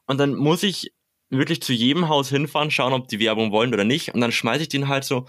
[0.06, 0.92] Und dann muss ich
[1.30, 4.14] wirklich zu jedem Haus hinfahren, schauen, ob die Werbung wollen oder nicht.
[4.14, 5.26] Und dann schmeiße ich denen halt so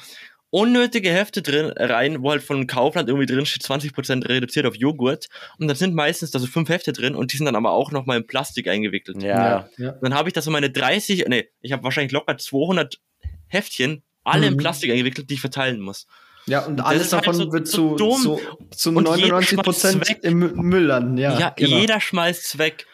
[0.50, 5.28] unnötige Hefte drin rein, wo halt von Kaufland irgendwie drin steht, 20% reduziert auf Joghurt.
[5.60, 7.92] Und dann sind meistens da so fünf Hefte drin und die sind dann aber auch
[7.92, 9.22] nochmal in Plastik eingewickelt.
[9.22, 9.70] Ja.
[9.78, 9.92] ja.
[10.02, 13.00] Dann habe ich da so meine 30, nee, ich habe wahrscheinlich locker 200
[13.48, 14.54] Heftchen, alle mhm.
[14.54, 16.08] in Plastik eingewickelt, die ich verteilen muss.
[16.48, 18.40] Ja, und, und alles davon halt so, wird zu, so zu,
[18.72, 21.18] zu 99% im Müll landen.
[21.18, 21.78] Ja, ja genau.
[21.78, 22.88] jeder schmeißt's weg.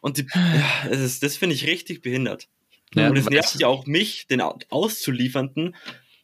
[0.00, 2.48] Und die, ja, das, ist, das finde ich richtig behindert.
[2.94, 5.74] Ja, und es nervt ja auch mich, den Auszuliefernden,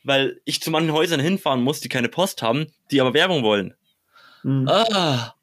[0.04, 3.74] weil ich zu manchen Häusern hinfahren muss, die keine Post haben, die aber Werbung wollen.
[4.42, 4.68] Mhm.
[4.68, 5.34] Ah,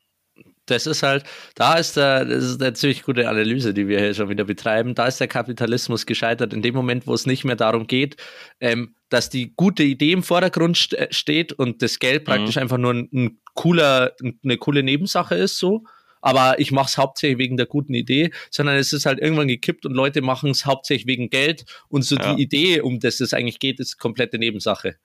[0.70, 1.24] das ist halt,
[1.56, 4.96] da ist der, das ist eine ziemlich gute Analyse, die wir hier schon wieder betreiben.
[4.96, 8.18] Da ist der Kapitalismus gescheitert in dem Moment, wo es nicht mehr darum geht,
[8.60, 12.62] ähm, dass die gute Idee im Vordergrund st steht und das Geld praktisch mhm.
[12.62, 14.14] einfach nur ein, ein, cooler,
[14.44, 15.84] eine coole Nebensache ist, so
[16.22, 19.86] aber ich mache es hauptsächlich wegen der guten Idee, sondern es ist halt irgendwann gekippt
[19.86, 22.34] und Leute machen es hauptsächlich wegen Geld und so ja.
[22.34, 24.96] die Idee, um das es eigentlich geht, ist komplette Nebensache.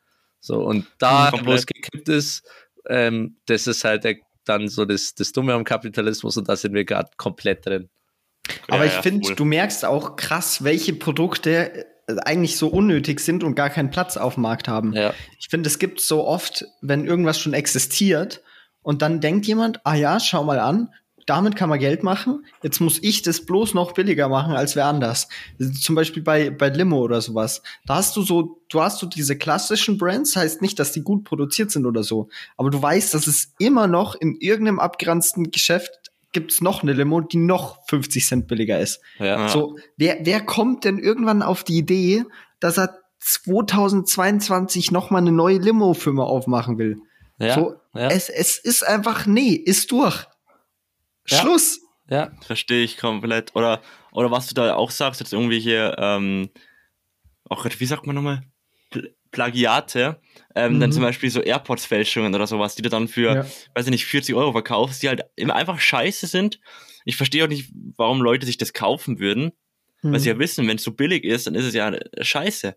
[0.41, 2.47] So und da, mhm, wo es gekippt ist,
[2.89, 6.74] ähm, das ist halt der, dann so das, das Dumme am Kapitalismus und da sind
[6.74, 7.88] wir gerade komplett drin.
[8.68, 9.34] Aber ja, ich finde, cool.
[9.36, 14.16] du merkst auch krass, welche Produkte äh, eigentlich so unnötig sind und gar keinen Platz
[14.16, 14.92] auf dem Markt haben.
[14.92, 15.14] Ja.
[15.38, 18.42] Ich finde, es gibt so oft, wenn irgendwas schon existiert
[18.82, 20.92] und dann denkt jemand, ah ja, schau mal an,
[21.27, 22.45] damit kann man Geld machen.
[22.62, 25.29] Jetzt muss ich das bloß noch billiger machen als wer anders.
[25.81, 27.62] Zum Beispiel bei, bei Limo oder sowas.
[27.87, 31.25] Da hast du so, du hast so diese klassischen Brands, heißt nicht, dass die gut
[31.25, 32.29] produziert sind oder so.
[32.57, 37.20] Aber du weißt, dass es immer noch in irgendeinem abgeranzten Geschäft gibt's noch eine Limo,
[37.20, 39.01] die noch 50 Cent billiger ist.
[39.18, 39.49] Ja.
[39.49, 42.25] So, wer, wer kommt denn irgendwann auf die Idee,
[42.61, 46.99] dass er 2022 noch mal eine neue Limo-Firma aufmachen will?
[47.39, 48.09] Ja, so, ja.
[48.09, 50.27] Es, es ist einfach, nee, ist durch.
[51.29, 51.41] Ja.
[51.41, 51.81] Schluss.
[52.09, 52.33] Ja.
[52.43, 53.55] Verstehe ich komplett.
[53.55, 53.81] Oder,
[54.12, 56.51] oder was du da auch sagst, jetzt irgendwie hier, ähm,
[57.49, 58.43] auch, wie sagt man nochmal?
[59.35, 60.20] Plagiate,
[60.55, 60.81] ähm, mhm.
[60.81, 63.47] dann zum Beispiel so AirPods-Fälschungen oder sowas, die du dann für, ja.
[63.75, 66.61] weiß ich nicht, 40 Euro verkaufst, die halt immer einfach scheiße sind.
[67.05, 69.53] Ich verstehe auch nicht, warum Leute sich das kaufen würden,
[70.03, 70.12] mhm.
[70.12, 72.77] weil sie ja wissen, wenn es so billig ist, dann ist es ja scheiße.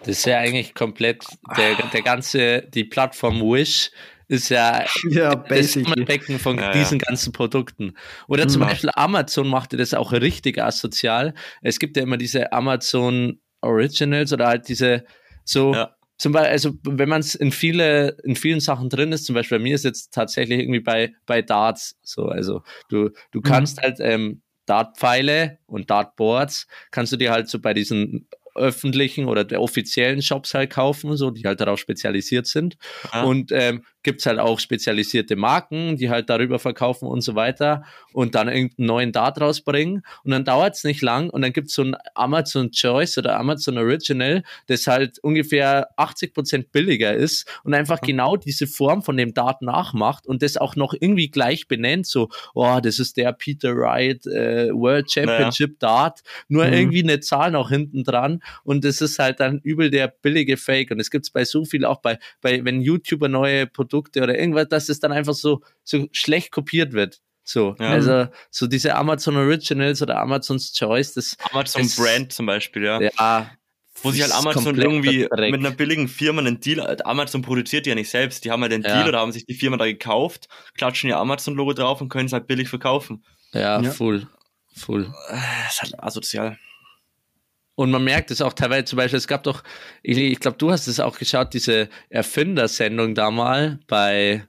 [0.00, 1.24] Das ist ja eigentlich komplett
[1.56, 3.90] der, der ganze, die Plattform Wish
[4.34, 7.06] ist ja, ja das Becken von ja, diesen ja.
[7.06, 7.94] ganzen Produkten.
[8.28, 8.66] Oder zum mhm.
[8.66, 11.34] Beispiel Amazon machte das auch richtig asozial.
[11.62, 15.04] Es gibt ja immer diese Amazon Originals oder halt diese
[15.44, 15.72] so.
[15.72, 15.96] Ja.
[16.16, 19.58] Zum Beispiel, also wenn man es in viele, in vielen Sachen drin ist, zum Beispiel
[19.58, 23.42] bei mir ist jetzt tatsächlich irgendwie bei, bei Darts so, also du, du mhm.
[23.42, 23.82] kannst mhm.
[23.82, 29.60] halt ähm, Dartpfeile und Dartboards kannst du dir halt so bei diesen öffentlichen oder der
[29.60, 32.76] offiziellen Shops halt kaufen, so die halt darauf spezialisiert sind.
[33.12, 33.24] Ja.
[33.24, 37.84] Und ähm, gibt es halt auch spezialisierte Marken, die halt darüber verkaufen und so weiter
[38.12, 40.02] und dann irgendeinen neuen Dart rausbringen.
[40.22, 43.36] Und dann dauert es nicht lang und dann gibt es so ein Amazon Choice oder
[43.38, 48.06] Amazon Original, das halt ungefähr 80 Prozent billiger ist und einfach mhm.
[48.06, 52.28] genau diese Form von dem Dart nachmacht und das auch noch irgendwie gleich benennt, so,
[52.52, 55.88] oh, das ist der Peter Wright äh, World Championship ja.
[55.88, 56.72] Dart, nur mhm.
[56.74, 60.90] irgendwie eine Zahl noch hinten dran und das ist halt dann übel der billige Fake
[60.90, 64.22] und es gibt es bei so viel auch bei, bei wenn YouTuber neue Produkte Produkte
[64.22, 67.20] oder irgendwas, dass es dann einfach so, so schlecht kopiert wird.
[67.44, 67.90] So, ja.
[67.90, 73.00] also so diese Amazon Originals oder Amazons Choice, das Amazon das, Brand zum Beispiel, ja.
[73.00, 73.50] Ja.
[74.02, 78.10] Wo sich halt Amazon irgendwie mit einer billigen Firma einen Deal, Amazon produziert ja nicht
[78.10, 78.94] selbst, die haben halt den ja.
[78.94, 82.32] Deal oder haben sich die Firma da gekauft, klatschen ihr Amazon-Logo drauf und können es
[82.32, 83.24] halt billig verkaufen.
[83.52, 83.90] Ja, ja.
[83.90, 84.26] full.
[84.74, 85.12] Full.
[85.30, 86.58] Das ist halt asozial.
[87.76, 89.62] Und man merkt es auch teilweise, zum Beispiel, es gab doch,
[90.02, 94.46] ich, ich glaube, du hast es auch geschaut, diese Erfindersendung da mal bei,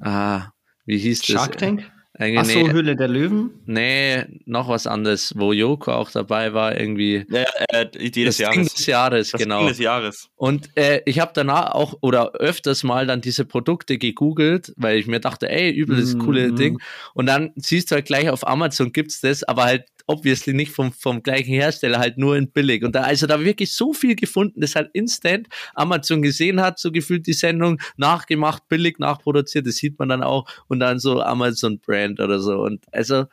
[0.00, 0.48] ah,
[0.86, 1.26] wie hieß das?
[1.26, 1.90] Shark Tank?
[2.16, 3.50] Ach so, nee, Höhle der Löwen?
[3.66, 7.26] Nee, noch was anderes, wo Joko auch dabei war, irgendwie.
[7.28, 8.54] Ja, äh, Idee des Jahres.
[8.54, 9.58] Ding des Jahres, das genau.
[9.58, 10.28] Ding des Jahres.
[10.36, 15.08] Und äh, ich habe danach auch oder öfters mal dann diese Produkte gegoogelt, weil ich
[15.08, 16.18] mir dachte, ey, übel das mhm.
[16.20, 16.80] coole Ding.
[17.14, 20.92] Und dann siehst du halt gleich auf Amazon gibt's das, aber halt obviously nicht vom,
[20.92, 22.84] vom gleichen Hersteller, halt nur in billig.
[22.84, 26.92] Und da, also da wirklich so viel gefunden, das halt instant Amazon gesehen hat, so
[26.92, 30.46] gefühlt die Sendung, nachgemacht, billig, nachproduziert, das sieht man dann auch.
[30.68, 32.60] Und dann so Amazon Brand oder so.
[32.60, 33.24] Und also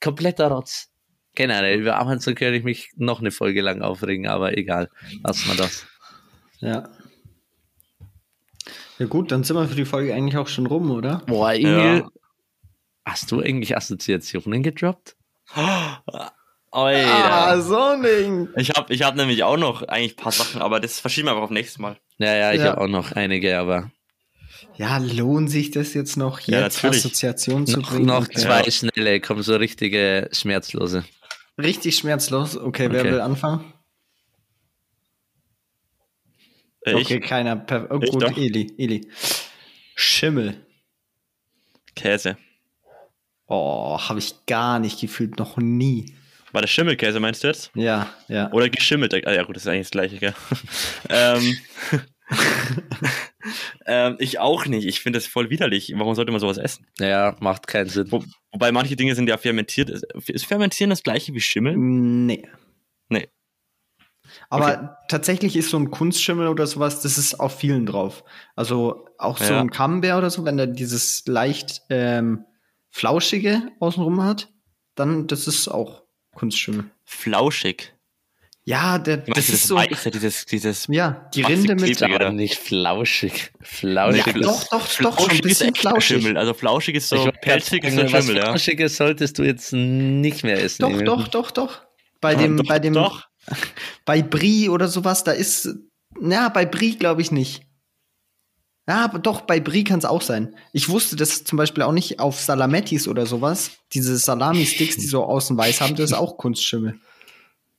[0.00, 0.88] kompletter Rotz.
[1.34, 4.90] Generell, über Amazon könnte ich mich noch eine Folge lang aufregen, aber egal,
[5.24, 5.86] lassen wir das.
[6.60, 6.90] Ja.
[8.98, 11.22] Ja gut, dann sind wir für die Folge eigentlich auch schon rum, oder?
[11.26, 12.08] Boah, Emil, ja.
[13.06, 15.16] hast du eigentlich Assoziationen gedroppt?
[15.54, 16.32] Alter.
[16.72, 18.48] Ah, so nicht.
[18.56, 21.32] Ich habe ich hab nämlich auch noch eigentlich ein paar Sachen, aber das verschieben wir
[21.32, 21.98] einfach auf nächstes Mal.
[22.18, 22.70] Ja, ja, ich ja.
[22.70, 23.90] habe auch noch einige, aber.
[24.76, 28.06] Ja, lohnt sich das jetzt noch, jetzt ja, Assoziationen zu bringen?
[28.06, 28.70] Noch zwei ja.
[28.70, 31.04] schnelle, kommen so richtige schmerzlose.
[31.58, 32.56] Richtig schmerzlos?
[32.56, 33.12] Okay, wer okay.
[33.12, 33.72] will anfangen?
[36.80, 37.64] Äh, okay, keiner.
[37.90, 38.36] Oh, gut, doch.
[38.36, 39.08] Eli, Eli.
[39.94, 40.66] Schimmel.
[41.94, 42.38] Käse.
[43.46, 46.14] Oh, habe ich gar nicht gefühlt, noch nie.
[46.52, 47.70] War das Schimmelkäse, meinst du jetzt?
[47.74, 48.52] Ja, ja.
[48.52, 49.14] Oder geschimmelt.
[49.26, 50.34] Ah, ja, gut, das ist eigentlich das Gleiche, gell?
[51.08, 51.56] ähm,
[53.86, 54.86] ähm, ich auch nicht.
[54.86, 55.92] Ich finde das voll widerlich.
[55.96, 56.86] Warum sollte man sowas essen?
[56.98, 58.10] Ja, macht keinen Sinn.
[58.10, 58.22] Wo,
[58.52, 59.90] wobei manche Dinge sind ja fermentiert.
[59.90, 61.76] Ist Fermentieren das gleiche wie Schimmel?
[61.76, 62.46] Nee.
[63.08, 63.28] Nee.
[64.48, 64.88] Aber okay.
[65.08, 68.24] tatsächlich ist so ein Kunstschimmel oder sowas, das ist auf vielen drauf.
[68.56, 69.60] Also auch so ja.
[69.60, 72.44] ein Camembert oder so, wenn der dieses leicht ähm,
[72.92, 74.52] flauschige außenrum hat,
[74.94, 76.02] dann das ist auch
[76.34, 76.84] Kunstschimmel.
[77.04, 77.94] Flauschig.
[78.64, 79.74] Ja, der das, das ist so.
[79.74, 82.00] Weiße, dieses, dieses ja, die Rinde mit.
[82.00, 83.50] Aber nicht flauschig.
[83.60, 84.26] Flauschig.
[84.26, 86.22] Ja, doch, doch, doch, schon ein bisschen flauschig.
[86.22, 86.36] Schimmel.
[86.36, 88.44] Also flauschig ist so pelzig ist so Schimmel, ja.
[88.44, 90.82] Flauschiges solltest du jetzt nicht mehr essen.
[90.82, 91.82] Doch, doch, doch, doch.
[92.20, 93.26] Bei dem, doch, bei dem, doch.
[94.04, 95.68] bei Brie oder sowas, da ist,
[96.20, 97.66] na, bei Brie glaube ich nicht.
[98.88, 100.56] Ja, aber doch, bei Brie kann es auch sein.
[100.72, 103.70] Ich wusste das zum Beispiel auch nicht auf Salamettis oder sowas.
[103.92, 106.98] Diese Salami-Sticks, die so außen weiß haben, das ist auch Kunstschimmel.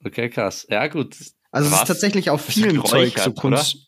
[0.05, 0.65] Okay, krass.
[0.69, 1.15] Ja, gut.
[1.51, 3.75] Also es ist tatsächlich auf vielen Zeug so Kunst.
[3.75, 3.83] Oder?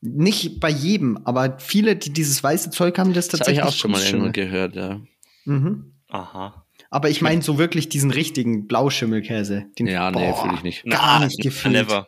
[0.00, 3.62] Nicht bei jedem, aber viele, die dieses weiße Zeug haben, das, das tatsächlich.
[3.62, 5.00] Habe ich auch schon mal irgendwo gehört, ja.
[5.44, 5.94] Mhm.
[6.08, 6.66] Aha.
[6.90, 9.66] Aber ich meine so wirklich diesen richtigen Blauschimmelkäse.
[9.78, 10.84] Den, ja, boah, nee, fühle ich nicht.
[10.84, 11.74] Gar Na, nicht gefühlt.
[11.74, 12.06] Never.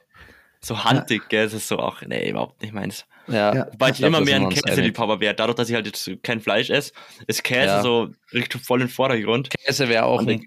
[0.60, 1.28] So handig, ja.
[1.28, 3.06] gell, das ist so auch, nee, überhaupt nicht meins.
[3.28, 3.54] Ja.
[3.54, 3.66] ja.
[3.78, 5.34] Weil ich, ich immer mehr ein Käseliebhaber wäre.
[5.34, 6.92] Dadurch, dass ich halt jetzt kein Fleisch esse,
[7.26, 7.82] ist Käse ja.
[7.82, 9.50] so richtig voll im Vordergrund.
[9.64, 10.46] Käse wäre auch ein,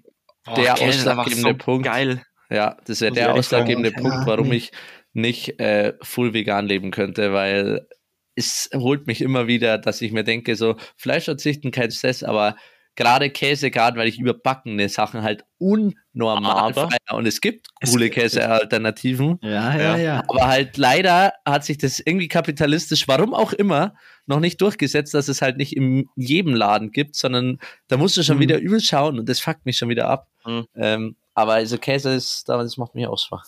[0.56, 1.86] der ausschlaggebende so Punkt.
[1.86, 2.22] Geil.
[2.50, 4.72] Ja, das wäre der ausschlaggebende Punkt, warum ich
[5.12, 7.86] nicht äh, full vegan leben könnte, weil
[8.34, 12.56] es holt mich immer wieder, dass ich mir denke, so Fleisch verzichten, kein Stress, aber
[13.00, 17.16] gerade Käse, gerade weil ich überbackene Sachen halt unnormal aber, feier.
[17.16, 19.38] Und es gibt coole Käsealternativen.
[19.40, 20.22] Ja, ja, ja.
[20.28, 23.94] Aber halt leider hat sich das irgendwie kapitalistisch, warum auch immer,
[24.26, 28.22] noch nicht durchgesetzt, dass es halt nicht in jedem Laden gibt, sondern da musst du
[28.22, 28.42] schon mhm.
[28.42, 30.28] wieder übel schauen und das fuckt mich schon wieder ab.
[30.44, 30.66] Mhm.
[30.76, 33.46] Ähm, aber also Käse ist, das macht mich auch schwach.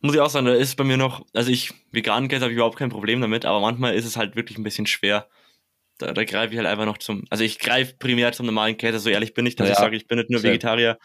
[0.00, 2.56] Muss ich auch sagen, da ist bei mir noch, also ich, veganen Käse habe ich
[2.56, 5.28] überhaupt kein Problem damit, aber manchmal ist es halt wirklich ein bisschen schwer.
[6.02, 8.98] Da, da greife ich halt einfach noch zum, also ich greife primär zum normalen Käse,
[8.98, 9.74] so ehrlich bin ich, dass ja.
[9.74, 10.50] ich sage, ich bin nicht nur Schön.
[10.50, 10.98] Vegetarier.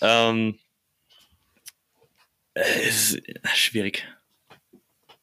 [0.00, 0.58] Ähm,
[2.54, 3.22] ist
[3.54, 4.06] schwierig.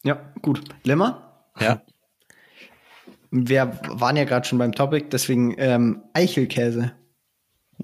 [0.04, 0.62] Ja, gut.
[0.84, 1.52] Lemmer?
[1.60, 1.82] Ja.
[3.32, 6.94] Wir waren ja gerade schon beim Topic, deswegen ähm, Eichelkäse.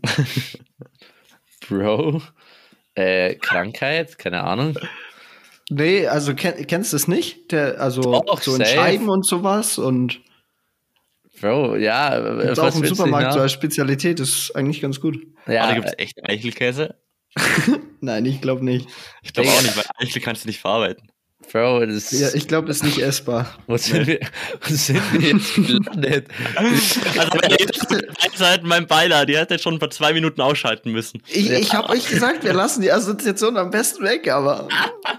[1.67, 2.21] Bro.
[2.95, 4.79] Äh, Krankheit, keine Ahnung.
[5.69, 7.51] Nee, also kenn, kennst du es nicht?
[7.51, 10.21] Der, also Doch, so in Scheiben und sowas und.
[11.39, 12.41] Bro, ja.
[12.41, 15.25] Gibt's auch im Supermarkt so als Spezialität, ist eigentlich ganz gut.
[15.47, 16.95] Ja, da gibt es echt Eichelkäse.
[18.01, 18.88] Nein, ich glaube nicht.
[19.21, 21.11] Ich glaube auch nicht, weil Eichel kannst du nicht verarbeiten.
[21.51, 23.57] Bro, das Ja, ich glaube, das ist nicht essbar.
[23.67, 24.19] Wo sind, wir,
[24.61, 26.27] wo sind wir jetzt gelandet?
[26.55, 27.37] also,
[28.35, 31.21] Seiten mein Beiler, die hätte schon vor zwei Minuten ausschalten müssen.
[31.27, 34.67] Ich, ich habe euch gesagt, wir lassen die Assoziation am besten weg, aber.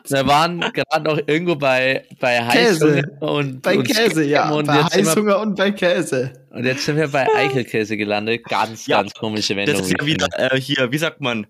[0.06, 3.62] Wir waren gerade noch irgendwo bei, bei Heißhunger und.
[3.62, 4.50] Bei und Käse, ja.
[4.50, 6.32] Und bei Heißhunger wir, und bei Käse.
[6.50, 8.44] Und jetzt sind wir bei Eichelkäse gelandet.
[8.44, 9.76] Ganz, ja, ganz komische Wendung.
[9.78, 11.46] Das ist ja wieder äh, hier, wie sagt man?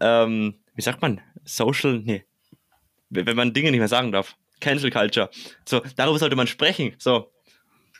[0.00, 1.20] Ähm, wie sagt man?
[1.44, 2.00] Social?
[2.04, 2.24] Nee
[3.10, 4.36] wenn man Dinge nicht mehr sagen darf.
[4.60, 5.30] Cancel Culture.
[5.64, 6.94] So, darüber sollte man sprechen.
[6.98, 7.30] So.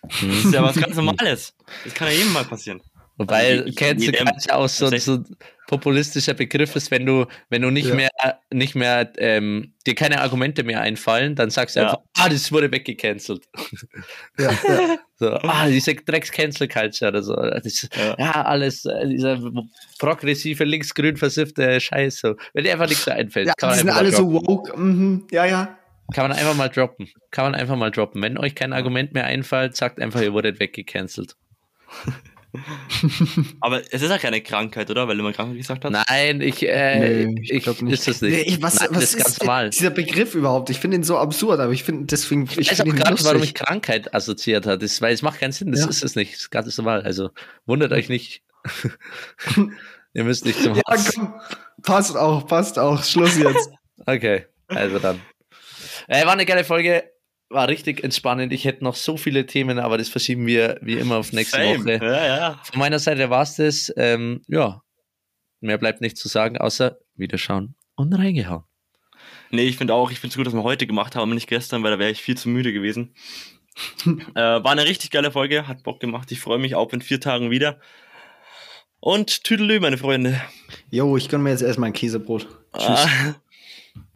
[0.02, 1.54] Das ist ja was ganz Normales.
[1.84, 2.80] Das kann ja jedem mal passieren.
[3.20, 5.26] Wobei also Cancel Culture auch so, so ein
[5.66, 7.94] populistischer Begriff ist, wenn du, wenn du nicht ja.
[7.94, 8.08] mehr,
[8.50, 11.86] nicht mehr, ähm, dir keine Argumente mehr einfallen, dann sagst du ja.
[11.86, 13.44] einfach, ah, das wurde weggecancelt.
[14.38, 14.98] Ja, ja.
[15.20, 17.36] So, ah, diese Drecks-Cancel-Culture oder so.
[17.36, 18.16] Das, ja.
[18.18, 18.42] ja.
[18.42, 19.38] alles, äh, dieser
[19.98, 22.20] progressive, linksgrün versiffte Scheiß.
[22.20, 22.36] So.
[22.54, 23.48] Wenn dir einfach nichts mehr einfällt.
[23.48, 24.74] Ja, die sind alle so woke.
[24.74, 25.26] Mhm.
[25.30, 25.76] Ja, ja.
[26.14, 27.10] Kann man einfach mal droppen.
[27.30, 28.22] Kann man einfach mal droppen.
[28.22, 31.36] Wenn euch kein Argument mehr einfällt, sagt einfach, ihr wurdet weggecancelt.
[33.60, 35.06] Aber es ist ja keine Krankheit, oder?
[35.06, 35.92] Weil du mal Krankheit gesagt hast.
[35.92, 37.92] Nein, ich, äh, nee, ich, ich nicht.
[37.92, 38.32] ist es nicht.
[38.32, 39.70] Nee, ich, was, Nein, was ist, ganz normal.
[39.70, 40.70] dieser Begriff überhaupt?
[40.70, 42.44] Ich finde ihn so absurd, aber ich finde deswegen.
[42.44, 44.82] Ich, ich weiß auch gerade, warum ich Krankheit assoziiert hat.
[44.82, 45.70] Das, weil es macht keinen Sinn.
[45.70, 45.88] Das ja.
[45.88, 46.34] ist es nicht.
[46.34, 47.02] Das ist ganz normal.
[47.02, 47.30] Also
[47.66, 48.42] wundert euch nicht.
[50.12, 50.82] Ihr müsst nicht zum Haus.
[50.86, 51.34] Ja, komm,
[51.82, 53.02] passt auch, passt auch.
[53.04, 53.70] Schluss jetzt.
[54.06, 55.20] okay, also dann.
[56.08, 57.04] Äh, war eine geile Folge.
[57.50, 58.52] War richtig entspannend.
[58.52, 61.80] Ich hätte noch so viele Themen, aber das verschieben wir wie immer auf nächste Same.
[61.80, 62.04] Woche.
[62.04, 62.60] Ja, ja.
[62.62, 63.92] Von meiner Seite war es das.
[63.96, 64.82] Ähm, ja,
[65.60, 68.64] mehr bleibt nicht zu sagen, außer wiederschauen und reingehauen.
[69.50, 71.82] Nee, ich finde auch, ich finde es gut, dass wir heute gemacht haben, nicht gestern,
[71.82, 73.14] weil da wäre ich viel zu müde gewesen.
[74.06, 76.30] äh, war eine richtig geile Folge, hat Bock gemacht.
[76.30, 77.80] Ich freue mich auf in vier Tagen wieder.
[79.00, 80.40] Und Tüdelü, meine Freunde.
[80.90, 82.46] Jo, ich gönne mir jetzt erstmal ein Käsebrot.
[82.76, 83.06] Tschüss.
[83.06, 83.34] Ah.